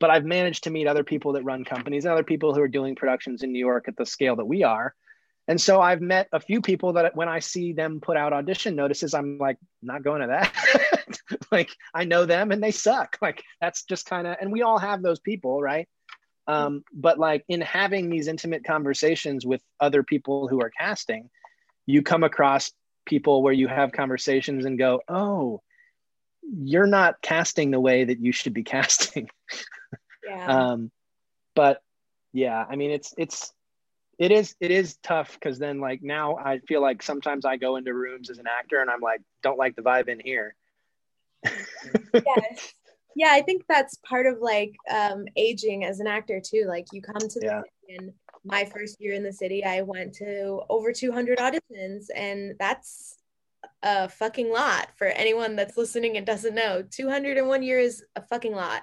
But 0.00 0.08
I've 0.08 0.24
managed 0.24 0.64
to 0.64 0.70
meet 0.70 0.86
other 0.86 1.04
people 1.04 1.34
that 1.34 1.44
run 1.44 1.64
companies 1.64 2.06
and 2.06 2.12
other 2.12 2.24
people 2.24 2.54
who 2.54 2.62
are 2.62 2.68
doing 2.68 2.96
productions 2.96 3.42
in 3.42 3.52
New 3.52 3.58
York 3.58 3.88
at 3.88 3.96
the 3.96 4.06
scale 4.06 4.36
that 4.36 4.46
we 4.46 4.62
are, 4.64 4.94
and 5.48 5.60
so 5.60 5.80
I've 5.80 6.00
met 6.00 6.28
a 6.32 6.40
few 6.40 6.60
people 6.60 6.94
that 6.94 7.14
when 7.14 7.28
I 7.28 7.38
see 7.38 7.72
them 7.72 8.00
put 8.00 8.16
out 8.16 8.32
audition 8.32 8.74
notices, 8.74 9.14
I'm 9.14 9.38
like, 9.38 9.58
not 9.80 10.02
going 10.02 10.22
to 10.22 10.26
that. 10.28 11.18
like 11.52 11.70
I 11.94 12.04
know 12.04 12.26
them 12.26 12.50
and 12.50 12.62
they 12.62 12.72
suck. 12.72 13.16
Like 13.22 13.42
that's 13.60 13.84
just 13.84 14.06
kind 14.06 14.26
of, 14.26 14.36
and 14.40 14.52
we 14.52 14.62
all 14.62 14.78
have 14.78 15.02
those 15.02 15.20
people, 15.20 15.60
right? 15.60 15.88
Um, 16.48 16.84
but 16.92 17.18
like 17.18 17.44
in 17.48 17.60
having 17.60 18.08
these 18.08 18.28
intimate 18.28 18.64
conversations 18.64 19.44
with 19.44 19.60
other 19.80 20.02
people 20.02 20.48
who 20.48 20.60
are 20.60 20.70
casting, 20.70 21.28
you 21.86 22.02
come 22.02 22.22
across 22.24 22.72
people 23.04 23.42
where 23.42 23.52
you 23.52 23.68
have 23.68 23.92
conversations 23.92 24.64
and 24.64 24.78
go, 24.78 25.00
oh, 25.08 25.60
you're 26.42 26.86
not 26.86 27.20
casting 27.22 27.70
the 27.70 27.80
way 27.80 28.04
that 28.04 28.20
you 28.20 28.32
should 28.32 28.54
be 28.54 28.62
casting. 28.74 29.28
Yeah. 30.24 30.46
um, 30.46 30.90
but 31.54 31.80
yeah, 32.32 32.64
I 32.68 32.76
mean, 32.76 32.90
it's 32.90 33.14
it's 33.16 33.52
it 34.18 34.32
is 34.32 34.54
it 34.60 34.70
is 34.70 34.96
tough 35.02 35.34
because 35.34 35.58
then 35.58 35.80
like 35.80 36.02
now 36.02 36.36
I 36.36 36.60
feel 36.60 36.80
like 36.80 37.02
sometimes 37.02 37.44
I 37.44 37.56
go 37.56 37.76
into 37.76 37.92
rooms 37.92 38.30
as 38.30 38.38
an 38.38 38.46
actor 38.46 38.80
and 38.80 38.90
I'm 38.90 39.00
like 39.00 39.20
don't 39.42 39.58
like 39.58 39.76
the 39.76 39.82
vibe 39.82 40.08
in 40.08 40.20
here. 40.20 40.54
yes. 41.44 42.74
Yeah, 43.14 43.30
I 43.30 43.40
think 43.40 43.64
that's 43.66 43.96
part 44.06 44.26
of 44.26 44.40
like 44.40 44.74
um, 44.90 45.24
aging 45.36 45.84
as 45.84 46.00
an 46.00 46.06
actor 46.06 46.40
too. 46.44 46.66
Like 46.68 46.86
you 46.92 47.00
come 47.00 47.16
to 47.18 47.40
the 47.40 47.46
yeah. 47.46 47.96
and 47.96 48.12
my 48.44 48.64
first 48.66 49.00
year 49.00 49.14
in 49.14 49.22
the 49.22 49.32
city, 49.32 49.64
I 49.64 49.82
went 49.82 50.14
to 50.16 50.60
over 50.68 50.92
200 50.92 51.38
auditions, 51.38 52.06
and 52.14 52.54
that's 52.58 53.16
a 53.82 54.08
fucking 54.08 54.50
lot 54.50 54.88
for 54.96 55.06
anyone 55.06 55.56
that's 55.56 55.76
listening 55.76 56.16
and 56.16 56.26
doesn't 56.26 56.54
know. 56.54 56.84
201 56.90 57.62
years 57.62 57.94
is 57.94 58.04
a 58.14 58.22
fucking 58.22 58.54
lot. 58.54 58.82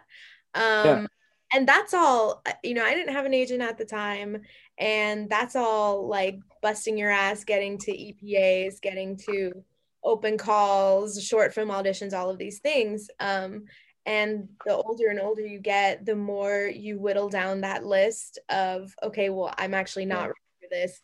Um, 0.55 0.63
yeah. 0.63 1.05
And 1.53 1.67
that's 1.67 1.93
all, 1.93 2.43
you 2.63 2.73
know, 2.73 2.83
I 2.83 2.95
didn't 2.95 3.13
have 3.13 3.25
an 3.25 3.33
agent 3.33 3.61
at 3.61 3.77
the 3.77 3.85
time 3.85 4.41
and 4.77 5.29
that's 5.29 5.55
all 5.55 6.07
like 6.07 6.39
busting 6.61 6.97
your 6.97 7.11
ass 7.11 7.43
getting 7.43 7.77
to 7.77 7.91
EPAs 7.91 8.81
getting 8.81 9.15
to 9.17 9.51
open 10.03 10.37
calls 10.37 11.23
short 11.23 11.53
film 11.53 11.69
auditions 11.69 12.13
all 12.13 12.29
of 12.29 12.37
these 12.37 12.59
things 12.59 13.09
um, 13.19 13.63
and 14.05 14.49
the 14.65 14.75
older 14.75 15.07
and 15.09 15.19
older 15.19 15.45
you 15.45 15.59
get 15.59 16.05
the 16.05 16.15
more 16.15 16.69
you 16.73 16.99
whittle 16.99 17.29
down 17.29 17.61
that 17.61 17.85
list 17.85 18.39
of 18.49 18.93
okay 19.01 19.29
well 19.29 19.53
i'm 19.57 19.73
actually 19.73 20.05
not 20.05 20.23
ready 20.23 20.33
for 20.61 20.67
this 20.69 20.99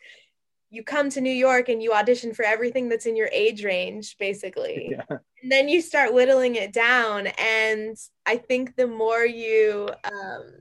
you 0.70 0.82
come 0.84 1.10
to 1.10 1.20
new 1.20 1.30
york 1.32 1.68
and 1.68 1.82
you 1.82 1.92
audition 1.92 2.32
for 2.32 2.44
everything 2.44 2.88
that's 2.88 3.06
in 3.06 3.16
your 3.16 3.28
age 3.32 3.64
range 3.64 4.16
basically 4.18 4.88
yeah. 5.10 5.18
and 5.42 5.50
then 5.50 5.68
you 5.68 5.80
start 5.82 6.14
whittling 6.14 6.54
it 6.54 6.72
down 6.72 7.26
and 7.38 7.96
i 8.26 8.36
think 8.36 8.76
the 8.76 8.86
more 8.86 9.24
you 9.24 9.88
um, 10.04 10.52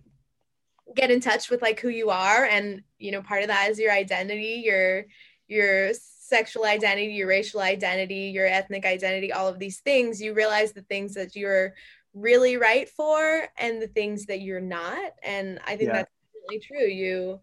get 0.95 1.11
in 1.11 1.19
touch 1.19 1.49
with 1.49 1.61
like 1.61 1.79
who 1.79 1.89
you 1.89 2.09
are 2.09 2.45
and 2.45 2.81
you 2.97 3.11
know 3.11 3.21
part 3.21 3.41
of 3.41 3.47
that 3.47 3.69
is 3.69 3.79
your 3.79 3.91
identity 3.91 4.61
your 4.65 5.05
your 5.47 5.91
sexual 5.93 6.65
identity 6.65 7.13
your 7.13 7.27
racial 7.27 7.61
identity 7.61 8.31
your 8.33 8.45
ethnic 8.45 8.85
identity 8.85 9.31
all 9.31 9.47
of 9.47 9.59
these 9.59 9.79
things 9.79 10.21
you 10.21 10.33
realize 10.33 10.71
the 10.71 10.81
things 10.83 11.13
that 11.13 11.35
you're 11.35 11.73
really 12.13 12.57
right 12.57 12.89
for 12.89 13.47
and 13.57 13.81
the 13.81 13.87
things 13.87 14.25
that 14.25 14.41
you're 14.41 14.61
not 14.61 15.13
and 15.23 15.59
i 15.65 15.75
think 15.75 15.89
yeah. 15.89 15.97
that's 15.97 16.11
really 16.47 16.59
true 16.59 16.87
you 16.87 17.39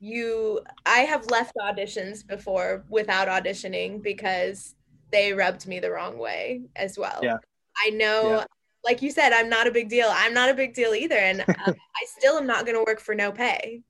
you 0.00 0.60
i 0.86 1.00
have 1.00 1.26
left 1.30 1.54
auditions 1.56 2.26
before 2.26 2.84
without 2.88 3.28
auditioning 3.28 4.02
because 4.02 4.74
they 5.12 5.32
rubbed 5.32 5.66
me 5.66 5.78
the 5.78 5.90
wrong 5.90 6.18
way 6.18 6.62
as 6.74 6.98
well 6.98 7.20
yeah 7.22 7.36
i 7.84 7.90
know 7.90 8.38
yeah 8.38 8.44
like 8.84 9.02
you 9.02 9.10
said, 9.10 9.32
I'm 9.32 9.48
not 9.48 9.66
a 9.66 9.70
big 9.70 9.88
deal. 9.88 10.08
I'm 10.10 10.34
not 10.34 10.48
a 10.48 10.54
big 10.54 10.74
deal 10.74 10.94
either. 10.94 11.16
And 11.16 11.40
uh, 11.40 11.44
I 11.56 12.06
still 12.18 12.38
am 12.38 12.46
not 12.46 12.64
going 12.64 12.76
to 12.76 12.84
work 12.86 13.00
for 13.00 13.14
no 13.14 13.32
pay. 13.32 13.82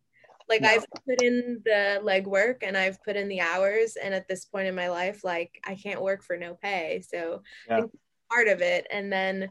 Like 0.48 0.62
no. 0.62 0.68
I've 0.68 0.84
put 1.06 1.22
in 1.22 1.62
the 1.64 2.00
legwork 2.02 2.58
and 2.62 2.76
I've 2.76 3.02
put 3.04 3.16
in 3.16 3.28
the 3.28 3.40
hours. 3.40 3.96
And 3.96 4.12
at 4.12 4.26
this 4.26 4.44
point 4.44 4.66
in 4.66 4.74
my 4.74 4.88
life, 4.88 5.22
like 5.22 5.60
I 5.64 5.76
can't 5.76 6.02
work 6.02 6.24
for 6.24 6.36
no 6.36 6.54
pay. 6.54 7.04
So 7.08 7.42
yeah. 7.68 7.82
part 8.30 8.48
of 8.48 8.60
it. 8.60 8.86
And 8.90 9.12
then 9.12 9.50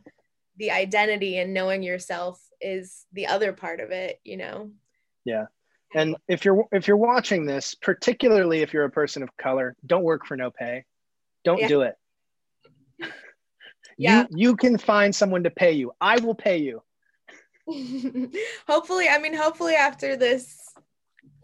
the 0.58 0.72
identity 0.72 1.38
and 1.38 1.54
knowing 1.54 1.84
yourself 1.84 2.41
is 2.60 3.06
the 3.13 3.28
other 3.28 3.54
part 3.54 3.80
of 3.80 3.91
it, 3.91 4.19
you 4.26 4.36
know? 4.36 4.72
Yeah. 5.24 5.45
And 5.93 6.15
if 6.28 6.45
you're 6.45 6.65
if 6.71 6.88
you're 6.88 6.97
watching 6.97 7.45
this, 7.45 7.75
particularly 7.75 8.62
if 8.62 8.73
you're 8.73 8.86
a 8.86 8.91
person 8.91 9.23
of 9.23 9.36
color, 9.38 9.75
don't 9.86 10.04
work 10.04 10.25
for 10.25 10.38
no 10.38 10.52
pay. 10.52 10.86
Don't 11.43 11.60
yeah. 11.60 11.67
do 11.67 11.82
it. 11.82 11.95
Yeah. 13.97 14.25
you 14.30 14.49
you 14.49 14.56
can 14.56 14.78
find 14.78 15.13
someone 15.13 15.43
to 15.43 15.49
pay 15.49 15.74
you. 15.74 15.91
I 15.99 16.20
will 16.20 16.36
pay 16.36 16.57
you. 16.57 16.82
Hopefully 18.68 19.07
i 19.09 19.20
mean 19.20 19.36
hopefully 19.36 19.76
after 19.76 20.16
this 20.16 20.57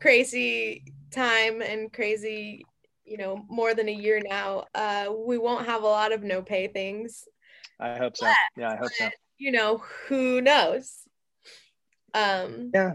crazy 0.02 0.84
time 1.12 1.62
and 1.62 1.94
crazy 1.94 2.66
you 3.04 3.18
know 3.18 3.46
more 3.48 3.76
than 3.76 3.88
a 3.90 3.92
year 3.92 4.20
now 4.28 4.66
uh 4.74 5.14
we 5.16 5.38
won't 5.38 5.68
have 5.68 5.84
a 5.84 5.88
lot 5.88 6.12
of 6.12 6.24
no 6.24 6.42
pay 6.42 6.68
things. 6.68 7.26
I 7.80 7.98
hope 7.98 8.18
so. 8.18 8.32
Yeah 8.58 8.72
i 8.72 8.76
hope 8.76 8.92
so. 8.98 9.10
you 9.38 9.52
know 9.52 9.84
who 10.08 10.42
knows? 10.42 11.04
Um 12.14 12.72
yeah 12.74 12.94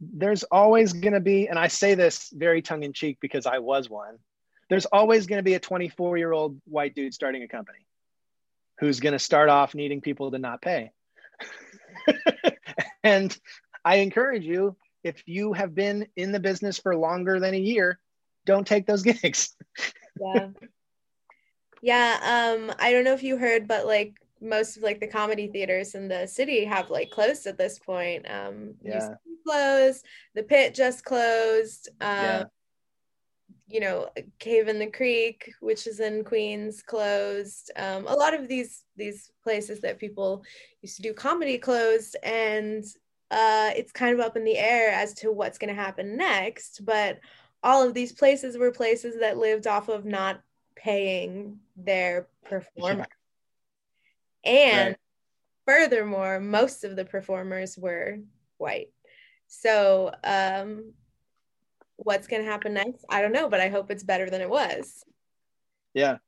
there's 0.00 0.42
always 0.44 0.92
going 0.92 1.12
to 1.12 1.20
be 1.20 1.48
and 1.48 1.58
i 1.58 1.68
say 1.68 1.94
this 1.94 2.30
very 2.34 2.62
tongue 2.62 2.82
in 2.82 2.92
cheek 2.92 3.18
because 3.20 3.46
i 3.46 3.58
was 3.58 3.88
one 3.88 4.16
there's 4.70 4.86
always 4.86 5.26
going 5.26 5.38
to 5.38 5.42
be 5.42 5.54
a 5.54 5.60
24 5.60 6.16
year 6.16 6.32
old 6.32 6.60
white 6.64 6.94
dude 6.94 7.12
starting 7.12 7.42
a 7.42 7.48
company 7.48 7.86
who's 8.78 9.00
going 9.00 9.12
to 9.12 9.18
start 9.18 9.50
off 9.50 9.74
needing 9.74 10.00
people 10.00 10.30
to 10.30 10.38
not 10.38 10.62
pay. 10.62 10.90
and 13.04 13.36
I 13.84 13.96
encourage 13.96 14.44
you, 14.44 14.76
if 15.04 15.22
you 15.26 15.52
have 15.52 15.74
been 15.74 16.06
in 16.16 16.32
the 16.32 16.40
business 16.40 16.78
for 16.78 16.96
longer 16.96 17.40
than 17.40 17.52
a 17.52 17.58
year, 17.58 17.98
don't 18.46 18.66
take 18.66 18.86
those 18.86 19.02
gigs. 19.04 19.54
yeah. 20.18 20.48
Yeah, 21.82 22.56
um, 22.58 22.74
I 22.78 22.92
don't 22.92 23.04
know 23.04 23.14
if 23.14 23.22
you 23.22 23.38
heard, 23.38 23.66
but 23.66 23.86
like 23.86 24.14
most 24.40 24.76
of 24.76 24.82
like 24.82 25.00
the 25.00 25.06
comedy 25.06 25.48
theaters 25.48 25.94
in 25.94 26.08
the 26.08 26.26
city 26.26 26.64
have 26.64 26.90
like 26.90 27.10
closed 27.10 27.46
at 27.46 27.58
this 27.58 27.78
point. 27.78 28.28
Um, 28.30 28.74
yeah. 28.82 29.14
closed. 29.46 30.04
The 30.34 30.42
Pit 30.42 30.74
just 30.74 31.04
closed. 31.04 31.88
Um, 32.00 32.08
Yeah. 32.08 32.44
You 33.68 33.78
know, 33.78 34.10
Cave 34.40 34.66
in 34.66 34.80
the 34.80 34.90
Creek, 34.90 35.52
which 35.60 35.86
is 35.86 36.00
in 36.00 36.24
Queens, 36.24 36.82
closed. 36.82 37.70
Um, 37.76 38.04
a 38.08 38.14
lot 38.14 38.34
of 38.34 38.48
these 38.48 38.84
these 38.96 39.30
places 39.44 39.80
that 39.82 40.00
people 40.00 40.42
used 40.82 40.96
to 40.96 41.02
do 41.02 41.14
comedy 41.14 41.56
closed, 41.56 42.16
and 42.24 42.84
uh, 43.30 43.70
it's 43.76 43.92
kind 43.92 44.12
of 44.12 44.18
up 44.18 44.36
in 44.36 44.42
the 44.42 44.58
air 44.58 44.90
as 44.90 45.14
to 45.14 45.30
what's 45.30 45.56
going 45.56 45.72
to 45.72 45.80
happen 45.80 46.16
next. 46.16 46.84
But 46.84 47.20
all 47.62 47.86
of 47.86 47.94
these 47.94 48.12
places 48.12 48.58
were 48.58 48.72
places 48.72 49.20
that 49.20 49.38
lived 49.38 49.68
off 49.68 49.88
of 49.88 50.04
not 50.04 50.40
paying 50.74 51.60
their 51.76 52.26
performers. 52.44 53.06
And 54.44 54.88
Right. 54.88 54.96
furthermore, 55.66 56.40
most 56.40 56.84
of 56.84 56.96
the 56.96 57.04
performers 57.04 57.76
were 57.76 58.18
white. 58.58 58.90
So, 59.46 60.12
um, 60.24 60.92
what's 61.96 62.26
going 62.26 62.42
to 62.42 62.50
happen 62.50 62.74
next? 62.74 63.04
I 63.10 63.20
don't 63.20 63.32
know, 63.32 63.48
but 63.48 63.60
I 63.60 63.68
hope 63.68 63.90
it's 63.90 64.04
better 64.04 64.30
than 64.30 64.40
it 64.40 64.48
was. 64.48 65.04
Yeah. 65.92 66.18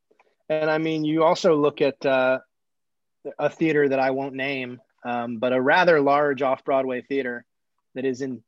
And 0.48 0.70
I 0.70 0.78
mean, 0.78 1.04
you 1.04 1.24
also 1.24 1.56
look 1.56 1.80
at 1.80 2.04
uh, 2.04 2.40
a 3.38 3.48
theater 3.48 3.88
that 3.88 3.98
I 3.98 4.10
won't 4.10 4.34
name, 4.34 4.80
um, 5.04 5.38
but 5.38 5.52
a 5.52 5.60
rather 5.60 6.00
large 6.00 6.42
off 6.42 6.64
Broadway 6.64 7.02
theater 7.02 7.44
that 7.94 8.04
is 8.04 8.20
in 8.20 8.42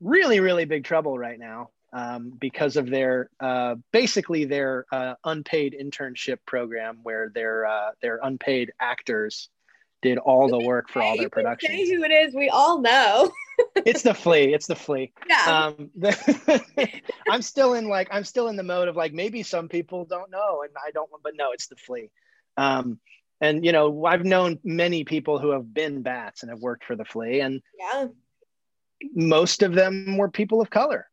really, 0.00 0.40
really 0.40 0.64
big 0.64 0.84
trouble 0.84 1.18
right 1.18 1.38
now 1.38 1.70
um, 1.92 2.32
because 2.40 2.76
of 2.76 2.88
their 2.88 3.30
uh, 3.40 3.76
basically 3.92 4.44
their 4.44 4.86
uh, 4.92 5.14
unpaid 5.24 5.76
internship 5.80 6.38
program 6.46 6.98
where 7.02 7.30
their 7.34 7.66
uh, 7.66 7.90
their 8.02 8.20
unpaid 8.22 8.72
actors 8.80 9.48
did 10.02 10.18
all 10.18 10.48
the 10.48 10.58
work 10.58 10.88
for 10.88 11.02
all 11.02 11.16
their 11.16 11.28
productions. 11.28 11.74
Say 11.74 11.94
who 11.94 12.02
it 12.02 12.10
is. 12.10 12.34
We 12.34 12.48
all 12.48 12.80
know. 12.80 13.30
it's 13.84 14.02
the 14.02 14.14
flea. 14.14 14.54
It's 14.54 14.66
the 14.66 14.76
flea. 14.76 15.12
yeah. 15.28 15.72
um 15.78 15.90
i'm 17.30 17.42
still 17.42 17.74
in 17.74 17.88
like 17.88 18.08
i'm 18.10 18.24
still 18.24 18.48
in 18.48 18.56
the 18.56 18.62
mode 18.62 18.88
of 18.88 18.96
like 18.96 19.12
maybe 19.12 19.42
some 19.42 19.68
people 19.68 20.04
don't 20.04 20.30
know 20.30 20.62
and 20.62 20.72
i 20.84 20.90
don't 20.90 21.10
but 21.22 21.34
no 21.36 21.52
it's 21.52 21.68
the 21.68 21.76
flea 21.76 22.10
um 22.56 22.98
and 23.40 23.64
you 23.64 23.72
know 23.72 24.04
i've 24.06 24.24
known 24.24 24.58
many 24.64 25.04
people 25.04 25.38
who 25.38 25.50
have 25.50 25.72
been 25.72 26.02
bats 26.02 26.42
and 26.42 26.50
have 26.50 26.60
worked 26.60 26.84
for 26.84 26.96
the 26.96 27.04
flea 27.04 27.40
and 27.40 27.60
yeah. 27.78 28.06
most 29.14 29.62
of 29.62 29.74
them 29.74 30.16
were 30.16 30.30
people 30.30 30.60
of 30.60 30.70
color 30.70 31.09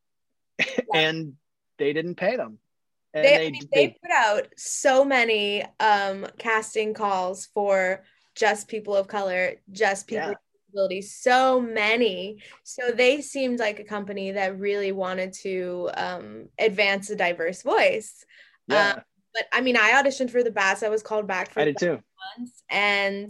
and 0.93 1.33
they 1.77 1.93
didn't 1.93 2.15
pay 2.15 2.35
them 2.35 2.59
and 3.13 3.25
They, 3.25 3.35
they, 3.35 3.47
I 3.47 3.51
mean, 3.51 3.69
they, 3.73 3.85
they 3.87 3.97
put 4.01 4.11
out 4.11 4.47
so 4.57 5.03
many 5.05 5.63
um, 5.79 6.27
casting 6.37 6.93
calls 6.93 7.47
for 7.53 8.03
just 8.35 8.67
people 8.67 8.95
of 8.95 9.07
color, 9.07 9.55
just 9.71 10.07
people 10.07 10.23
Yeah. 10.23 10.29
with 10.29 10.37
disabilities, 10.67 11.15
so 11.15 11.59
many. 11.59 12.41
So 12.63 12.91
they 12.91 13.21
seemed 13.21 13.59
like 13.59 13.79
a 13.79 13.83
company 13.83 14.31
that 14.31 14.59
really 14.59 14.91
wanted 14.91 15.33
to 15.43 15.89
um, 15.95 16.49
advance 16.59 17.09
a 17.09 17.15
diverse 17.15 17.63
voice. 17.63 18.25
yeah 18.67 18.99
But 19.33 19.45
I 19.51 19.61
mean, 19.61 19.77
I 19.77 19.91
auditioned 19.91 20.29
for 20.29 20.43
the 20.43 20.51
Bats. 20.51 20.83
I 20.83 20.89
was 20.89 21.01
called 21.01 21.27
back 21.27 21.51
for 21.51 21.61
i 21.61 21.65
did 21.65 21.77
too 21.77 21.99
months 22.37 22.63
and 22.69 23.29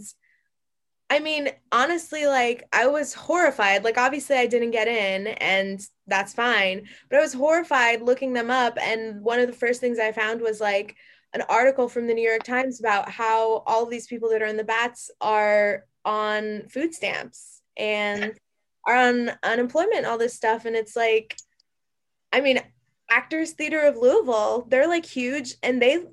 i 1.10 1.18
mean 1.18 1.48
honestly 1.72 2.26
like 2.26 2.64
i 2.72 2.86
was 2.86 3.14
horrified 3.14 3.84
like 3.84 3.98
obviously 3.98 4.36
i 4.36 4.46
didn't 4.46 4.70
get 4.70 4.88
in 4.88 5.28
and 5.28 5.86
that's 6.06 6.34
fine 6.34 6.86
but 7.08 7.18
i 7.18 7.22
was 7.22 7.32
horrified 7.32 8.02
looking 8.02 8.32
them 8.32 8.50
up 8.50 8.76
and 8.80 9.22
one 9.22 9.40
of 9.40 9.46
the 9.46 9.52
first 9.52 9.80
things 9.80 9.98
i 9.98 10.12
found 10.12 10.40
was 10.40 10.60
like 10.60 10.96
an 11.34 11.42
article 11.48 11.88
from 11.88 12.06
the 12.06 12.14
new 12.14 12.28
york 12.28 12.42
times 12.42 12.80
about 12.80 13.08
how 13.08 13.62
all 13.66 13.86
these 13.86 14.06
people 14.06 14.30
that 14.30 14.42
are 14.42 14.46
in 14.46 14.56
the 14.56 14.64
bats 14.64 15.10
are 15.20 15.84
on 16.04 16.62
food 16.68 16.94
stamps 16.94 17.60
and 17.76 18.34
are 18.86 18.96
on 18.96 19.30
unemployment 19.42 20.06
all 20.06 20.18
this 20.18 20.34
stuff 20.34 20.64
and 20.64 20.76
it's 20.76 20.96
like 20.96 21.36
i 22.32 22.40
mean 22.40 22.60
actors 23.10 23.52
theater 23.52 23.80
of 23.80 23.96
louisville 23.96 24.66
they're 24.68 24.88
like 24.88 25.06
huge 25.06 25.54
and 25.62 25.80
they 25.80 26.04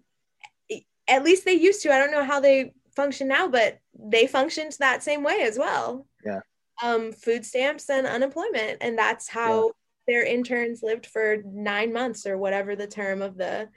at 1.08 1.24
least 1.24 1.46
they 1.46 1.54
used 1.54 1.82
to. 1.84 1.93
I 1.93 2.00
don't 2.00 2.12
know 2.12 2.24
how 2.24 2.39
they 2.39 2.74
function 2.96 3.28
now, 3.28 3.48
but 3.48 3.80
they 3.98 4.28
functioned 4.28 4.76
that 4.80 5.04
same 5.04 5.24
way 5.24 5.41
as 5.41 5.58
well. 5.58 6.08
Yeah. 6.26 6.39
Um, 6.84 7.12
food 7.12 7.46
stamps 7.46 7.89
and 7.89 8.06
unemployment, 8.08 8.78
and 8.82 8.98
that's 8.98 9.28
how 9.30 9.72
their 10.08 10.24
interns 10.26 10.84
lived 10.84 11.06
for 11.06 11.38
nine 11.46 11.91
months 11.93 12.26
or 12.26 12.38
whatever 12.38 12.76
the 12.76 12.88
term 12.88 13.22
of 13.22 13.38
the 13.38 13.70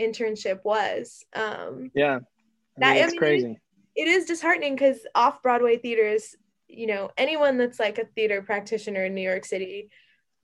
internship 0.00 0.64
was. 0.64 1.24
Um, 1.34 1.90
yeah 1.94 2.20
That- 2.78 2.90
I 2.90 2.94
mean, 2.94 3.02
I 3.02 3.04
it's 3.04 3.12
mean, 3.12 3.18
crazy 3.20 3.60
it 3.96 4.08
is 4.08 4.26
disheartening 4.26 4.74
because 4.74 4.98
off 5.14 5.42
Broadway 5.42 5.78
theaters, 5.78 6.34
you 6.68 6.86
know, 6.86 7.10
anyone 7.16 7.56
that's 7.56 7.80
like 7.80 7.98
a 7.98 8.04
theater 8.04 8.42
practitioner 8.42 9.06
in 9.06 9.14
New 9.14 9.22
York 9.22 9.46
City 9.46 9.88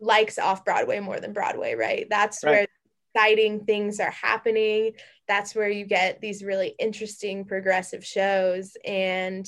likes 0.01 0.39
off 0.39 0.65
Broadway 0.65 1.01
more 1.01 1.21
than 1.21 1.35
Broadway, 1.35 1.75
right? 1.75 2.07
That's 2.09 2.43
Right. 2.43 2.51
where 2.51 2.67
exciting 3.15 3.65
things 3.65 4.01
are 4.01 4.11
happening. 4.11 4.93
That's 5.29 5.55
where 5.55 5.69
you 5.69 5.85
get 5.85 6.21
these 6.21 6.43
really 6.43 6.75
interesting 6.79 7.45
progressive 7.45 8.05
shows. 8.05 8.77
And 8.85 9.47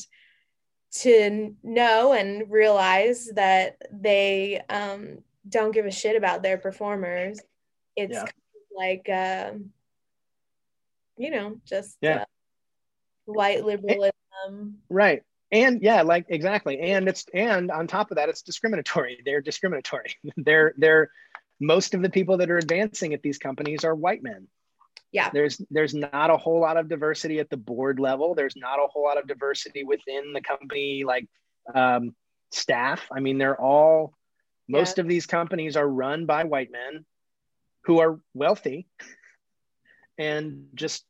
to 0.99 1.55
know 1.63 2.13
and 2.13 2.51
realize 2.51 3.27
that 3.35 3.77
they 3.93 4.61
um, 4.69 5.19
don't 5.49 5.73
give 5.73 5.87
a 5.87 5.91
shit 5.91 6.17
about 6.17 6.43
their 6.43 6.59
performers, 6.59 7.41
it's 7.97 8.13
Yeah. 8.15 8.21
kind 8.21 8.31
of 8.31 8.77
like, 8.77 9.09
um, 9.11 9.71
you 11.17 11.31
know, 11.31 11.61
just 11.65 11.97
Yeah. 12.01 12.23
uh, 12.23 12.25
white 13.27 13.65
liberalism. 13.65 14.13
right 14.91 15.23
and 15.51 15.81
yeah 15.81 16.03
like 16.03 16.27
exactly 16.29 16.79
and 16.81 17.09
it's 17.09 17.25
and 17.33 17.71
on 17.71 17.87
top 17.87 18.11
of 18.11 18.17
that 18.17 18.29
it's 18.29 18.43
discriminatory 18.43 19.19
they're 19.25 19.41
discriminatory 19.41 20.15
they're 20.37 20.75
they're 20.77 21.11
most 21.67 21.95
of 21.95 22.03
the 22.03 22.11
people 22.11 22.37
that 22.39 22.51
are 22.51 22.59
advancing 22.59 23.15
at 23.15 23.23
these 23.23 23.39
companies 23.39 23.85
are 23.85 23.95
white 23.95 24.23
men. 24.23 24.47
Yeah. 25.13 25.31
there's 25.33 25.63
there's 25.71 25.95
not 25.95 26.31
a 26.31 26.37
whole 26.37 26.61
lot 26.61 26.77
of 26.77 26.89
diversity 26.89 27.39
at 27.39 27.49
the 27.49 27.57
board 27.57 28.01
level. 28.01 28.35
There's 28.35 28.57
not 28.57 28.81
a 28.81 28.89
whole 28.89 29.05
lot 29.05 29.17
of 29.17 29.29
diversity 29.29 29.85
within 29.85 30.33
the 30.33 30.41
company 30.41 31.05
like 31.05 31.29
um, 31.73 32.17
staff. 32.51 33.01
I 33.13 33.21
mean 33.21 33.39
they're 33.39 33.61
all 33.61 34.15
most 34.69 34.99
of 34.99 35.07
these 35.07 35.27
companies 35.27 35.77
are 35.77 35.89
run 35.89 36.27
by 36.27 36.45
white 36.45 36.73
men 36.73 37.05
who 37.85 38.01
are 38.01 38.19
wealthy 38.33 38.87
and 40.19 40.67
just 40.75 41.05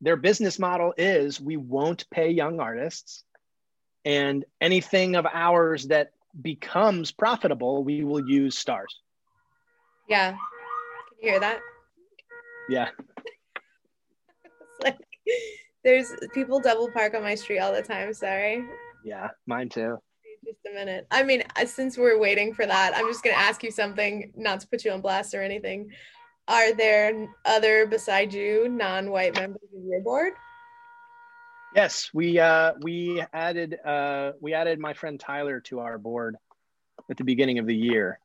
their 0.00 0.16
business 0.16 0.58
model 0.58 0.94
is 0.96 1.40
we 1.40 1.56
won't 1.56 2.08
pay 2.10 2.30
young 2.30 2.60
artists. 2.60 3.24
And 4.04 4.44
anything 4.60 5.16
of 5.16 5.26
ours 5.26 5.88
that 5.88 6.12
becomes 6.40 7.12
profitable 7.12 7.84
we 7.84 8.04
will 8.04 8.28
use 8.28 8.56
stars 8.58 9.00
Yeah. 10.08 10.30
Can 10.30 10.38
you 11.22 11.30
hear 11.30 11.40
that? 11.40 11.60
yeah 12.68 12.88
It's 13.26 14.82
like 14.82 14.98
there's 15.84 16.12
people 16.32 16.60
double 16.60 16.90
park 16.90 17.14
on 17.14 17.22
my 17.22 17.34
street 17.34 17.58
all 17.58 17.72
the 17.72 17.82
time. 17.82 18.12
Sorry. 18.14 18.64
yeah 19.04 19.28
mine 19.46 19.68
too 19.68 19.98
Just 20.44 20.58
a 20.70 20.74
minute. 20.74 21.06
I 21.10 21.22
mean, 21.22 21.42
since 21.66 21.96
we're 21.98 22.18
waiting 22.18 22.54
for 22.54 22.66
that, 22.66 22.92
I'm 22.96 23.06
just 23.08 23.22
going 23.22 23.34
to 23.36 23.40
ask 23.40 23.62
you 23.62 23.70
something, 23.70 24.32
not 24.36 24.60
to 24.60 24.66
put 24.68 24.84
you 24.84 24.92
on 24.92 25.00
blast 25.00 25.34
or 25.34 25.42
anything. 25.42 25.90
Are 26.48 26.72
there 26.74 27.26
other 27.46 27.86
beside 27.86 28.32
you 28.34 28.68
non-white 28.68 29.34
members 29.34 29.62
of 29.76 29.84
your 29.84 30.00
board? 30.02 30.32
yes 31.74 32.08
we 32.14 32.38
uh 32.38 32.72
we 32.82 33.20
added 33.32 33.76
uh 33.84 34.30
we 34.40 34.54
added 34.54 34.78
my 34.78 34.92
friend 34.94 35.18
tyler 35.18 35.58
to 35.60 35.80
our 35.80 35.98
board 35.98 36.36
at 37.10 37.16
the 37.16 37.24
beginning 37.24 37.58
of 37.58 37.66
the 37.66 37.74
year 37.74 38.20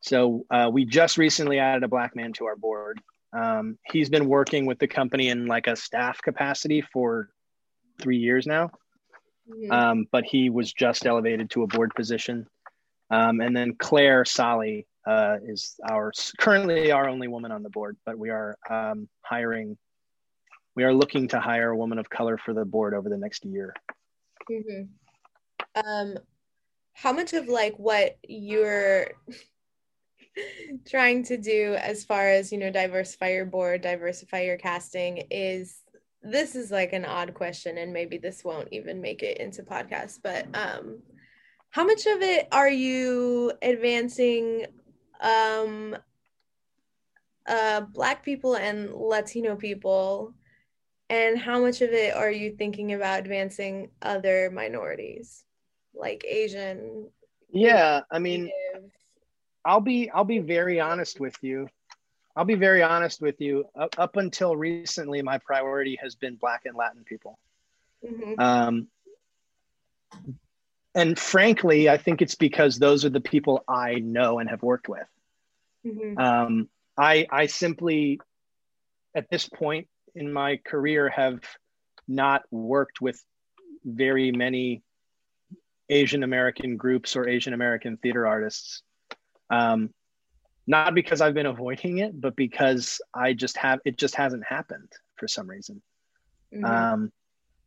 so 0.00 0.44
uh, 0.50 0.68
we 0.72 0.84
just 0.84 1.18
recently 1.18 1.58
added 1.58 1.82
a 1.82 1.88
black 1.88 2.14
man 2.14 2.32
to 2.32 2.46
our 2.46 2.56
board 2.56 3.00
um, 3.32 3.78
he's 3.90 4.08
been 4.08 4.28
working 4.28 4.66
with 4.66 4.78
the 4.78 4.88
company 4.88 5.28
in 5.28 5.46
like 5.46 5.66
a 5.66 5.76
staff 5.76 6.20
capacity 6.22 6.80
for 6.80 7.30
three 8.00 8.18
years 8.18 8.46
now 8.46 8.70
Mhm. 9.50 9.72
um, 9.72 10.06
but 10.12 10.24
he 10.24 10.50
was 10.50 10.72
just 10.72 11.06
elevated 11.06 11.50
to 11.50 11.62
a 11.62 11.66
board 11.66 11.94
position. 11.94 12.46
Um, 13.10 13.40
and 13.40 13.56
then 13.56 13.74
Claire 13.76 14.24
Solly 14.26 14.86
uh, 15.06 15.38
is 15.42 15.76
our 15.88 16.12
currently 16.38 16.90
our 16.92 17.08
only 17.08 17.28
woman 17.28 17.50
on 17.50 17.62
the 17.62 17.70
board, 17.70 17.96
but 18.04 18.18
we 18.18 18.28
are 18.28 18.58
um, 18.68 19.08
hiring. 19.22 19.78
We 20.74 20.84
are 20.84 20.92
looking 20.92 21.28
to 21.28 21.40
hire 21.40 21.70
a 21.70 21.76
woman 21.76 21.98
of 21.98 22.10
color 22.10 22.36
for 22.36 22.52
the 22.52 22.66
board 22.66 22.92
over 22.92 23.08
the 23.08 23.16
next 23.16 23.44
year. 23.46 23.72
Mhm. 24.50 24.88
Um, 25.82 26.18
how 26.92 27.12
much 27.12 27.32
of 27.32 27.48
like 27.48 27.78
what 27.78 28.18
you're 28.28 29.12
trying 30.88 31.24
to 31.24 31.36
do 31.36 31.74
as 31.80 32.04
far 32.04 32.28
as 32.28 32.52
you 32.52 32.58
know 32.58 32.70
diversify 32.70 33.30
your 33.32 33.46
board, 33.46 33.82
diversify 33.82 34.42
your 34.42 34.56
casting 34.58 35.24
is 35.30 35.82
this 36.22 36.56
is 36.56 36.70
like 36.70 36.92
an 36.92 37.04
odd 37.04 37.34
question, 37.34 37.78
and 37.78 37.92
maybe 37.92 38.18
this 38.18 38.44
won't 38.44 38.68
even 38.72 39.00
make 39.00 39.22
it 39.22 39.38
into 39.38 39.62
podcast, 39.62 40.20
but 40.22 40.46
um, 40.54 41.00
how 41.70 41.84
much 41.84 42.06
of 42.06 42.22
it 42.22 42.48
are 42.52 42.70
you 42.70 43.52
advancing 43.62 44.66
um 45.20 45.96
uh 47.46 47.80
black 47.80 48.24
people 48.24 48.54
and 48.56 48.92
latino 48.94 49.56
people 49.56 50.34
And 51.10 51.38
how 51.38 51.60
much 51.60 51.82
of 51.82 51.90
it 51.92 52.14
are 52.14 52.30
you 52.30 52.56
thinking 52.56 52.92
about 52.94 53.20
advancing 53.20 53.90
other 54.02 54.50
minorities, 54.52 55.44
like 55.94 56.24
Asian? 56.26 57.10
Yeah, 57.50 58.02
I 58.10 58.18
mean, 58.18 58.50
I'll 59.64 59.80
be 59.80 60.10
I'll 60.10 60.24
be 60.24 60.38
very 60.38 60.80
honest 60.80 61.20
with 61.20 61.36
you. 61.42 61.68
I'll 62.36 62.44
be 62.44 62.54
very 62.54 62.82
honest 62.82 63.20
with 63.20 63.40
you. 63.40 63.64
Up, 63.78 63.96
up 63.98 64.16
until 64.16 64.56
recently, 64.56 65.22
my 65.22 65.38
priority 65.38 65.98
has 66.00 66.14
been 66.14 66.36
Black 66.36 66.62
and 66.66 66.76
Latin 66.76 67.02
people. 67.04 67.38
Mm-hmm. 68.04 68.40
Um, 68.40 68.86
and 70.94 71.18
frankly, 71.18 71.88
I 71.88 71.96
think 71.96 72.22
it's 72.22 72.36
because 72.36 72.78
those 72.78 73.04
are 73.04 73.10
the 73.10 73.20
people 73.20 73.64
I 73.68 73.94
know 73.94 74.38
and 74.38 74.48
have 74.48 74.62
worked 74.62 74.88
with. 74.88 75.06
Mm-hmm. 75.84 76.18
Um, 76.18 76.68
I 76.96 77.26
I 77.30 77.46
simply, 77.46 78.20
at 79.14 79.28
this 79.30 79.48
point 79.48 79.88
in 80.14 80.32
my 80.32 80.60
career, 80.64 81.08
have 81.08 81.40
not 82.06 82.42
worked 82.50 83.00
with 83.00 83.22
very 83.84 84.32
many 84.32 84.82
Asian 85.88 86.22
American 86.22 86.76
groups 86.76 87.16
or 87.16 87.28
Asian 87.28 87.52
American 87.52 87.96
theater 87.96 88.26
artists. 88.26 88.82
Um, 89.50 89.90
not 90.66 90.94
because 90.94 91.20
I've 91.20 91.34
been 91.34 91.46
avoiding 91.46 91.98
it, 91.98 92.20
but 92.20 92.36
because 92.36 93.00
I 93.14 93.32
just 93.32 93.56
have 93.56 93.80
it 93.84 93.96
just 93.96 94.14
hasn't 94.14 94.44
happened 94.44 94.92
for 95.16 95.26
some 95.26 95.48
reason. 95.48 95.82
Mm-hmm. 96.54 96.64
Um, 96.64 97.12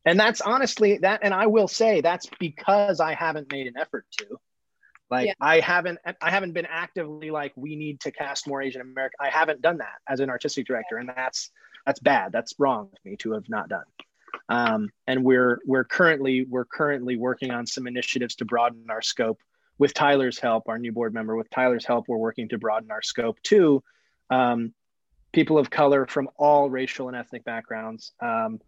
and 0.05 0.19
that's 0.19 0.41
honestly 0.41 0.97
that, 0.99 1.21
and 1.23 1.33
I 1.33 1.47
will 1.47 1.67
say 1.67 2.01
that's 2.01 2.27
because 2.39 2.99
I 2.99 3.13
haven't 3.13 3.51
made 3.51 3.67
an 3.67 3.77
effort 3.77 4.05
to. 4.19 4.39
Like 5.09 5.27
yeah. 5.27 5.33
I 5.41 5.59
haven't, 5.59 5.99
I 6.21 6.31
haven't 6.31 6.53
been 6.53 6.67
actively 6.67 7.31
like 7.31 7.51
we 7.55 7.75
need 7.75 7.99
to 8.01 8.11
cast 8.11 8.47
more 8.47 8.61
Asian 8.61 8.81
American. 8.81 9.17
I 9.19 9.29
haven't 9.29 9.61
done 9.61 9.77
that 9.79 9.97
as 10.07 10.19
an 10.21 10.29
artistic 10.29 10.65
director, 10.65 10.97
and 10.97 11.09
that's 11.09 11.51
that's 11.85 11.99
bad. 11.99 12.31
That's 12.31 12.53
wrong 12.57 12.89
of 12.93 12.99
me 13.03 13.17
to 13.17 13.33
have 13.33 13.49
not 13.49 13.67
done. 13.67 13.83
Um, 14.47 14.89
and 15.07 15.23
we're 15.23 15.59
we're 15.65 15.83
currently 15.83 16.45
we're 16.49 16.65
currently 16.65 17.17
working 17.17 17.51
on 17.51 17.65
some 17.65 17.87
initiatives 17.87 18.35
to 18.35 18.45
broaden 18.45 18.85
our 18.89 19.01
scope 19.01 19.39
with 19.81 19.95
Tyler's 19.95 20.37
help, 20.37 20.69
our 20.69 20.77
new 20.77 20.91
board 20.91 21.11
member. 21.11 21.35
With 21.35 21.49
Tyler's 21.49 21.85
help, 21.85 22.07
we're 22.07 22.17
working 22.17 22.47
to 22.49 22.59
broaden 22.59 22.91
our 22.91 23.01
scope 23.01 23.41
to 23.45 23.81
um, 24.29 24.75
people 25.33 25.57
of 25.57 25.71
color 25.71 26.05
from 26.05 26.29
all 26.37 26.69
racial 26.69 27.07
and 27.07 27.17
ethnic 27.17 27.43
backgrounds, 27.43 28.11
um, 28.21 28.59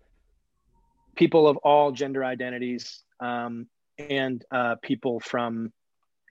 people 1.16 1.48
of 1.48 1.58
all 1.58 1.92
gender 1.92 2.26
identities, 2.26 3.04
um, 3.20 3.68
and 4.00 4.44
uh, 4.52 4.74
people 4.82 5.20
from, 5.20 5.72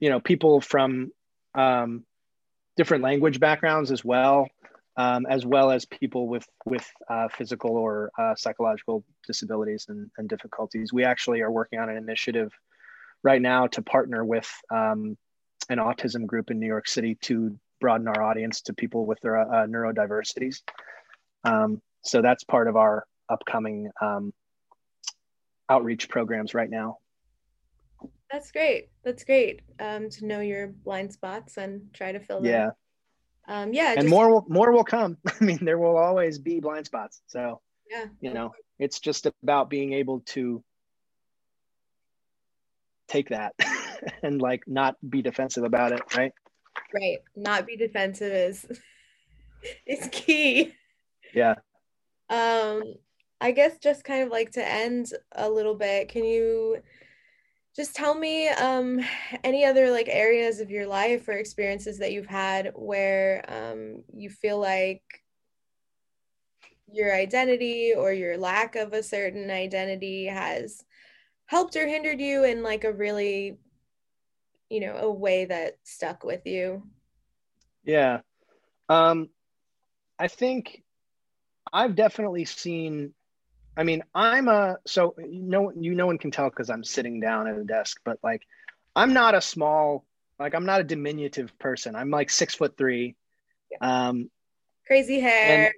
you 0.01 0.09
know, 0.09 0.19
people 0.19 0.59
from 0.59 1.13
um, 1.55 2.03
different 2.75 3.05
language 3.05 3.39
backgrounds 3.39 3.89
as 3.89 4.03
well 4.03 4.49
um, 4.97 5.25
as 5.27 5.45
well 5.45 5.71
as 5.71 5.85
people 5.85 6.27
with 6.27 6.45
with 6.65 6.85
uh, 7.09 7.29
physical 7.29 7.77
or 7.77 8.11
uh, 8.19 8.35
psychological 8.35 9.05
disabilities 9.25 9.85
and, 9.89 10.11
and, 10.17 10.29
difficulties. 10.29 10.93
We 10.93 11.03
actually 11.03 11.41
are 11.41 11.49
working 11.49 11.79
on 11.79 11.89
an 11.89 11.97
initiative 11.97 12.51
right 13.23 13.41
now 13.41 13.67
to 13.67 13.81
partner 13.81 14.23
with 14.23 14.49
um, 14.71 15.17
an 15.69 15.77
autism 15.77 16.25
group 16.25 16.51
in 16.51 16.59
New 16.59 16.67
York 16.67 16.87
City 16.87 17.15
to 17.21 17.57
broaden 17.79 18.07
our 18.07 18.21
audience 18.21 18.61
to 18.61 18.73
people 18.73 19.05
with 19.05 19.19
their 19.21 19.37
uh, 19.37 19.65
neurodiversities. 19.67 20.61
Um, 21.43 21.81
so 22.03 22.21
that's 22.21 22.43
part 22.43 22.67
of 22.67 22.75
our 22.75 23.05
upcoming 23.29 23.89
um, 24.01 24.33
outreach 25.69 26.09
programs 26.09 26.53
right 26.53 26.69
now. 26.69 26.97
That's 28.31 28.51
great. 28.51 28.89
That's 29.03 29.23
great 29.23 29.61
um, 29.79 30.09
to 30.09 30.25
know 30.25 30.39
your 30.39 30.67
blind 30.67 31.13
spots 31.13 31.57
and 31.57 31.93
try 31.93 32.11
to 32.11 32.19
fill 32.19 32.41
them. 32.41 32.51
Yeah 32.51 32.69
um, 33.47 33.73
yeah, 33.73 33.91
and 33.91 34.01
just, 34.01 34.09
more 34.09 34.31
will 34.31 34.45
more 34.47 34.71
will 34.71 34.83
come. 34.83 35.17
I 35.27 35.43
mean, 35.43 35.59
there 35.61 35.77
will 35.77 35.97
always 35.97 36.39
be 36.39 36.59
blind 36.59 36.85
spots. 36.85 37.21
So 37.27 37.61
yeah, 37.89 38.05
you 38.21 38.33
know, 38.33 38.53
it's 38.79 38.99
just 38.99 39.27
about 39.43 39.69
being 39.69 39.93
able 39.93 40.21
to 40.27 40.63
take 43.07 43.29
that 43.29 43.53
and 44.23 44.41
like 44.41 44.63
not 44.67 44.95
be 45.07 45.21
defensive 45.21 45.63
about 45.63 45.91
it, 45.91 46.01
right? 46.15 46.31
Right. 46.93 47.19
Not 47.35 47.65
be 47.65 47.75
defensive 47.75 48.31
is 48.31 48.65
is 49.87 50.09
key. 50.11 50.73
Yeah. 51.33 51.55
Um, 52.29 52.83
I 53.41 53.51
guess 53.51 53.77
just 53.77 54.03
kind 54.03 54.23
of 54.23 54.29
like 54.29 54.51
to 54.51 54.67
end 54.67 55.11
a 55.33 55.49
little 55.49 55.75
bit, 55.75 56.09
can 56.09 56.23
you 56.23 56.81
just 57.75 57.95
tell 57.95 58.13
me 58.13 58.49
um, 58.49 59.01
any 59.43 59.65
other 59.65 59.89
like 59.89 60.07
areas 60.07 60.59
of 60.59 60.69
your 60.69 60.85
life 60.85 61.27
or 61.27 61.33
experiences 61.33 61.97
that 61.99 62.11
you've 62.11 62.27
had 62.27 62.71
where 62.75 63.43
um, 63.47 64.03
you 64.13 64.29
feel 64.29 64.59
like 64.59 65.01
your 66.91 67.15
identity 67.15 67.93
or 67.97 68.13
your 68.13 68.37
lack 68.37 68.75
of 68.75 68.93
a 68.93 69.01
certain 69.01 69.49
identity 69.49 70.25
has 70.25 70.83
helped 71.53 71.75
or 71.75 71.87
hindered 71.87 72.19
you 72.19 72.43
in 72.43 72.63
like 72.63 72.83
a 72.83 72.91
really 72.91 73.57
you 74.69 74.79
know 74.79 74.95
a 74.97 75.11
way 75.11 75.45
that 75.45 75.77
stuck 75.83 76.23
with 76.23 76.45
you 76.45 76.81
yeah 77.83 78.21
um 78.89 79.29
i 80.17 80.27
think 80.27 80.81
i've 81.71 81.95
definitely 81.95 82.45
seen 82.45 83.13
I 83.75 83.83
mean, 83.83 84.03
I'm 84.13 84.47
a 84.47 84.77
so 84.85 85.15
you 85.17 85.41
know 85.41 85.71
you 85.75 85.95
no 85.95 86.05
one 86.05 86.17
can 86.17 86.31
tell 86.31 86.49
because 86.49 86.69
I'm 86.69 86.83
sitting 86.83 87.19
down 87.19 87.47
at 87.47 87.57
a 87.57 87.63
desk, 87.63 87.99
but 88.05 88.19
like 88.23 88.43
I'm 88.95 89.13
not 89.13 89.33
a 89.33 89.41
small 89.41 90.05
like 90.39 90.53
I'm 90.53 90.65
not 90.65 90.81
a 90.81 90.83
diminutive 90.83 91.57
person. 91.57 91.95
I'm 91.95 92.11
like 92.11 92.29
six 92.29 92.53
foot 92.53 92.77
three. 92.77 93.15
Um 93.81 94.29
crazy 94.85 95.19
hair. 95.19 95.73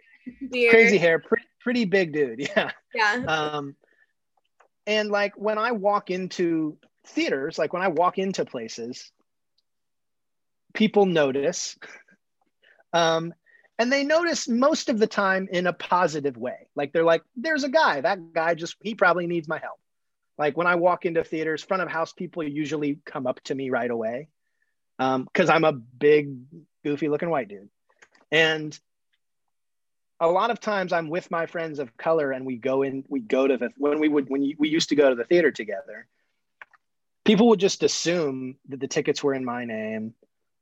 Crazy 0.69 0.97
hair, 0.97 1.19
pretty 1.19 1.45
pretty 1.61 1.86
big 1.86 2.11
dude. 2.11 2.39
Yeah. 2.55 2.71
Yeah. 2.93 3.23
Um 3.28 3.76
and 4.88 5.09
like 5.09 5.33
when 5.36 5.57
I 5.57 5.71
walk 5.71 6.11
into 6.11 6.77
theaters, 7.07 7.57
like 7.57 7.73
when 7.73 7.81
I 7.81 7.88
walk 7.89 8.17
into 8.17 8.45
places, 8.45 9.11
people 10.73 11.05
notice. 11.05 11.77
Um, 12.93 13.33
and 13.77 13.91
they 13.91 14.05
notice 14.05 14.47
most 14.47 14.88
of 14.88 14.99
the 14.99 15.07
time 15.07 15.49
in 15.51 15.67
a 15.67 15.73
positive 15.73 16.38
way. 16.38 16.69
Like 16.75 16.93
they're 16.93 17.03
like 17.03 17.23
there's 17.36 17.65
a 17.65 17.69
guy. 17.69 17.99
That 17.99 18.31
guy 18.33 18.53
just 18.55 18.77
he 18.81 18.95
probably 18.95 19.27
needs 19.27 19.49
my 19.49 19.59
help. 19.59 19.79
Like 20.38 20.55
when 20.55 20.67
i 20.67 20.75
walk 20.75 21.05
into 21.05 21.23
theaters 21.23 21.61
front 21.61 21.83
of 21.83 21.89
house 21.89 22.13
people 22.13 22.41
usually 22.43 22.99
come 23.05 23.27
up 23.27 23.41
to 23.45 23.55
me 23.55 23.69
right 23.69 23.91
away 23.91 24.29
because 24.97 25.49
um, 25.49 25.55
i'm 25.55 25.63
a 25.65 25.73
big 25.73 26.38
goofy 26.86 27.09
looking 27.09 27.29
white 27.29 27.49
dude. 27.49 27.69
And 28.31 28.79
a 30.20 30.28
lot 30.28 30.51
of 30.51 30.59
times 30.59 30.93
i'm 30.93 31.09
with 31.09 31.30
my 31.32 31.45
friends 31.45 31.80
of 31.80 31.95
color 31.97 32.32
and 32.32 32.45
we 32.45 32.55
go 32.55 32.84
in 32.84 33.03
we 33.07 33.20
go 33.20 33.47
to 33.47 33.57
the 33.57 33.70
when 33.78 33.99
we 33.99 34.07
would 34.07 34.30
when 34.30 34.43
you, 34.43 34.55
we 34.57 34.70
used 34.70 34.89
to 34.89 34.95
go 34.95 35.09
to 35.09 35.16
the 35.16 35.26
theater 35.26 35.51
together 35.51 36.07
people 37.26 37.49
would 37.49 37.59
just 37.59 37.84
assume 37.84 38.55
that 38.70 38.80
the 38.80 38.88
tickets 38.88 39.24
were 39.24 39.34
in 39.34 39.43
my 39.43 39.66
name 39.66 40.13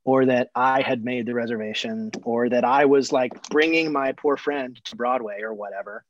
or 0.04 0.26
that 0.26 0.50
I 0.54 0.82
had 0.82 1.02
made 1.02 1.26
the 1.26 1.34
reservation, 1.34 2.10
or 2.24 2.50
that 2.50 2.64
I 2.64 2.84
was 2.84 3.10
like 3.10 3.48
bringing 3.48 3.90
my 3.90 4.12
poor 4.12 4.36
friend 4.36 4.78
to 4.84 4.96
Broadway 4.96 5.40
or 5.40 5.54
whatever. 5.54 6.04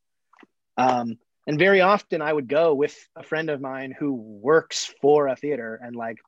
Um, 0.77 1.19
and 1.47 1.59
very 1.59 1.81
often 1.81 2.21
I 2.21 2.33
would 2.33 2.49
go 2.49 2.75
with 2.75 2.97
a 3.15 3.23
friend 3.23 3.51
of 3.51 3.61
mine 3.61 3.95
who 3.97 4.15
works 4.15 4.93
for 5.01 5.29
a 5.29 5.37
theater, 5.37 5.79
and 5.81 5.95
like 5.95 6.19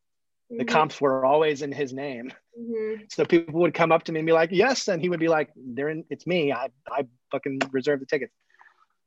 mm-hmm. 0.51 0.59
the 0.59 0.64
comps 0.64 1.01
were 1.01 1.24
always 1.24 1.62
in 1.62 1.72
his 1.72 1.92
name. 1.92 2.32
Mm-hmm. 2.59 3.05
So 3.11 3.24
people 3.24 3.61
would 3.61 3.74
come 3.74 3.92
up 3.92 4.05
to 4.05 4.12
me 4.12 4.20
and 4.20 4.26
be 4.26 4.32
like, 4.32 4.51
"Yes," 4.53 4.88
and 4.88 5.01
he 5.01 5.09
would 5.09 5.20
be 5.20 5.28
like, 5.28 5.51
"They're 5.57 5.88
in. 5.88 6.05
It's 6.11 6.26
me. 6.26 6.53
I 6.53 6.68
I 6.90 7.07
fucking 7.30 7.61
reserve 7.72 8.01
the 8.01 8.07
tickets." 8.07 8.34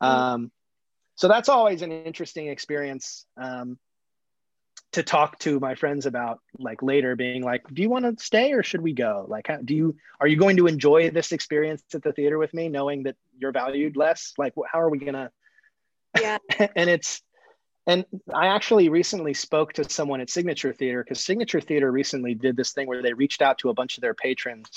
Mm-hmm. 0.02 0.16
Um, 0.16 0.52
so 1.16 1.28
that's 1.28 1.50
always 1.50 1.82
an 1.82 1.92
interesting 1.92 2.48
experience. 2.48 3.26
Um, 3.42 3.78
to 4.92 5.04
talk 5.04 5.38
to 5.40 5.60
my 5.60 5.76
friends 5.76 6.06
about 6.06 6.40
like 6.58 6.82
later 6.82 7.16
being 7.16 7.44
like 7.44 7.64
do 7.74 7.82
you 7.82 7.90
want 7.90 8.06
to 8.06 8.24
stay 8.24 8.54
or 8.54 8.64
should 8.64 8.82
we 8.82 8.94
go 8.94 9.26
like 9.28 9.48
how, 9.48 9.58
do 9.58 9.76
you 9.76 9.96
are 10.20 10.28
you 10.28 10.36
going 10.36 10.58
to 10.58 10.68
enjoy 10.68 11.10
this 11.12 11.32
experience 11.32 11.84
at 11.94 12.02
the 12.02 12.12
theater 12.12 12.38
with 12.38 12.54
me 12.54 12.70
knowing 12.70 13.04
that 13.04 13.16
you're 13.38 13.52
valued 13.52 13.96
less 13.96 14.34
like 14.38 14.54
how 14.72 14.80
are 14.80 14.90
we 14.90 14.98
gonna 14.98 15.30
yeah 16.20 16.38
and 16.76 16.90
it's 16.90 17.22
and 17.88 18.06
i 18.34 18.48
actually 18.48 18.90
recently 18.90 19.34
spoke 19.34 19.74
to 19.74 19.90
someone 19.90 20.22
at 20.22 20.30
signature 20.30 20.74
theater 20.74 21.04
because 21.04 21.24
signature 21.24 21.62
theater 21.62 21.92
recently 21.92 22.34
did 22.34 22.56
this 22.56 22.72
thing 22.72 22.88
where 22.88 23.02
they 23.02 23.14
reached 23.14 23.42
out 23.42 23.58
to 23.58 23.70
a 23.70 23.74
bunch 23.74 23.98
of 23.98 24.02
their 24.02 24.14
patrons 24.14 24.70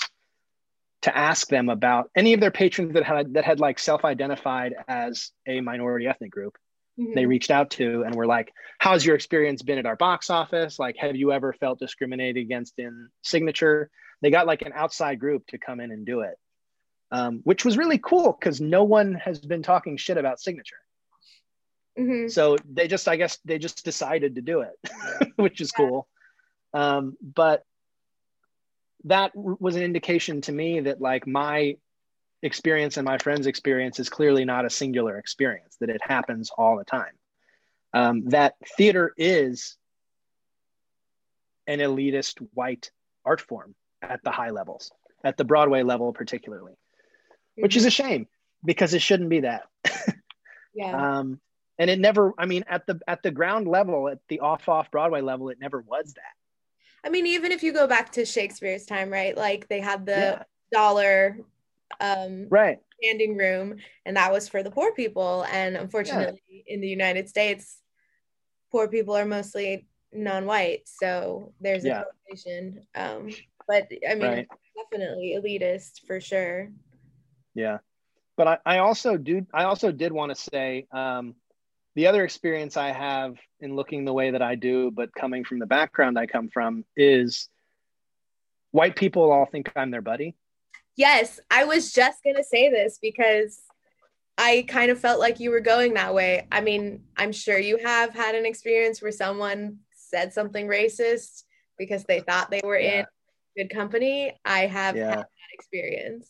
to 1.01 1.15
ask 1.15 1.47
them 1.49 1.67
about 1.69 2.09
any 2.15 2.33
of 2.33 2.39
their 2.39 2.51
patrons 2.51 2.93
that 2.93 3.03
had 3.03 3.33
that 3.33 3.43
had 3.43 3.59
like 3.59 3.77
self-identified 3.77 4.73
as 4.87 5.31
a 5.47 5.59
minority 5.61 6.07
ethnic 6.07 6.31
group 6.31 6.57
mm-hmm. 6.99 7.13
they 7.13 7.25
reached 7.25 7.51
out 7.51 7.71
to 7.71 8.03
and 8.03 8.15
were 8.15 8.25
like, 8.25 8.53
How's 8.79 9.05
your 9.05 9.15
experience 9.15 9.61
been 9.61 9.77
at 9.77 9.85
our 9.85 9.95
box 9.95 10.29
office? 10.29 10.79
Like, 10.79 10.97
have 10.97 11.15
you 11.15 11.31
ever 11.31 11.53
felt 11.53 11.79
discriminated 11.79 12.41
against 12.41 12.77
in 12.77 13.09
signature? 13.21 13.89
They 14.21 14.31
got 14.31 14.47
like 14.47 14.61
an 14.61 14.73
outside 14.73 15.19
group 15.19 15.45
to 15.47 15.57
come 15.57 15.79
in 15.79 15.91
and 15.91 16.05
do 16.05 16.21
it, 16.21 16.35
um, 17.11 17.41
which 17.43 17.65
was 17.65 17.77
really 17.77 17.97
cool 17.97 18.35
because 18.37 18.61
no 18.61 18.83
one 18.83 19.13
has 19.15 19.39
been 19.39 19.63
talking 19.63 19.97
shit 19.97 20.17
about 20.17 20.39
signature. 20.39 20.77
Mm-hmm. 21.99 22.29
So 22.29 22.57
they 22.69 22.87
just, 22.87 23.07
I 23.07 23.15
guess, 23.15 23.37
they 23.45 23.59
just 23.59 23.85
decided 23.85 24.35
to 24.35 24.41
do 24.41 24.61
it, 24.61 25.31
which 25.35 25.61
is 25.61 25.71
yeah. 25.77 25.85
cool. 25.85 26.07
Um, 26.73 27.17
but 27.21 27.63
that 29.05 29.31
was 29.35 29.75
an 29.75 29.83
indication 29.83 30.41
to 30.41 30.51
me 30.51 30.81
that 30.81 31.01
like 31.01 31.27
my 31.27 31.75
experience 32.41 32.97
and 32.97 33.05
my 33.05 33.17
friend's 33.17 33.47
experience 33.47 33.99
is 33.99 34.09
clearly 34.09 34.45
not 34.45 34.65
a 34.65 34.69
singular 34.69 35.17
experience, 35.17 35.77
that 35.79 35.89
it 35.89 36.01
happens 36.01 36.51
all 36.57 36.77
the 36.77 36.85
time. 36.85 37.13
Um, 37.93 38.29
that 38.29 38.55
theater 38.75 39.13
is 39.17 39.77
an 41.67 41.79
elitist 41.79 42.45
white 42.53 42.91
art 43.23 43.39
form 43.39 43.75
at 44.01 44.21
the 44.23 44.31
high 44.31 44.49
levels, 44.49 44.91
at 45.23 45.37
the 45.37 45.45
Broadway 45.45 45.83
level, 45.83 46.11
particularly, 46.11 46.73
mm-hmm. 46.73 47.61
which 47.61 47.75
is 47.75 47.85
a 47.85 47.91
shame 47.91 48.27
because 48.65 48.93
it 48.93 49.01
shouldn't 49.01 49.29
be 49.29 49.41
that. 49.41 49.63
yeah. 50.73 51.19
Um, 51.19 51.39
and 51.79 51.89
it 51.89 51.99
never, 51.99 52.33
I 52.37 52.45
mean, 52.45 52.63
at 52.67 52.85
the 52.85 52.99
at 53.07 53.23
the 53.23 53.31
ground 53.31 53.67
level, 53.67 54.09
at 54.09 54.19
the 54.27 54.39
off 54.41 54.69
off 54.69 54.91
Broadway 54.91 55.21
level, 55.21 55.49
it 55.49 55.59
never 55.59 55.81
was 55.81 56.13
that. 56.13 57.05
I 57.05 57.09
mean, 57.09 57.27
even 57.27 57.51
if 57.51 57.63
you 57.63 57.73
go 57.73 57.87
back 57.87 58.13
to 58.13 58.25
Shakespeare's 58.25 58.85
time, 58.85 59.09
right? 59.09 59.35
Like 59.35 59.67
they 59.67 59.81
had 59.81 60.05
the 60.05 60.11
yeah. 60.11 60.43
dollar 60.71 61.37
um 61.99 62.47
right 62.49 62.79
standing 62.99 63.37
room 63.37 63.75
and 64.05 64.17
that 64.17 64.31
was 64.31 64.47
for 64.47 64.63
the 64.63 64.71
poor 64.71 64.93
people 64.93 65.45
and 65.51 65.75
unfortunately 65.75 66.41
yeah. 66.49 66.73
in 66.73 66.81
the 66.81 66.87
united 66.87 67.27
states 67.29 67.77
poor 68.71 68.87
people 68.87 69.15
are 69.15 69.25
mostly 69.25 69.85
non-white 70.13 70.81
so 70.85 71.53
there's 71.59 71.83
yeah. 71.83 72.01
a 72.01 72.03
correlation 72.03 72.85
um 72.95 73.29
but 73.67 73.87
i 74.09 74.15
mean 74.15 74.21
right. 74.21 74.47
definitely 74.75 75.37
elitist 75.37 76.05
for 76.05 76.19
sure 76.19 76.69
yeah 77.53 77.77
but 78.37 78.47
I, 78.47 78.57
I 78.65 78.77
also 78.79 79.17
do 79.17 79.45
i 79.53 79.63
also 79.63 79.91
did 79.91 80.11
want 80.11 80.35
to 80.35 80.41
say 80.41 80.87
um 80.91 81.35
the 81.95 82.07
other 82.07 82.23
experience 82.23 82.77
i 82.77 82.91
have 82.91 83.35
in 83.59 83.75
looking 83.75 84.05
the 84.05 84.13
way 84.13 84.31
that 84.31 84.41
i 84.41 84.55
do 84.55 84.91
but 84.91 85.13
coming 85.13 85.43
from 85.43 85.59
the 85.59 85.65
background 85.65 86.17
i 86.17 86.25
come 86.25 86.49
from 86.49 86.83
is 86.97 87.49
white 88.71 88.95
people 88.95 89.31
all 89.31 89.45
think 89.45 89.71
i'm 89.75 89.91
their 89.91 90.01
buddy 90.01 90.35
Yes, 90.95 91.39
I 91.49 91.63
was 91.63 91.91
just 91.91 92.23
going 92.23 92.35
to 92.35 92.43
say 92.43 92.69
this 92.69 92.99
because 93.01 93.61
I 94.37 94.65
kind 94.67 94.91
of 94.91 94.99
felt 94.99 95.19
like 95.19 95.39
you 95.39 95.49
were 95.51 95.59
going 95.59 95.95
that 95.95 96.13
way. 96.13 96.47
I 96.51 96.61
mean, 96.61 97.03
I'm 97.17 97.31
sure 97.31 97.57
you 97.57 97.77
have 97.83 98.13
had 98.13 98.35
an 98.35 98.45
experience 98.45 99.01
where 99.01 99.11
someone 99.11 99.79
said 99.95 100.33
something 100.33 100.67
racist 100.67 101.43
because 101.77 102.03
they 102.03 102.19
thought 102.19 102.51
they 102.51 102.61
were 102.63 102.77
yeah. 102.77 102.99
in 102.99 103.05
good 103.57 103.73
company. 103.73 104.37
I 104.45 104.67
have 104.67 104.95
yeah. 104.95 105.09
had 105.09 105.17
that 105.19 105.53
experience. 105.53 106.29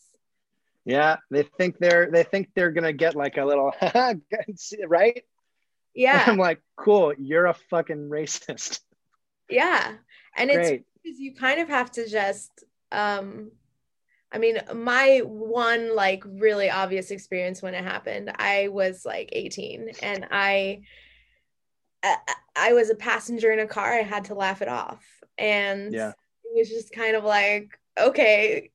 Yeah, 0.86 1.16
they 1.30 1.42
think 1.42 1.78
they're 1.78 2.10
they 2.10 2.24
think 2.24 2.50
they're 2.54 2.70
gonna 2.70 2.92
get 2.92 3.14
like 3.14 3.38
a 3.38 3.44
little 3.44 3.72
right. 4.86 5.24
Yeah, 5.94 6.24
I'm 6.26 6.38
like, 6.38 6.60
cool. 6.76 7.12
You're 7.18 7.46
a 7.46 7.54
fucking 7.54 8.08
racist. 8.08 8.80
Yeah, 9.48 9.94
and 10.36 10.50
Great. 10.50 10.74
it's 10.74 10.84
because 11.02 11.20
you 11.20 11.34
kind 11.34 11.60
of 11.60 11.68
have 11.68 11.90
to 11.92 12.08
just 12.08 12.64
um 12.90 13.50
I 14.34 14.38
mean, 14.38 14.60
my 14.74 15.20
one 15.24 15.94
like 15.94 16.24
really 16.26 16.68
obvious 16.68 17.12
experience 17.12 17.62
when 17.62 17.74
it 17.74 17.84
happened, 17.84 18.32
I 18.36 18.66
was 18.66 19.04
like 19.04 19.28
18 19.32 19.92
and 20.02 20.26
I 20.32 20.82
I 22.56 22.72
was 22.72 22.90
a 22.90 22.96
passenger 22.96 23.52
in 23.52 23.60
a 23.60 23.66
car. 23.66 23.92
I 23.92 24.02
had 24.02 24.24
to 24.26 24.34
laugh 24.34 24.60
it 24.60 24.68
off. 24.68 25.04
And 25.38 25.92
yeah. 25.92 26.10
it 26.44 26.58
was 26.58 26.68
just 26.68 26.92
kind 26.92 27.16
of 27.16 27.24
like, 27.24 27.78
okay, 27.98 28.70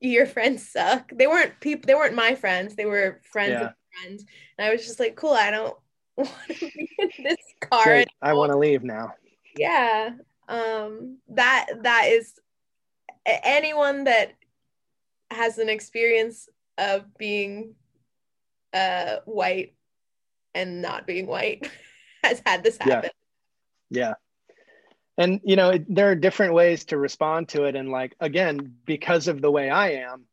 your 0.00 0.26
friends 0.26 0.70
suck. 0.70 1.12
They 1.14 1.26
weren't 1.26 1.60
people 1.60 1.86
they 1.86 1.94
weren't 1.94 2.14
my 2.14 2.34
friends. 2.34 2.74
They 2.74 2.86
were 2.86 3.20
friends 3.30 3.50
yeah. 3.50 3.66
of 3.66 3.72
friends. 4.00 4.24
And 4.56 4.66
I 4.66 4.72
was 4.72 4.86
just 4.86 4.98
like, 4.98 5.16
cool, 5.16 5.34
I 5.34 5.50
don't 5.50 5.76
want 6.16 6.30
to 6.48 6.70
be 6.76 6.90
in 6.98 7.10
this 7.24 7.36
car. 7.60 8.04
I 8.20 8.32
want 8.34 8.52
to 8.52 8.58
leave 8.58 8.82
now. 8.82 9.14
Yeah. 9.56 10.10
Um 10.48 11.18
that 11.28 11.66
that 11.82 12.08
is 12.08 12.34
anyone 13.26 14.04
that 14.04 14.32
has 15.30 15.58
an 15.58 15.68
experience 15.68 16.48
of 16.78 17.16
being 17.16 17.74
uh, 18.72 19.16
white 19.24 19.74
and 20.54 20.82
not 20.82 21.06
being 21.06 21.26
white 21.26 21.70
has 22.22 22.42
had 22.44 22.62
this 22.62 22.78
happen. 22.78 23.10
Yeah. 23.90 24.08
yeah. 24.08 24.14
And, 25.18 25.40
you 25.44 25.56
know, 25.56 25.72
there 25.88 26.10
are 26.10 26.14
different 26.14 26.54
ways 26.54 26.86
to 26.86 26.96
respond 26.96 27.48
to 27.50 27.64
it. 27.64 27.76
And, 27.76 27.90
like, 27.90 28.14
again, 28.20 28.74
because 28.86 29.28
of 29.28 29.42
the 29.42 29.50
way 29.50 29.68
I 29.68 29.90
am, 29.90 30.24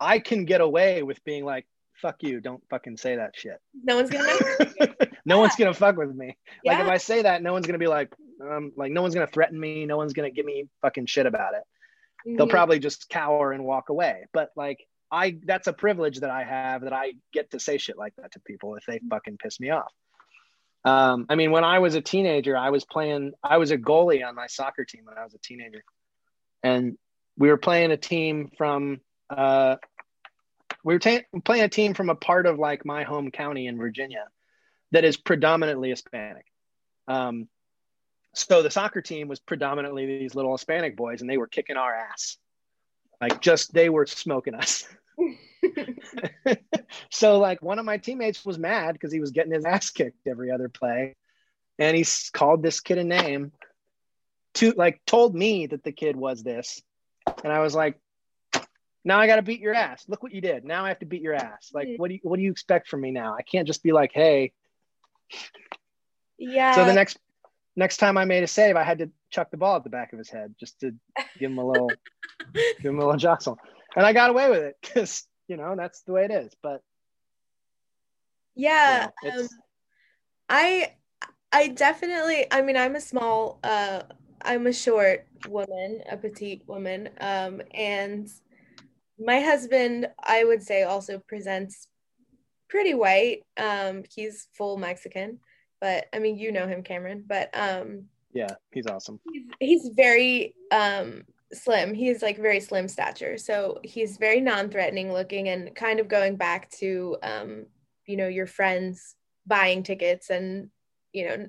I 0.00 0.18
can 0.18 0.46
get 0.46 0.60
away 0.60 1.02
with 1.02 1.22
being 1.24 1.44
like, 1.44 1.66
fuck 2.02 2.16
you, 2.22 2.40
don't 2.40 2.62
fucking 2.68 2.98
say 2.98 3.16
that 3.16 3.34
shit. 3.34 3.58
No 3.82 3.96
one's 3.96 4.10
gonna 4.10 4.26
no 5.24 5.36
yeah. 5.36 5.36
one's 5.36 5.56
gonna 5.56 5.72
fuck 5.72 5.96
with 5.96 6.14
me. 6.14 6.36
Yeah. 6.64 6.72
Like 6.72 6.82
if 6.82 6.88
I 6.88 6.96
say 6.98 7.22
that, 7.22 7.42
no 7.42 7.52
one's 7.52 7.66
gonna 7.66 7.78
be 7.78 7.86
like, 7.86 8.12
um, 8.42 8.72
like 8.76 8.92
no 8.92 9.00
one's 9.00 9.14
gonna 9.14 9.26
threaten 9.26 9.58
me, 9.58 9.86
no 9.86 9.96
one's 9.96 10.12
gonna 10.12 10.30
give 10.30 10.44
me 10.44 10.66
fucking 10.82 11.06
shit 11.06 11.26
about 11.26 11.54
it 11.54 11.62
mm-hmm. 12.26 12.36
they'll 12.36 12.48
probably 12.48 12.78
just 12.78 13.08
cower 13.08 13.52
and 13.52 13.64
walk 13.64 13.88
away. 13.88 14.26
But 14.32 14.50
like 14.56 14.86
I 15.10 15.38
that's 15.44 15.66
a 15.66 15.72
privilege 15.72 16.20
that 16.20 16.30
I 16.30 16.44
have 16.44 16.82
that 16.82 16.92
I 16.92 17.14
get 17.32 17.50
to 17.52 17.60
say 17.60 17.78
shit 17.78 17.98
like 17.98 18.14
that 18.16 18.32
to 18.32 18.40
people 18.40 18.74
if 18.76 18.84
they 18.86 19.00
fucking 19.10 19.38
piss 19.38 19.60
me 19.60 19.70
off. 19.70 19.92
Um, 20.84 21.26
I 21.28 21.36
mean, 21.36 21.52
when 21.52 21.64
I 21.64 21.78
was 21.78 21.94
a 21.94 22.00
teenager, 22.00 22.56
I 22.56 22.70
was 22.70 22.84
playing, 22.84 23.32
I 23.42 23.58
was 23.58 23.70
a 23.70 23.78
goalie 23.78 24.26
on 24.26 24.34
my 24.34 24.48
soccer 24.48 24.84
team 24.84 25.02
when 25.04 25.16
I 25.16 25.22
was 25.22 25.32
a 25.32 25.38
teenager. 25.38 25.84
And 26.64 26.98
we 27.38 27.50
were 27.50 27.56
playing 27.56 27.92
a 27.92 27.96
team 27.96 28.50
from, 28.58 29.00
uh, 29.30 29.76
we 30.82 30.94
were 30.94 30.98
ta- 30.98 31.20
playing 31.44 31.64
a 31.64 31.68
team 31.68 31.94
from 31.94 32.10
a 32.10 32.14
part 32.14 32.46
of 32.46 32.58
like 32.58 32.84
my 32.84 33.04
home 33.04 33.30
county 33.30 33.66
in 33.66 33.78
Virginia 33.78 34.24
that 34.90 35.04
is 35.04 35.16
predominantly 35.16 35.90
Hispanic. 35.90 36.46
Um, 37.08 37.48
so 38.34 38.62
the 38.62 38.70
soccer 38.70 39.02
team 39.02 39.28
was 39.28 39.40
predominantly 39.40 40.06
these 40.06 40.34
little 40.34 40.52
Hispanic 40.52 40.96
boys, 40.96 41.20
and 41.20 41.28
they 41.28 41.38
were 41.38 41.46
kicking 41.46 41.76
our 41.76 41.94
ass. 41.94 42.36
Like 43.20 43.40
just 43.40 43.72
they 43.72 43.88
were 43.88 44.06
smoking 44.06 44.54
us. 44.54 44.86
so 47.10 47.38
like 47.38 47.62
one 47.62 47.78
of 47.78 47.84
my 47.84 47.98
teammates 47.98 48.44
was 48.44 48.58
mad 48.58 48.94
because 48.94 49.12
he 49.12 49.20
was 49.20 49.30
getting 49.30 49.52
his 49.52 49.64
ass 49.64 49.90
kicked 49.90 50.26
every 50.26 50.50
other 50.50 50.68
play, 50.68 51.14
and 51.78 51.96
he 51.96 52.04
called 52.32 52.62
this 52.62 52.80
kid 52.80 52.98
a 52.98 53.04
name. 53.04 53.52
To 54.56 54.72
like 54.72 55.00
told 55.06 55.34
me 55.34 55.66
that 55.66 55.82
the 55.82 55.92
kid 55.92 56.14
was 56.14 56.42
this, 56.42 56.82
and 57.42 57.52
I 57.52 57.60
was 57.60 57.74
like, 57.74 57.98
now 59.04 59.18
I 59.18 59.26
got 59.26 59.36
to 59.36 59.42
beat 59.42 59.60
your 59.60 59.74
ass. 59.74 60.04
Look 60.08 60.22
what 60.22 60.32
you 60.32 60.40
did. 60.40 60.64
Now 60.64 60.84
I 60.84 60.88
have 60.88 61.00
to 61.00 61.06
beat 61.06 61.22
your 61.22 61.34
ass. 61.34 61.70
Like, 61.72 61.88
what 61.96 62.08
do 62.08 62.14
you 62.14 62.20
what 62.22 62.36
do 62.36 62.42
you 62.42 62.50
expect 62.50 62.88
from 62.88 63.00
me 63.00 63.10
now? 63.10 63.34
I 63.34 63.42
can't 63.42 63.66
just 63.66 63.82
be 63.82 63.92
like, 63.92 64.12
hey. 64.12 64.52
Yeah. 66.38 66.74
So 66.74 66.84
the 66.84 66.92
next 66.92 67.18
next 67.76 67.96
time 67.96 68.16
I 68.16 68.24
made 68.24 68.42
a 68.42 68.46
save, 68.46 68.76
I 68.76 68.82
had 68.82 68.98
to 68.98 69.10
chuck 69.30 69.50
the 69.50 69.56
ball 69.56 69.76
at 69.76 69.84
the 69.84 69.90
back 69.90 70.12
of 70.12 70.18
his 70.18 70.30
head 70.30 70.54
just 70.58 70.80
to 70.80 70.94
give 71.38 71.50
him 71.50 71.58
a 71.58 71.66
little, 71.66 71.90
give 72.54 72.90
him 72.90 72.98
a 72.98 73.04
little 73.04 73.16
jostle, 73.16 73.58
and 73.96 74.06
I 74.06 74.12
got 74.12 74.30
away 74.30 74.50
with 74.50 74.62
it 74.62 74.76
because 74.80 75.26
you 75.48 75.56
know 75.56 75.74
that's 75.76 76.02
the 76.02 76.12
way 76.12 76.24
it 76.24 76.30
is. 76.30 76.54
But 76.62 76.82
yeah, 78.54 79.08
um, 79.36 79.48
I 80.48 80.94
I 81.52 81.68
definitely. 81.68 82.46
I 82.50 82.62
mean, 82.62 82.76
I'm 82.76 82.94
a 82.96 83.00
small. 83.00 83.58
uh 83.64 84.02
I'm 84.44 84.66
a 84.66 84.72
short 84.72 85.26
woman, 85.48 86.02
a 86.10 86.16
petite 86.16 86.62
woman, 86.66 87.10
um, 87.20 87.62
and 87.72 88.28
my 89.24 89.40
husband, 89.40 90.08
I 90.22 90.44
would 90.44 90.62
say, 90.62 90.82
also 90.82 91.18
presents 91.18 91.88
pretty 92.68 92.94
white. 92.94 93.44
Um, 93.56 94.04
he's 94.14 94.48
full 94.54 94.76
Mexican 94.76 95.38
but 95.82 96.06
I 96.12 96.20
mean, 96.20 96.38
you 96.38 96.52
know 96.52 96.68
him, 96.68 96.84
Cameron. 96.84 97.24
But 97.26 97.50
um, 97.54 98.04
yeah, 98.32 98.54
he's 98.70 98.86
awesome. 98.86 99.18
He's, 99.30 99.42
he's 99.58 99.90
very 99.94 100.54
um 100.70 101.24
slim. 101.52 101.92
He's 101.92 102.22
like 102.22 102.38
very 102.38 102.60
slim 102.60 102.86
stature, 102.86 103.36
so 103.36 103.80
he's 103.82 104.16
very 104.16 104.40
non-threatening 104.40 105.12
looking, 105.12 105.48
and 105.48 105.74
kind 105.74 105.98
of 105.98 106.06
going 106.06 106.36
back 106.36 106.70
to 106.78 107.16
um, 107.24 107.66
you 108.06 108.16
know, 108.16 108.28
your 108.28 108.46
friends 108.46 109.16
buying 109.44 109.82
tickets 109.82 110.30
and 110.30 110.70
you 111.12 111.26
know, 111.26 111.46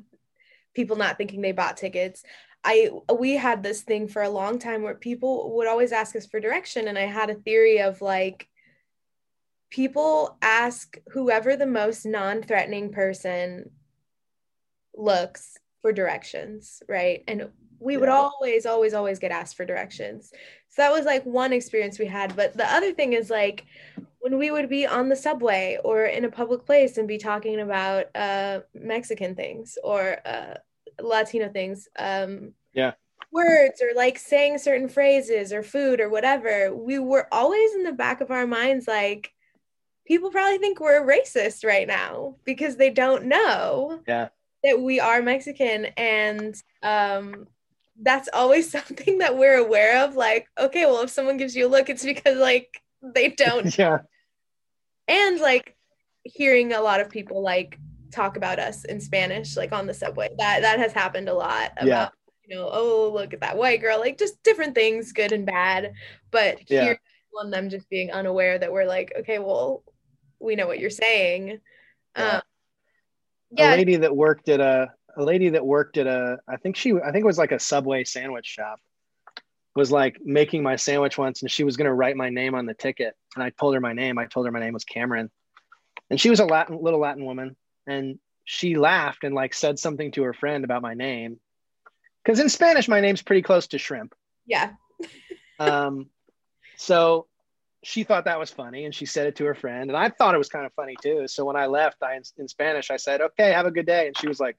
people 0.73 0.95
not 0.95 1.19
thinking 1.19 1.41
they 1.41 1.51
bought 1.51 1.77
tickets. 1.77 2.23
I 2.63 2.91
we 3.13 3.33
had 3.33 3.61
this 3.61 3.81
thing 3.81 4.07
for 4.07 4.21
a 4.21 4.29
long 4.29 4.57
time 4.59 4.83
where 4.83 4.95
people 4.95 5.55
would 5.55 5.67
always 5.67 5.91
ask 5.91 6.15
us 6.15 6.25
for 6.25 6.39
direction, 6.39 6.87
and 6.87 6.97
I 6.97 7.05
had 7.05 7.29
a 7.29 7.35
theory 7.35 7.81
of 7.81 8.01
like 8.01 8.47
people 9.69 10.37
ask 10.41 10.97
whoever 11.11 11.55
the 11.55 11.65
most 11.65 12.05
non-threatening 12.05 12.91
person 12.91 13.71
looks 14.95 15.57
for 15.81 15.91
directions, 15.91 16.83
right? 16.87 17.23
And 17.27 17.49
we 17.79 17.93
yeah. 17.93 17.99
would 17.99 18.09
always, 18.09 18.65
always, 18.65 18.93
always 18.93 19.19
get 19.19 19.31
asked 19.31 19.57
for 19.57 19.65
directions. 19.65 20.31
So 20.69 20.81
that 20.83 20.91
was 20.91 21.05
like 21.05 21.25
one 21.25 21.53
experience 21.53 21.99
we 21.99 22.05
had. 22.05 22.35
But 22.35 22.55
the 22.55 22.71
other 22.71 22.93
thing 22.93 23.13
is 23.13 23.29
like 23.29 23.65
when 24.19 24.37
we 24.37 24.51
would 24.51 24.69
be 24.69 24.87
on 24.87 25.09
the 25.09 25.15
subway 25.15 25.77
or 25.83 26.05
in 26.05 26.23
a 26.23 26.31
public 26.31 26.65
place 26.65 26.97
and 26.97 27.07
be 27.07 27.17
talking 27.17 27.59
about 27.59 28.05
uh, 28.15 28.61
Mexican 28.73 29.35
things 29.35 29.77
or 29.83 30.19
uh, 30.25 30.53
Latino 30.99 31.49
things. 31.49 31.87
Um, 31.97 32.53
yeah. 32.73 32.93
Words 33.31 33.81
or 33.81 33.95
like 33.95 34.19
saying 34.19 34.59
certain 34.59 34.89
phrases 34.89 35.51
or 35.51 35.63
food 35.63 35.99
or 35.99 36.09
whatever, 36.09 36.75
we 36.75 36.99
were 36.99 37.27
always 37.31 37.73
in 37.73 37.83
the 37.83 37.91
back 37.91 38.21
of 38.21 38.31
our 38.31 38.45
minds 38.45 38.87
like, 38.87 39.33
people 40.05 40.29
probably 40.31 40.57
think 40.57 40.79
we're 40.79 41.05
racist 41.05 41.65
right 41.65 41.87
now 41.87 42.35
because 42.43 42.75
they 42.75 42.89
don't 42.89 43.25
know. 43.25 44.01
Yeah 44.07 44.29
that 44.63 44.79
we 44.79 44.99
are 44.99 45.21
Mexican 45.21 45.85
and 45.97 46.55
um 46.81 47.47
that's 48.01 48.29
always 48.33 48.71
something 48.71 49.19
that 49.19 49.37
we're 49.37 49.57
aware 49.57 50.03
of 50.03 50.15
like 50.15 50.47
okay 50.59 50.85
well 50.85 51.01
if 51.01 51.09
someone 51.09 51.37
gives 51.37 51.55
you 51.55 51.67
a 51.67 51.69
look 51.69 51.89
it's 51.89 52.03
because 52.03 52.37
like 52.37 52.81
they 53.01 53.29
don't 53.29 53.77
yeah 53.77 53.99
and 55.07 55.39
like 55.39 55.75
hearing 56.23 56.73
a 56.73 56.81
lot 56.81 57.01
of 57.01 57.09
people 57.09 57.41
like 57.41 57.77
talk 58.13 58.37
about 58.37 58.59
us 58.59 58.85
in 58.85 58.99
Spanish, 58.99 59.57
like 59.57 59.71
on 59.71 59.87
the 59.87 59.93
subway. 59.93 60.29
That 60.37 60.61
that 60.61 60.79
has 60.79 60.93
happened 60.93 61.29
a 61.29 61.33
lot 61.33 61.71
about 61.73 61.87
yeah. 61.87 62.09
you 62.45 62.55
know, 62.55 62.69
oh 62.71 63.11
look 63.13 63.33
at 63.33 63.41
that 63.41 63.57
white 63.57 63.81
girl, 63.81 63.99
like 63.99 64.17
just 64.17 64.41
different 64.43 64.75
things, 64.75 65.11
good 65.11 65.31
and 65.31 65.45
bad. 65.45 65.93
But 66.31 66.69
yeah. 66.69 66.83
hearing 66.83 66.99
them 67.49 67.69
just 67.69 67.89
being 67.89 68.11
unaware 68.11 68.59
that 68.59 68.71
we're 68.71 68.85
like, 68.85 69.11
okay, 69.19 69.39
well, 69.39 69.83
we 70.39 70.55
know 70.55 70.67
what 70.67 70.79
you're 70.79 70.89
saying. 70.89 71.59
Yeah. 72.15 72.27
Um, 72.27 72.41
yeah. 73.51 73.73
A 73.73 73.77
lady 73.77 73.95
that 73.97 74.15
worked 74.15 74.49
at 74.49 74.59
a 74.59 74.91
a 75.15 75.23
lady 75.23 75.49
that 75.49 75.65
worked 75.65 75.97
at 75.97 76.07
a 76.07 76.39
I 76.47 76.57
think 76.57 76.75
she 76.75 76.93
I 76.93 77.11
think 77.11 77.23
it 77.23 77.25
was 77.25 77.37
like 77.37 77.51
a 77.51 77.59
subway 77.59 78.03
sandwich 78.03 78.47
shop 78.47 78.79
was 79.75 79.91
like 79.91 80.17
making 80.23 80.61
my 80.61 80.75
sandwich 80.75 81.17
once 81.17 81.41
and 81.41 81.49
she 81.49 81.63
was 81.63 81.77
going 81.77 81.87
to 81.87 81.93
write 81.93 82.15
my 82.15 82.29
name 82.29 82.55
on 82.55 82.65
the 82.65 82.73
ticket 82.73 83.15
and 83.35 83.43
I 83.43 83.51
told 83.51 83.73
her 83.73 83.81
my 83.81 83.93
name 83.93 84.17
I 84.17 84.25
told 84.25 84.45
her 84.45 84.51
my 84.51 84.59
name 84.59 84.73
was 84.73 84.83
Cameron 84.83 85.31
and 86.09 86.19
she 86.19 86.29
was 86.29 86.39
a 86.39 86.45
Latin 86.45 86.79
little 86.81 86.99
Latin 86.99 87.25
woman 87.25 87.55
and 87.87 88.19
she 88.45 88.75
laughed 88.75 89.23
and 89.23 89.33
like 89.33 89.53
said 89.53 89.79
something 89.79 90.11
to 90.11 90.23
her 90.23 90.33
friend 90.33 90.63
about 90.63 90.81
my 90.81 90.93
name. 90.93 91.39
Because 92.23 92.39
in 92.39 92.49
Spanish 92.49 92.87
my 92.87 93.01
name's 93.01 93.21
pretty 93.21 93.41
close 93.41 93.67
to 93.67 93.77
shrimp. 93.77 94.13
Yeah. 94.45 94.71
Um 95.59 96.09
so 96.77 97.27
she 97.83 98.03
thought 98.03 98.25
that 98.25 98.39
was 98.39 98.49
funny 98.49 98.85
and 98.85 98.93
she 98.93 99.05
said 99.05 99.27
it 99.27 99.35
to 99.35 99.45
her 99.45 99.53
friend 99.53 99.91
and 99.91 99.95
I 99.95 100.09
thought 100.09 100.33
it 100.33 100.39
was 100.39 100.49
kind 100.49 100.65
of 100.65 100.73
funny 100.73 100.95
too. 101.01 101.27
So 101.27 101.45
when 101.45 101.55
I 101.55 101.67
left 101.67 102.01
I 102.01 102.19
in 102.37 102.47
Spanish 102.47 102.89
I 102.89 102.97
said 102.97 103.21
okay 103.21 103.51
have 103.51 103.67
a 103.67 103.71
good 103.71 103.85
day. 103.85 104.07
And 104.07 104.17
she 104.17 104.27
was 104.27 104.39
like 104.39 104.57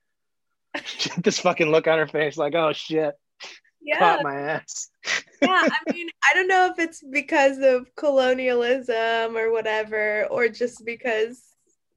this 1.18 1.40
fucking 1.40 1.68
look 1.68 1.88
on 1.88 1.98
her 1.98 2.06
face 2.06 2.36
like 2.36 2.54
oh 2.54 2.72
shit. 2.72 3.14
Yeah. 3.82 3.98
caught 3.98 4.22
my 4.22 4.36
ass. 4.36 4.88
Yeah 5.42 5.68
i 5.68 5.92
mean 5.92 6.08
i 6.24 6.32
don't 6.32 6.48
know 6.48 6.70
if 6.72 6.78
it's 6.78 7.02
because 7.02 7.58
of 7.58 7.94
colonialism 7.96 9.36
or 9.36 9.50
whatever 9.50 10.26
or 10.30 10.48
just 10.48 10.86
because 10.86 11.53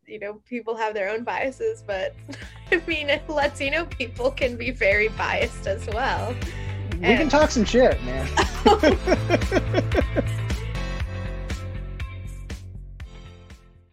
you 0.07 0.19
know 0.19 0.35
people 0.47 0.75
have 0.75 0.93
their 0.93 1.09
own 1.09 1.23
biases 1.23 1.83
but 1.85 2.15
i 2.71 2.81
mean 2.87 3.07
latino 3.27 3.85
people 3.85 4.31
can 4.31 4.55
be 4.55 4.71
very 4.71 5.09
biased 5.09 5.67
as 5.67 5.85
well. 5.87 6.33
We 6.99 7.03
and... 7.03 7.19
can 7.19 7.29
talk 7.29 7.51
some 7.51 7.65
shit 7.65 8.01
man 8.03 8.27